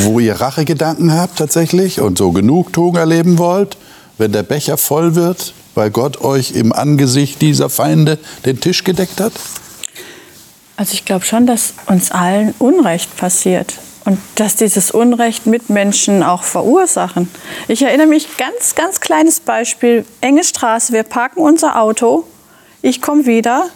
Wo 0.02 0.20
ihr 0.20 0.42
Rachegedanken 0.42 1.14
habt 1.14 1.38
tatsächlich 1.38 2.02
und 2.02 2.18
so 2.18 2.32
Genugtuung 2.32 2.96
erleben 2.96 3.38
wollt, 3.38 3.78
wenn 4.18 4.32
der 4.32 4.44
Becher 4.44 4.78
voll 4.78 5.16
wird, 5.16 5.54
weil 5.76 5.92
Gott 5.92 6.22
euch 6.22 6.52
im 6.52 6.74
Angesicht 6.74 7.42
dieser 7.42 7.70
Feinde 7.70 8.18
den 8.46 8.60
Tisch 8.60 8.84
gedeckt 8.84 9.22
hat? 9.22 9.34
Also 10.78 10.94
ich 10.94 11.06
glaube 11.06 11.26
schon, 11.26 11.46
dass 11.46 11.76
uns 11.86 12.12
allen 12.12 12.54
Unrecht 12.58 13.16
passiert 13.18 13.76
und 14.06 14.18
dass 14.36 14.56
dieses 14.56 14.90
Unrecht 14.92 15.46
Mitmenschen 15.46 16.24
auch 16.24 16.44
verursachen. 16.44 17.30
Ich 17.68 17.84
erinnere 17.84 18.08
mich 18.08 18.38
ganz, 18.38 18.76
ganz 18.76 19.00
kleines 19.00 19.40
Beispiel, 19.40 20.06
enge 20.22 20.44
Straße, 20.44 20.92
wir 20.92 21.04
parken 21.04 21.40
unser 21.40 21.80
Auto, 21.80 22.26
ich 22.82 23.02
komme 23.02 23.26
wieder, 23.26 23.68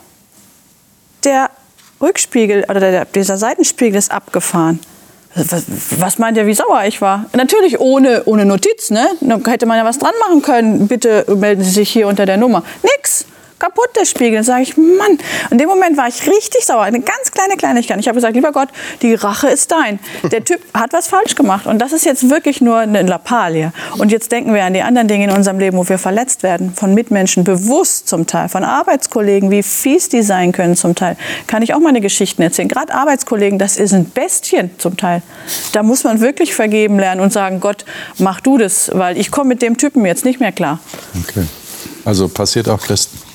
der 1.23 1.49
Rückspiegel 2.01 2.65
oder 2.69 2.79
der, 2.79 3.05
dieser 3.05 3.37
Seitenspiegel 3.37 3.97
ist 3.97 4.11
abgefahren. 4.11 4.79
Was, 5.37 5.65
was 5.99 6.17
meint 6.17 6.35
ihr, 6.37 6.47
wie 6.47 6.53
sauer 6.55 6.85
ich 6.85 6.99
war? 6.99 7.25
Natürlich 7.35 7.79
ohne, 7.79 8.23
ohne 8.25 8.45
Notiz, 8.45 8.89
ne? 8.89 9.07
Da 9.21 9.39
hätte 9.51 9.67
man 9.67 9.77
ja 9.77 9.85
was 9.85 9.99
dran 9.99 10.13
machen 10.27 10.41
können. 10.41 10.87
Bitte 10.87 11.25
melden 11.35 11.63
Sie 11.63 11.69
sich 11.69 11.89
hier 11.89 12.07
unter 12.07 12.25
der 12.25 12.37
Nummer. 12.37 12.63
Nix 12.81 13.25
kaputt, 13.59 13.89
der 13.95 14.05
Spiegel. 14.05 14.35
Dann 14.35 14.43
sage 14.43 14.63
ich, 14.63 14.77
Mann. 14.77 15.17
In 15.51 15.57
dem 15.57 15.67
Moment 15.67 15.97
war 15.97 16.07
ich 16.07 16.27
richtig 16.27 16.65
sauer. 16.65 16.83
Eine 16.83 16.99
ganz 16.99 17.31
kleine 17.31 17.55
Kleinigkeit. 17.55 17.99
Ich 17.99 18.07
habe 18.07 18.15
gesagt, 18.15 18.35
lieber 18.35 18.51
Gott, 18.51 18.69
die 19.01 19.13
Rache 19.13 19.47
ist 19.47 19.71
dein. 19.71 19.99
Der 20.31 20.43
Typ 20.43 20.61
hat 20.73 20.93
was 20.93 21.07
falsch 21.07 21.35
gemacht. 21.35 21.65
Und 21.65 21.79
das 21.79 21.91
ist 21.91 22.05
jetzt 22.05 22.29
wirklich 22.29 22.61
nur 22.61 22.77
eine 22.77 23.01
Lappalie. 23.03 23.71
Und 23.97 24.11
jetzt 24.11 24.31
denken 24.31 24.53
wir 24.53 24.63
an 24.63 24.73
die 24.73 24.81
anderen 24.81 25.07
Dinge 25.07 25.25
in 25.25 25.31
unserem 25.31 25.59
Leben, 25.59 25.77
wo 25.77 25.87
wir 25.87 25.97
verletzt 25.97 26.43
werden. 26.43 26.73
Von 26.75 26.93
Mitmenschen, 26.93 27.43
bewusst 27.43 28.07
zum 28.07 28.27
Teil. 28.27 28.49
Von 28.49 28.63
Arbeitskollegen, 28.63 29.51
wie 29.51 29.63
fies 29.63 30.09
die 30.09 30.21
sein 30.21 30.51
können 30.51 30.75
zum 30.75 30.95
Teil. 30.95 31.17
Kann 31.47 31.61
ich 31.61 31.73
auch 31.73 31.79
meine 31.79 32.01
Geschichten 32.01 32.41
erzählen. 32.41 32.67
Gerade 32.67 32.93
Arbeitskollegen, 32.93 33.59
das 33.59 33.75
sind 33.75 34.13
Bestien 34.13 34.71
zum 34.77 34.97
Teil. 34.97 35.21
Da 35.71 35.83
muss 35.83 36.03
man 36.03 36.21
wirklich 36.21 36.53
vergeben 36.53 36.99
lernen 36.99 37.21
und 37.21 37.33
sagen, 37.33 37.59
Gott, 37.59 37.85
mach 38.17 38.41
du 38.41 38.57
das, 38.57 38.91
weil 38.93 39.17
ich 39.17 39.31
komme 39.31 39.49
mit 39.49 39.61
dem 39.61 39.77
Typen 39.77 40.05
jetzt 40.05 40.25
nicht 40.25 40.39
mehr 40.39 40.51
klar. 40.51 40.79
Okay. 41.23 41.45
Also 42.05 42.27
passiert 42.29 42.69
auch 42.69 42.81
Christen. 42.81 43.26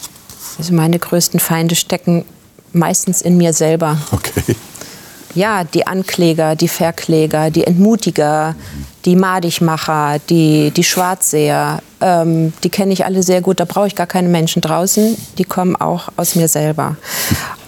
Also 0.59 0.75
meine 0.75 0.99
größten 0.99 1.41
Feinde 1.41 1.75
stecken 1.75 2.25
meistens 2.73 3.23
in 3.23 3.37
mir 3.37 3.53
selber. 3.53 3.99
Okay. 4.11 4.57
Ja, 5.35 5.65
die 5.65 5.87
Ankläger, 5.87 6.57
die 6.57 6.69
Verkläger, 6.69 7.51
die 7.51 7.65
Entmutiger, 7.65 8.55
die 9.07 9.17
Madigmacher, 9.17 10.19
die, 10.29 10.71
die 10.71 10.85
Schwarzseher, 10.85 11.83
ähm, 12.03 12.53
die 12.63 12.69
kenne 12.69 12.93
ich 12.93 13.07
alle 13.07 13.23
sehr 13.23 13.41
gut. 13.41 13.59
Da 13.59 13.65
brauche 13.65 13.87
ich 13.87 13.95
gar 13.95 14.07
keine 14.07 14.29
Menschen 14.29 14.61
draußen. 14.61 15.17
Die 15.39 15.45
kommen 15.45 15.75
auch 15.75 16.09
aus 16.17 16.35
mir 16.35 16.49
selber. 16.49 16.97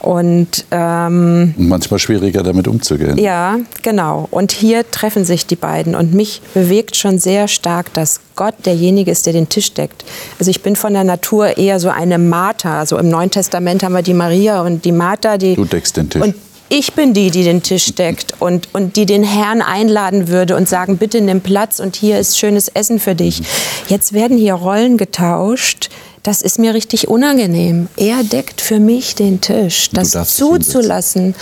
Und 0.05 0.67
ähm, 0.71 1.55
manchmal 1.57 1.99
schwieriger 1.99 2.43
damit 2.43 2.69
umzugehen. 2.69 3.17
Ja, 3.17 3.57
genau. 3.83 4.29
Und 4.31 4.53
hier 4.53 4.91
treffen 4.91 5.25
sich 5.25 5.47
die 5.47 5.57
beiden. 5.57 5.95
Und 5.95 6.13
mich 6.13 6.43
bewegt 6.53 6.95
schon 6.95 7.19
sehr 7.19 7.49
stark, 7.49 7.91
dass 7.95 8.21
Gott 8.37 8.55
derjenige 8.67 9.11
ist, 9.11 9.25
der 9.25 9.33
den 9.33 9.49
Tisch 9.49 9.73
deckt. 9.73 10.05
Also 10.39 10.51
ich 10.51 10.61
bin 10.61 10.77
von 10.77 10.93
der 10.93 11.05
Natur 11.05 11.57
eher 11.57 11.81
so 11.81 11.89
eine 11.89 12.19
Martha. 12.19 12.85
So 12.85 12.99
im 12.99 13.09
Neuen 13.09 13.31
Testament 13.31 13.83
haben 13.83 13.95
wir 13.95 14.03
die 14.03 14.13
Maria 14.13 14.61
und 14.61 14.85
die 14.85 14.93
Martha. 14.93 15.39
Die, 15.39 15.55
du 15.55 15.65
deckst 15.65 15.97
den 15.97 16.11
Tisch. 16.11 16.21
Und 16.21 16.35
ich 16.69 16.93
bin 16.93 17.15
die, 17.15 17.31
die 17.31 17.43
den 17.43 17.63
Tisch 17.63 17.95
deckt 17.95 18.35
und, 18.41 18.69
und 18.75 18.97
die 18.97 19.07
den 19.07 19.23
Herrn 19.23 19.63
einladen 19.63 20.29
würde 20.29 20.55
und 20.55 20.69
sagen, 20.69 20.99
bitte 20.99 21.23
nimm 21.23 21.41
Platz 21.41 21.81
und 21.81 21.97
hier 21.97 22.19
ist 22.19 22.39
schönes 22.39 22.69
Essen 22.69 22.99
für 22.99 23.15
dich. 23.15 23.41
Jetzt 23.89 24.13
werden 24.13 24.37
hier 24.37 24.53
Rollen 24.53 24.99
getauscht. 24.99 25.89
Das 26.25 26.41
ist 26.41 26.59
mir 26.59 26.73
richtig 26.73 27.09
unangenehm. 27.09 27.89
Er 27.99 28.25
deckt 28.25 28.63
für 28.63 28.81
mich 28.81 29.15
den 29.15 29.43
Tisch. 29.43 29.91
Das 29.93 30.37
zuzulassen, 30.37 31.35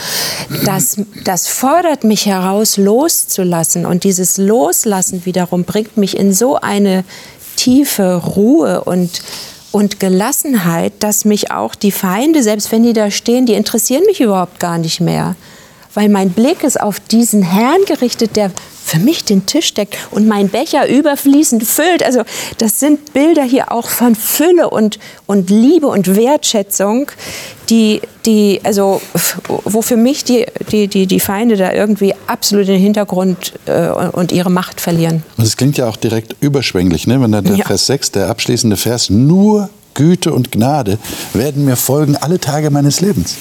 das, 0.64 0.96
das 1.24 1.46
fordert 1.46 2.02
mich 2.02 2.26
heraus, 2.26 2.76
loszulassen. 2.76 3.86
Und 3.86 4.02
dieses 4.02 4.38
Loslassen 4.38 5.24
wiederum 5.24 5.62
bringt 5.62 5.96
mich 5.96 6.16
in 6.16 6.34
so 6.34 6.56
eine 6.56 7.04
tiefe 7.56 8.16
Ruhe 8.16 8.82
und 8.82 9.22
und 9.70 10.00
Gelassenheit, 10.00 10.92
dass 10.98 11.24
mich 11.24 11.50
auch 11.50 11.74
die 11.74 11.92
Feinde, 11.92 12.42
selbst 12.42 12.70
wenn 12.72 12.82
die 12.82 12.92
da 12.92 13.10
stehen, 13.10 13.46
die 13.46 13.54
interessieren 13.54 14.04
mich 14.04 14.20
überhaupt 14.20 14.60
gar 14.60 14.76
nicht 14.76 15.00
mehr. 15.00 15.34
Weil 15.94 16.08
mein 16.08 16.30
Blick 16.30 16.64
ist 16.64 16.80
auf 16.80 17.00
diesen 17.00 17.42
Herrn 17.42 17.84
gerichtet, 17.86 18.36
der 18.36 18.50
für 18.84 18.98
mich 18.98 19.24
den 19.24 19.46
Tisch 19.46 19.72
deckt 19.74 19.96
und 20.10 20.26
mein 20.26 20.48
Becher 20.48 20.88
überfließend 20.88 21.64
füllt. 21.64 22.02
Also 22.02 22.22
das 22.58 22.80
sind 22.80 23.12
Bilder 23.12 23.42
hier 23.42 23.72
auch 23.72 23.88
von 23.88 24.14
Fülle 24.14 24.70
und, 24.70 24.98
und 25.26 25.50
Liebe 25.50 25.86
und 25.86 26.16
Wertschätzung, 26.16 27.10
die, 27.70 28.02
die, 28.26 28.60
also, 28.64 29.00
wo 29.46 29.82
für 29.82 29.96
mich 29.96 30.24
die, 30.24 30.46
die, 30.70 30.88
die, 30.88 31.06
die 31.06 31.20
Feinde 31.20 31.56
da 31.56 31.72
irgendwie 31.72 32.14
absolut 32.26 32.68
den 32.68 32.80
Hintergrund 32.80 33.54
äh, 33.66 33.88
und 33.88 34.32
ihre 34.32 34.50
Macht 34.50 34.80
verlieren. 34.80 35.22
Und 35.38 35.44
es 35.44 35.56
klingt 35.56 35.78
ja 35.78 35.88
auch 35.88 35.96
direkt 35.96 36.36
überschwänglich, 36.40 37.06
ne? 37.06 37.20
wenn 37.20 37.32
der, 37.32 37.42
der 37.42 37.56
ja. 37.56 37.64
Vers 37.64 37.86
6, 37.86 38.12
der 38.12 38.28
abschließende 38.28 38.76
Vers, 38.76 39.10
nur 39.10 39.70
Güte 39.94 40.32
und 40.32 40.52
Gnade 40.52 40.98
werden 41.34 41.64
mir 41.64 41.76
folgen 41.76 42.16
alle 42.16 42.38
Tage 42.38 42.70
meines 42.70 43.00
Lebens. 43.00 43.36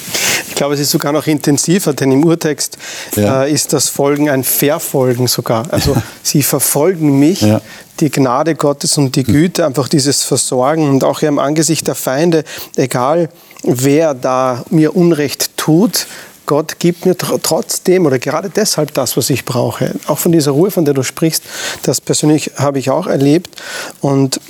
Ich 0.48 0.54
glaube, 0.54 0.74
es 0.74 0.80
ist 0.80 0.90
sogar 0.90 1.12
noch 1.12 1.26
intensiver, 1.26 1.94
denn 1.94 2.12
im 2.12 2.24
Urtext 2.24 2.76
ja. 3.16 3.44
äh, 3.44 3.52
ist 3.52 3.72
das 3.72 3.88
Folgen 3.88 4.28
ein 4.28 4.44
Verfolgen 4.44 5.26
sogar. 5.26 5.64
Also 5.72 5.94
ja. 5.94 6.02
sie 6.22 6.42
verfolgen 6.42 7.18
mich, 7.18 7.40
ja. 7.40 7.60
die 8.00 8.10
Gnade 8.10 8.54
Gottes 8.54 8.98
und 8.98 9.16
die 9.16 9.24
Güte, 9.24 9.64
einfach 9.64 9.88
dieses 9.88 10.24
Versorgen 10.24 10.88
und 10.88 11.04
auch 11.04 11.22
im 11.22 11.38
Angesicht 11.38 11.86
der 11.86 11.94
Feinde, 11.94 12.44
egal 12.76 13.30
wer 13.62 14.14
da 14.14 14.64
mir 14.70 14.94
Unrecht 14.94 15.56
tut, 15.56 16.06
Gott 16.46 16.78
gibt 16.78 17.06
mir 17.06 17.16
trotzdem 17.16 18.06
oder 18.06 18.18
gerade 18.18 18.50
deshalb 18.50 18.94
das, 18.94 19.16
was 19.16 19.30
ich 19.30 19.44
brauche. 19.44 19.92
Auch 20.06 20.18
von 20.18 20.32
dieser 20.32 20.52
Ruhe, 20.52 20.70
von 20.70 20.84
der 20.84 20.94
du 20.94 21.02
sprichst, 21.02 21.42
das 21.82 22.00
persönlich 22.00 22.52
habe 22.56 22.78
ich 22.78 22.90
auch 22.90 23.06
erlebt. 23.06 23.62
Und 24.00 24.40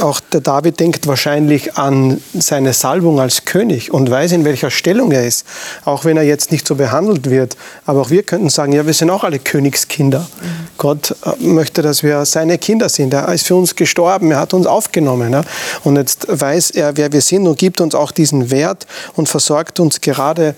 auch 0.00 0.20
der 0.20 0.40
David 0.40 0.78
denkt 0.80 1.06
wahrscheinlich 1.06 1.76
an 1.76 2.20
seine 2.34 2.72
Salbung 2.72 3.20
als 3.20 3.44
König 3.44 3.92
und 3.92 4.10
weiß, 4.10 4.32
in 4.32 4.44
welcher 4.44 4.70
Stellung 4.70 5.10
er 5.12 5.26
ist. 5.26 5.46
Auch 5.84 6.04
wenn 6.04 6.16
er 6.16 6.22
jetzt 6.22 6.52
nicht 6.52 6.66
so 6.66 6.74
behandelt 6.74 7.30
wird. 7.30 7.56
Aber 7.86 8.02
auch 8.02 8.10
wir 8.10 8.22
könnten 8.22 8.50
sagen, 8.50 8.72
ja, 8.72 8.86
wir 8.86 8.94
sind 8.94 9.10
auch 9.10 9.24
alle 9.24 9.38
Königskinder. 9.38 10.20
Mhm. 10.20 10.68
Gott 10.76 11.14
äh, 11.24 11.42
möchte, 11.42 11.82
dass 11.82 12.02
wir 12.02 12.24
seine 12.24 12.58
Kinder 12.58 12.88
sind. 12.88 13.14
Er 13.14 13.32
ist 13.32 13.46
für 13.46 13.56
uns 13.56 13.74
gestorben, 13.74 14.30
er 14.30 14.40
hat 14.40 14.54
uns 14.54 14.66
aufgenommen. 14.66 15.44
Und 15.84 15.96
jetzt 15.96 16.26
weiß 16.28 16.70
er, 16.72 16.96
wer 16.96 17.12
wir 17.12 17.20
sind 17.20 17.46
und 17.46 17.58
gibt 17.58 17.80
uns 17.80 17.94
auch 17.94 18.12
diesen 18.12 18.50
Wert 18.50 18.86
und 19.14 19.28
versorgt 19.28 19.80
uns 19.80 20.00
gerade 20.00 20.54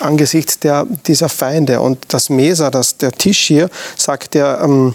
angesichts 0.00 0.58
der, 0.58 0.86
dieser 1.06 1.28
Feinde. 1.28 1.80
Und 1.80 1.98
das 2.08 2.30
Mesa, 2.30 2.70
das, 2.70 2.96
der 2.96 3.12
Tisch 3.12 3.40
hier, 3.40 3.70
sagt 3.96 4.34
der, 4.34 4.60
ähm, 4.62 4.94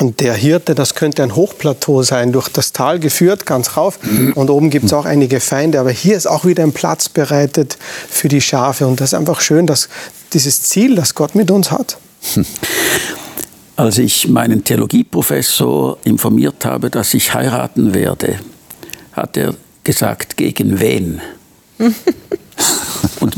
der 0.00 0.34
Hirte, 0.34 0.74
das 0.74 0.94
könnte 0.94 1.22
ein 1.22 1.36
Hochplateau 1.36 2.02
sein, 2.02 2.32
durch 2.32 2.48
das 2.48 2.72
Tal 2.72 2.98
geführt, 2.98 3.44
ganz 3.44 3.76
rauf. 3.76 3.98
Und 4.34 4.48
oben 4.48 4.70
gibt 4.70 4.86
es 4.86 4.92
auch 4.92 5.04
einige 5.04 5.40
Feinde. 5.40 5.78
Aber 5.78 5.90
hier 5.90 6.16
ist 6.16 6.26
auch 6.26 6.44
wieder 6.44 6.62
ein 6.62 6.72
Platz 6.72 7.08
bereitet 7.08 7.76
für 8.08 8.28
die 8.28 8.40
Schafe. 8.40 8.86
Und 8.86 9.00
das 9.00 9.12
ist 9.12 9.18
einfach 9.18 9.40
schön, 9.40 9.66
dass 9.66 9.88
dieses 10.32 10.62
Ziel, 10.62 10.94
das 10.94 11.14
Gott 11.14 11.34
mit 11.34 11.50
uns 11.50 11.70
hat. 11.70 11.98
Als 13.76 13.98
ich 13.98 14.28
meinen 14.28 14.64
Theologieprofessor 14.64 15.98
informiert 16.04 16.64
habe, 16.64 16.90
dass 16.90 17.14
ich 17.14 17.32
heiraten 17.34 17.94
werde, 17.94 18.38
hat 19.12 19.36
er 19.36 19.54
gesagt, 19.84 20.36
gegen 20.36 20.80
wen? 20.80 21.20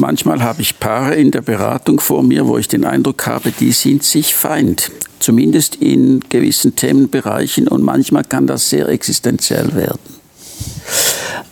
Manchmal 0.02 0.42
habe 0.42 0.62
ich 0.62 0.80
Paare 0.80 1.14
in 1.14 1.30
der 1.30 1.42
Beratung 1.42 2.00
vor 2.00 2.24
mir, 2.24 2.48
wo 2.48 2.58
ich 2.58 2.66
den 2.66 2.84
Eindruck 2.84 3.24
habe, 3.28 3.52
die 3.52 3.70
sind 3.70 4.02
sich 4.02 4.34
Feind. 4.34 4.90
Zumindest 5.20 5.76
in 5.76 6.18
gewissen 6.28 6.74
Themenbereichen 6.74 7.68
und 7.68 7.84
manchmal 7.84 8.24
kann 8.24 8.48
das 8.48 8.68
sehr 8.68 8.88
existenziell 8.88 9.72
werden. 9.76 10.00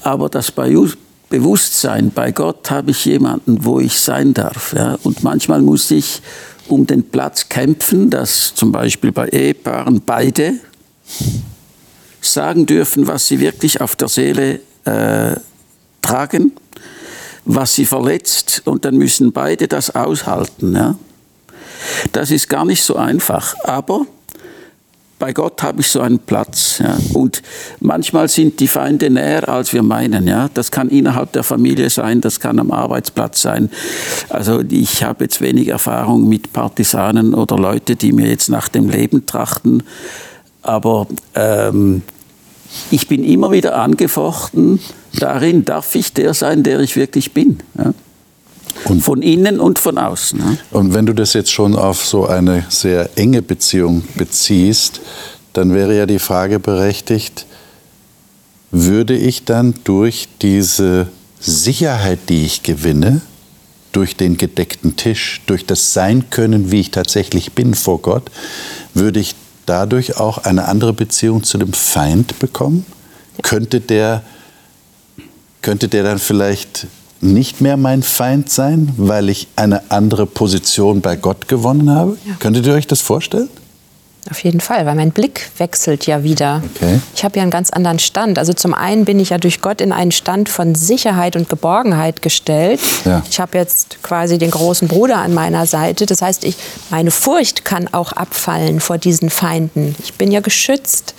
Aber 0.03 0.29
das 0.29 0.53
Bewusstsein, 1.29 2.11
bei 2.11 2.33
Gott 2.33 2.69
habe 2.73 2.91
ich 2.91 3.05
jemanden, 3.05 3.65
wo 3.65 3.79
ich 3.79 4.01
sein 4.01 4.35
darf. 4.35 4.75
Ja? 4.77 4.99
Und 5.05 5.23
manchmal 5.23 5.63
muss 5.63 5.89
ich 5.93 6.21
um 6.67 6.89
den 6.89 7.05
Platz 7.05 7.49
kämpfen, 7.49 8.11
dass 8.11 8.53
zum 8.57 8.73
Beispiel 8.73 9.13
bei 9.13 9.29
Ehepaaren 9.29 10.03
beide 10.05 10.55
sagen 12.21 12.67
dürfen, 12.67 13.07
was 13.07 13.29
sie 13.29 13.39
wirklich 13.39 13.81
auf 13.81 13.95
der 13.95 14.09
Seele 14.09 14.59
äh, 14.87 15.37
tragen, 16.03 16.51
was 17.45 17.75
sie 17.75 17.87
verletzt, 17.87 18.63
und 18.65 18.85
dann 18.85 18.97
müssen 18.97 19.33
beide 19.33 19.69
das 19.69 19.95
aushalten. 19.95 20.75
Ja? 20.75 20.95
Das 22.13 22.31
ist 22.31 22.49
gar 22.49 22.65
nicht 22.65 22.83
so 22.83 22.97
einfach, 22.97 23.55
aber 23.65 24.07
bei 25.21 25.35
Gott 25.35 25.63
habe 25.63 25.83
ich 25.83 25.89
so 25.89 26.01
einen 26.01 26.19
Platz. 26.19 26.79
Ja. 26.83 26.97
Und 27.13 27.43
manchmal 27.79 28.29
sind 28.29 28.59
die 28.59 28.69
Feinde 28.69 29.11
näher, 29.11 29.49
als 29.49 29.73
wir 29.73 29.83
meinen. 29.83 30.27
Ja. 30.27 30.49
Das 30.55 30.71
kann 30.71 30.89
innerhalb 30.89 31.33
der 31.33 31.45
Familie 31.45 31.91
sein, 31.91 32.23
das 32.23 32.41
kann 32.41 32.59
am 32.59 32.73
Arbeitsplatz 32.73 33.43
sein. 33.43 33.71
Also 34.31 34.63
ich 34.69 35.05
habe 35.05 35.25
jetzt 35.25 35.43
wenig 35.43 35.69
Erfahrung 35.69 36.27
mit 36.27 36.55
Partisanen 36.55 37.35
oder 37.35 37.57
Leute, 37.59 37.97
die 37.97 38.13
mir 38.13 38.29
jetzt 38.29 38.49
nach 38.49 38.69
dem 38.69 38.89
Leben 38.89 39.27
trachten. 39.27 39.83
Aber 40.63 41.07
ähm, 41.35 42.03
ich 42.91 43.09
bin 43.09 43.25
immer 43.25 43.51
wieder 43.53 43.77
angefochten, 43.77 44.81
darin 45.19 45.65
darf 45.65 45.95
ich 45.95 46.13
der 46.13 46.35
sein, 46.35 46.63
der 46.63 46.81
ich 46.81 46.97
wirklich 46.97 47.33
bin. 47.33 47.59
Ja. 47.77 47.93
Und 48.85 49.03
von 49.03 49.21
innen 49.21 49.61
und 49.61 49.79
von 49.79 49.99
außen. 49.99 50.39
Ja. 50.39 50.79
Und 50.79 50.95
wenn 50.95 51.07
du 51.07 51.13
das 51.13 51.33
jetzt 51.35 51.51
schon 51.51 51.77
auf 51.77 52.05
so 52.05 52.27
eine 52.27 52.65
sehr 52.69 53.11
enge 53.17 53.43
Beziehung 53.43 54.05
beziehst, 54.15 55.01
dann 55.53 55.75
wäre 55.75 55.97
ja 55.97 56.07
die 56.07 56.19
Frage 56.19 56.61
berechtigt, 56.61 57.47
würde 58.71 59.17
ich 59.17 59.45
dann 59.45 59.75
durch 59.85 60.29
diese 60.41 61.09
Sicherheit, 61.41 62.21
die 62.29 62.45
ich 62.45 62.63
gewinne, 62.63 63.21
durch 63.93 64.17
den 64.17 64.37
gedeckten 64.37 64.97
Tisch, 64.97 65.41
durch 65.47 65.67
das 65.67 65.93
Sein 65.93 66.31
können, 66.31 66.71
wie 66.71 66.81
ich 66.81 66.91
tatsächlich 66.93 67.53
bin 67.53 67.75
vor 67.75 68.01
Gott, 68.01 68.31
würde 68.95 69.19
ich 69.19 69.35
dadurch 69.71 70.17
auch 70.17 70.39
eine 70.39 70.67
andere 70.67 70.93
Beziehung 70.93 71.45
zu 71.45 71.57
dem 71.57 71.73
Feind 71.73 72.41
bekommen? 72.41 72.85
Könnte 73.43 73.81
der, 73.81 74.23
könnte 75.63 75.87
der 75.87 76.03
dann 76.03 76.19
vielleicht 76.19 76.89
nicht 77.21 77.61
mehr 77.61 77.77
mein 77.77 78.03
Feind 78.03 78.51
sein, 78.51 78.93
weil 78.97 79.29
ich 79.29 79.47
eine 79.55 79.89
andere 79.93 80.27
Position 80.27 81.01
bei 81.03 81.15
Gott 81.15 81.47
gewonnen 81.47 81.89
habe? 81.89 82.19
Ja. 82.27 82.35
Könntet 82.41 82.67
ihr 82.67 82.75
euch 82.75 82.89
das 82.89 83.01
vorstellen? 83.01 83.49
Auf 84.29 84.45
jeden 84.45 84.61
Fall, 84.61 84.85
weil 84.85 84.95
mein 84.95 85.13
Blick 85.13 85.51
wechselt 85.57 86.07
ja 86.07 86.23
wieder. 86.23 86.63
Okay. 86.77 87.01
Ich 87.15 87.25
habe 87.25 87.37
ja 87.37 87.43
einen 87.43 87.51
ganz 87.51 87.71
anderen 87.71 87.99
Stand. 87.99 88.39
Also 88.39 88.53
zum 88.53 88.75
einen 88.75 89.07
bin 89.07 89.19
ich 89.19 89.31
ja 89.31 89.39
durch 89.39 89.63
Gott 89.63 89.81
in 89.81 89.93
einen 89.93 90.13
Stand 90.13 90.49
von 90.51 90.75
Sicherheit 90.75 91.37
und 91.37 91.49
Geborgenheit 91.49 92.21
gestellt. 92.21 92.81
Ja. 93.07 93.23
Ich 93.31 93.41
habe 93.41 93.57
jetzt 93.57 94.03
quasi 94.03 94.37
den 94.37 94.51
großen 94.51 94.89
Bruder 94.89 95.17
an 95.17 95.33
meiner 95.33 95.65
Seite. 95.67 96.05
Das 96.05 96.21
heißt, 96.21 96.45
ich, 96.45 96.57
meine 96.91 97.11
Furcht 97.11 97.65
kann 97.65 97.89
auch 97.93 98.13
abfallen 98.13 98.81
vor 98.81 98.99
diesen 98.99 99.31
Feinden. 99.31 99.97
Ich 100.03 100.15
bin 100.15 100.31
ja 100.31 100.41
geschützt. 100.41 101.15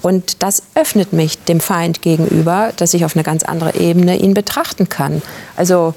Und 0.00 0.42
das 0.42 0.62
öffnet 0.74 1.12
mich 1.12 1.38
dem 1.44 1.60
Feind 1.60 2.00
gegenüber, 2.00 2.72
dass 2.76 2.94
ich 2.94 3.04
auf 3.04 3.14
eine 3.14 3.24
ganz 3.24 3.42
andere 3.42 3.74
Ebene 3.74 4.16
ihn 4.16 4.32
betrachten 4.32 4.88
kann. 4.88 5.22
Also 5.54 5.92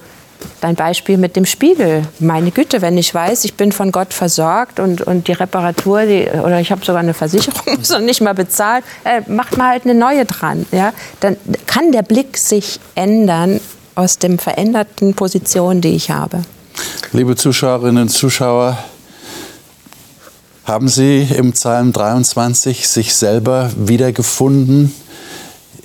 Dein 0.61 0.75
Beispiel 0.75 1.17
mit 1.17 1.35
dem 1.35 1.45
Spiegel. 1.45 2.03
Meine 2.19 2.51
Güte, 2.51 2.81
wenn 2.81 2.97
ich 2.97 3.13
weiß, 3.13 3.45
ich 3.45 3.55
bin 3.55 3.71
von 3.71 3.91
Gott 3.91 4.13
versorgt 4.13 4.79
und, 4.79 5.01
und 5.01 5.27
die 5.27 5.33
Reparatur, 5.33 6.03
die, 6.03 6.27
oder 6.27 6.59
ich 6.59 6.71
habe 6.71 6.83
sogar 6.85 7.01
eine 7.01 7.13
Versicherung, 7.13 7.77
noch 7.89 7.99
nicht 7.99 8.21
mal 8.21 8.33
bezahlt, 8.33 8.83
äh, 9.03 9.21
macht 9.27 9.57
mal 9.57 9.69
halt 9.69 9.85
eine 9.85 9.95
neue 9.95 10.25
dran. 10.25 10.65
Ja? 10.71 10.93
Dann 11.19 11.37
kann 11.65 11.91
der 11.91 12.03
Blick 12.03 12.37
sich 12.37 12.79
ändern 12.95 13.59
aus 13.95 14.17
dem 14.17 14.39
veränderten 14.39 15.13
Position, 15.13 15.81
die 15.81 15.95
ich 15.95 16.11
habe. 16.11 16.41
Liebe 17.11 17.35
Zuschauerinnen 17.35 18.03
und 18.03 18.09
Zuschauer, 18.09 18.77
haben 20.63 20.87
Sie 20.87 21.27
im 21.35 21.53
Psalm 21.53 21.91
23 21.91 22.87
sich 22.87 23.15
selber 23.15 23.71
wiedergefunden? 23.75 24.93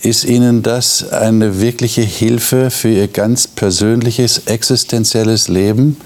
Ist 0.07 0.25
Ihnen 0.25 0.63
das 0.63 1.11
eine 1.11 1.61
wirkliche 1.61 2.03
Hilfe 2.03 2.71
für 2.71 2.91
Ihr 2.91 3.09
ganz 3.09 3.49
persönliches, 3.49 4.43
existenzielles 4.47 5.49
Leben? 5.49 5.97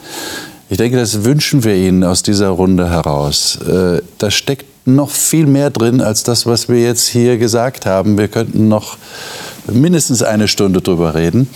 Ich 0.70 0.78
denke, 0.78 0.96
das 0.96 1.24
wünschen 1.24 1.64
wir 1.64 1.74
Ihnen 1.74 2.03
aus 2.03 2.22
dieser 2.22 2.48
Runde 2.48 2.88
heraus. 2.88 3.59
Äh, 3.61 4.01
da 4.16 4.30
steckt 4.30 4.64
noch 4.86 5.11
viel 5.11 5.44
mehr 5.44 5.68
drin 5.68 6.01
als 6.01 6.22
das, 6.22 6.46
was 6.46 6.70
wir 6.70 6.80
jetzt 6.80 7.09
hier 7.09 7.36
gesagt 7.36 7.84
haben. 7.84 8.16
Wir 8.16 8.28
könnten 8.28 8.68
noch 8.68 8.96
mindestens 9.70 10.22
eine 10.22 10.48
Stunde 10.48 10.80
drüber 10.80 11.14
reden. 11.14 11.51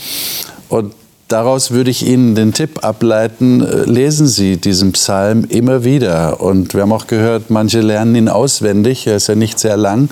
Und 0.69 0.93
daraus 1.29 1.71
würde 1.71 1.91
ich 1.91 2.07
Ihnen 2.07 2.35
den 2.35 2.53
Tipp 2.53 2.85
ableiten, 2.85 3.63
äh, 3.63 3.85
lesen 3.85 4.27
Sie 4.27 4.59
diesen 4.59 4.93
Psalm 4.93 5.47
immer 5.49 5.83
wieder. 5.83 6.43
Und 6.43 6.75
wir 6.75 6.83
haben 6.83 6.93
auch 6.93 7.07
gehört, 7.07 7.49
manche 7.49 7.81
lernen 7.81 8.15
ihn 8.15 8.29
auswendig, 8.29 9.07
er 9.07 9.17
ist 9.17 9.29
ja 9.29 9.35
nicht 9.35 9.59
sehr 9.59 9.79
lang 9.79 10.11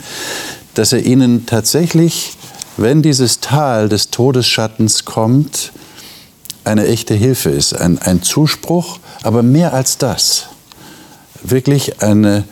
dass 0.75 0.93
er 0.93 1.05
ihnen 1.05 1.47
tatsächlich, 1.47 2.37
wenn 2.77 3.03
dieses 3.03 3.41
Tal 3.41 3.89
des 3.89 4.11
Todesschattens 4.11 5.05
kommt, 5.05 5.73
eine 6.65 6.87
echte 6.87 7.15
Hilfe 7.15 7.51
ist, 7.51 7.75
ein, 7.75 7.99
ein 7.99 8.23
Zuspruch, 8.23 8.99
aber 9.23 9.43
mehr 9.43 9.75
als 9.75 9.99
das, 9.99 10.47
wirklich 11.43 12.03
eine, 12.03 12.45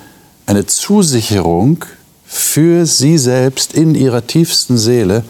eine 0.47 0.67
Zusicherung 0.67 1.85
für 2.27 2.87
sie 2.87 3.19
selbst 3.19 3.73
in 3.73 3.95
ihrer 3.95 4.27
tiefsten 4.27 4.79
Seele, 4.79 5.25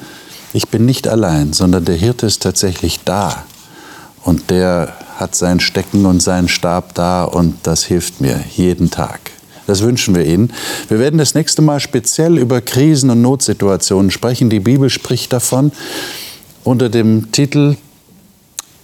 ich 0.52 0.68
bin 0.68 0.84
nicht 0.84 1.06
allein, 1.06 1.52
sondern 1.52 1.84
der 1.84 1.94
Hirte 1.94 2.26
ist 2.26 2.42
tatsächlich 2.42 3.00
da 3.04 3.44
und 4.24 4.50
der 4.50 4.94
hat 5.16 5.34
sein 5.34 5.60
Stecken 5.60 6.06
und 6.06 6.20
seinen 6.20 6.48
Stab 6.48 6.94
da 6.94 7.24
und 7.24 7.58
das 7.62 7.84
hilft 7.84 8.20
mir 8.20 8.42
jeden 8.56 8.90
Tag. 8.90 9.20
Das 9.70 9.82
wünschen 9.82 10.16
wir 10.16 10.26
Ihnen. 10.26 10.52
Wir 10.88 10.98
werden 10.98 11.16
das 11.16 11.34
nächste 11.34 11.62
Mal 11.62 11.78
speziell 11.78 12.38
über 12.38 12.60
Krisen 12.60 13.08
und 13.08 13.22
Notsituationen 13.22 14.10
sprechen. 14.10 14.50
Die 14.50 14.58
Bibel 14.58 14.90
spricht 14.90 15.32
davon 15.32 15.70
unter 16.64 16.88
dem 16.88 17.30
Titel 17.30 17.76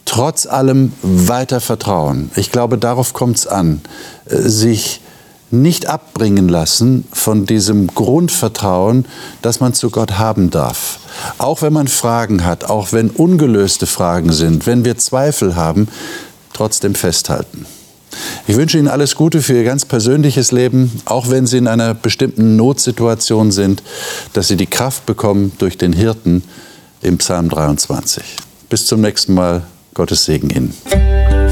Trotz 0.05 0.47
allem 0.47 0.93
weiter 1.03 1.61
Vertrauen. 1.61 2.31
Ich 2.37 2.53
glaube, 2.53 2.79
darauf 2.79 3.15
kommt 3.15 3.39
es 3.39 3.49
an, 3.49 3.81
äh, 4.27 4.37
sich 4.37 5.01
nicht 5.51 5.89
abbringen 5.89 6.49
lassen 6.49 7.05
von 7.13 7.47
diesem 7.47 7.89
Grundvertrauen, 7.89 9.07
das 9.43 9.59
man 9.59 9.75
zu 9.75 9.91
Gott 9.91 10.19
haben 10.19 10.51
darf. 10.51 11.01
Auch 11.39 11.63
wenn 11.63 11.73
man 11.73 11.89
Fragen 11.89 12.45
hat, 12.45 12.63
auch 12.63 12.93
wenn 12.93 13.11
ungelöste 13.11 13.87
Fragen 13.87 14.33
sind, 14.33 14.69
wenn 14.69 14.85
wir 14.85 14.97
Zweifel 14.99 15.57
haben, 15.57 15.89
trotzdem 16.53 16.95
festhalten. 16.95 17.67
Ich 18.47 18.57
wünsche 18.57 18.79
Ihnen 18.79 18.89
alles 18.89 19.15
Gute 19.15 19.43
für 19.43 19.55
Ihr 19.55 19.65
ganz 19.65 19.85
persönliches 19.85 20.53
Leben, 20.53 20.91
auch 21.05 21.31
wenn 21.31 21.47
Sie 21.47 21.59
in 21.59 21.69
einer 21.69 21.95
bestimmten 21.95 22.57
Notsituation 22.57 23.51
sind, 23.51 23.83
dass 24.33 24.49
Sie 24.49 24.57
die 24.57 24.67
Kraft 24.67 25.07
bekommen 25.07 25.53
durch 25.59 25.79
den 25.79 25.93
Hirten 25.93 26.43
im 27.03 27.19
Psalm 27.19 27.49
23. 27.49 28.23
Bis 28.69 28.87
zum 28.87 29.01
nächsten 29.01 29.35
Mal. 29.35 29.63
Gottes 29.97 30.27
Segen 30.27 30.51
Ihnen. 30.51 31.46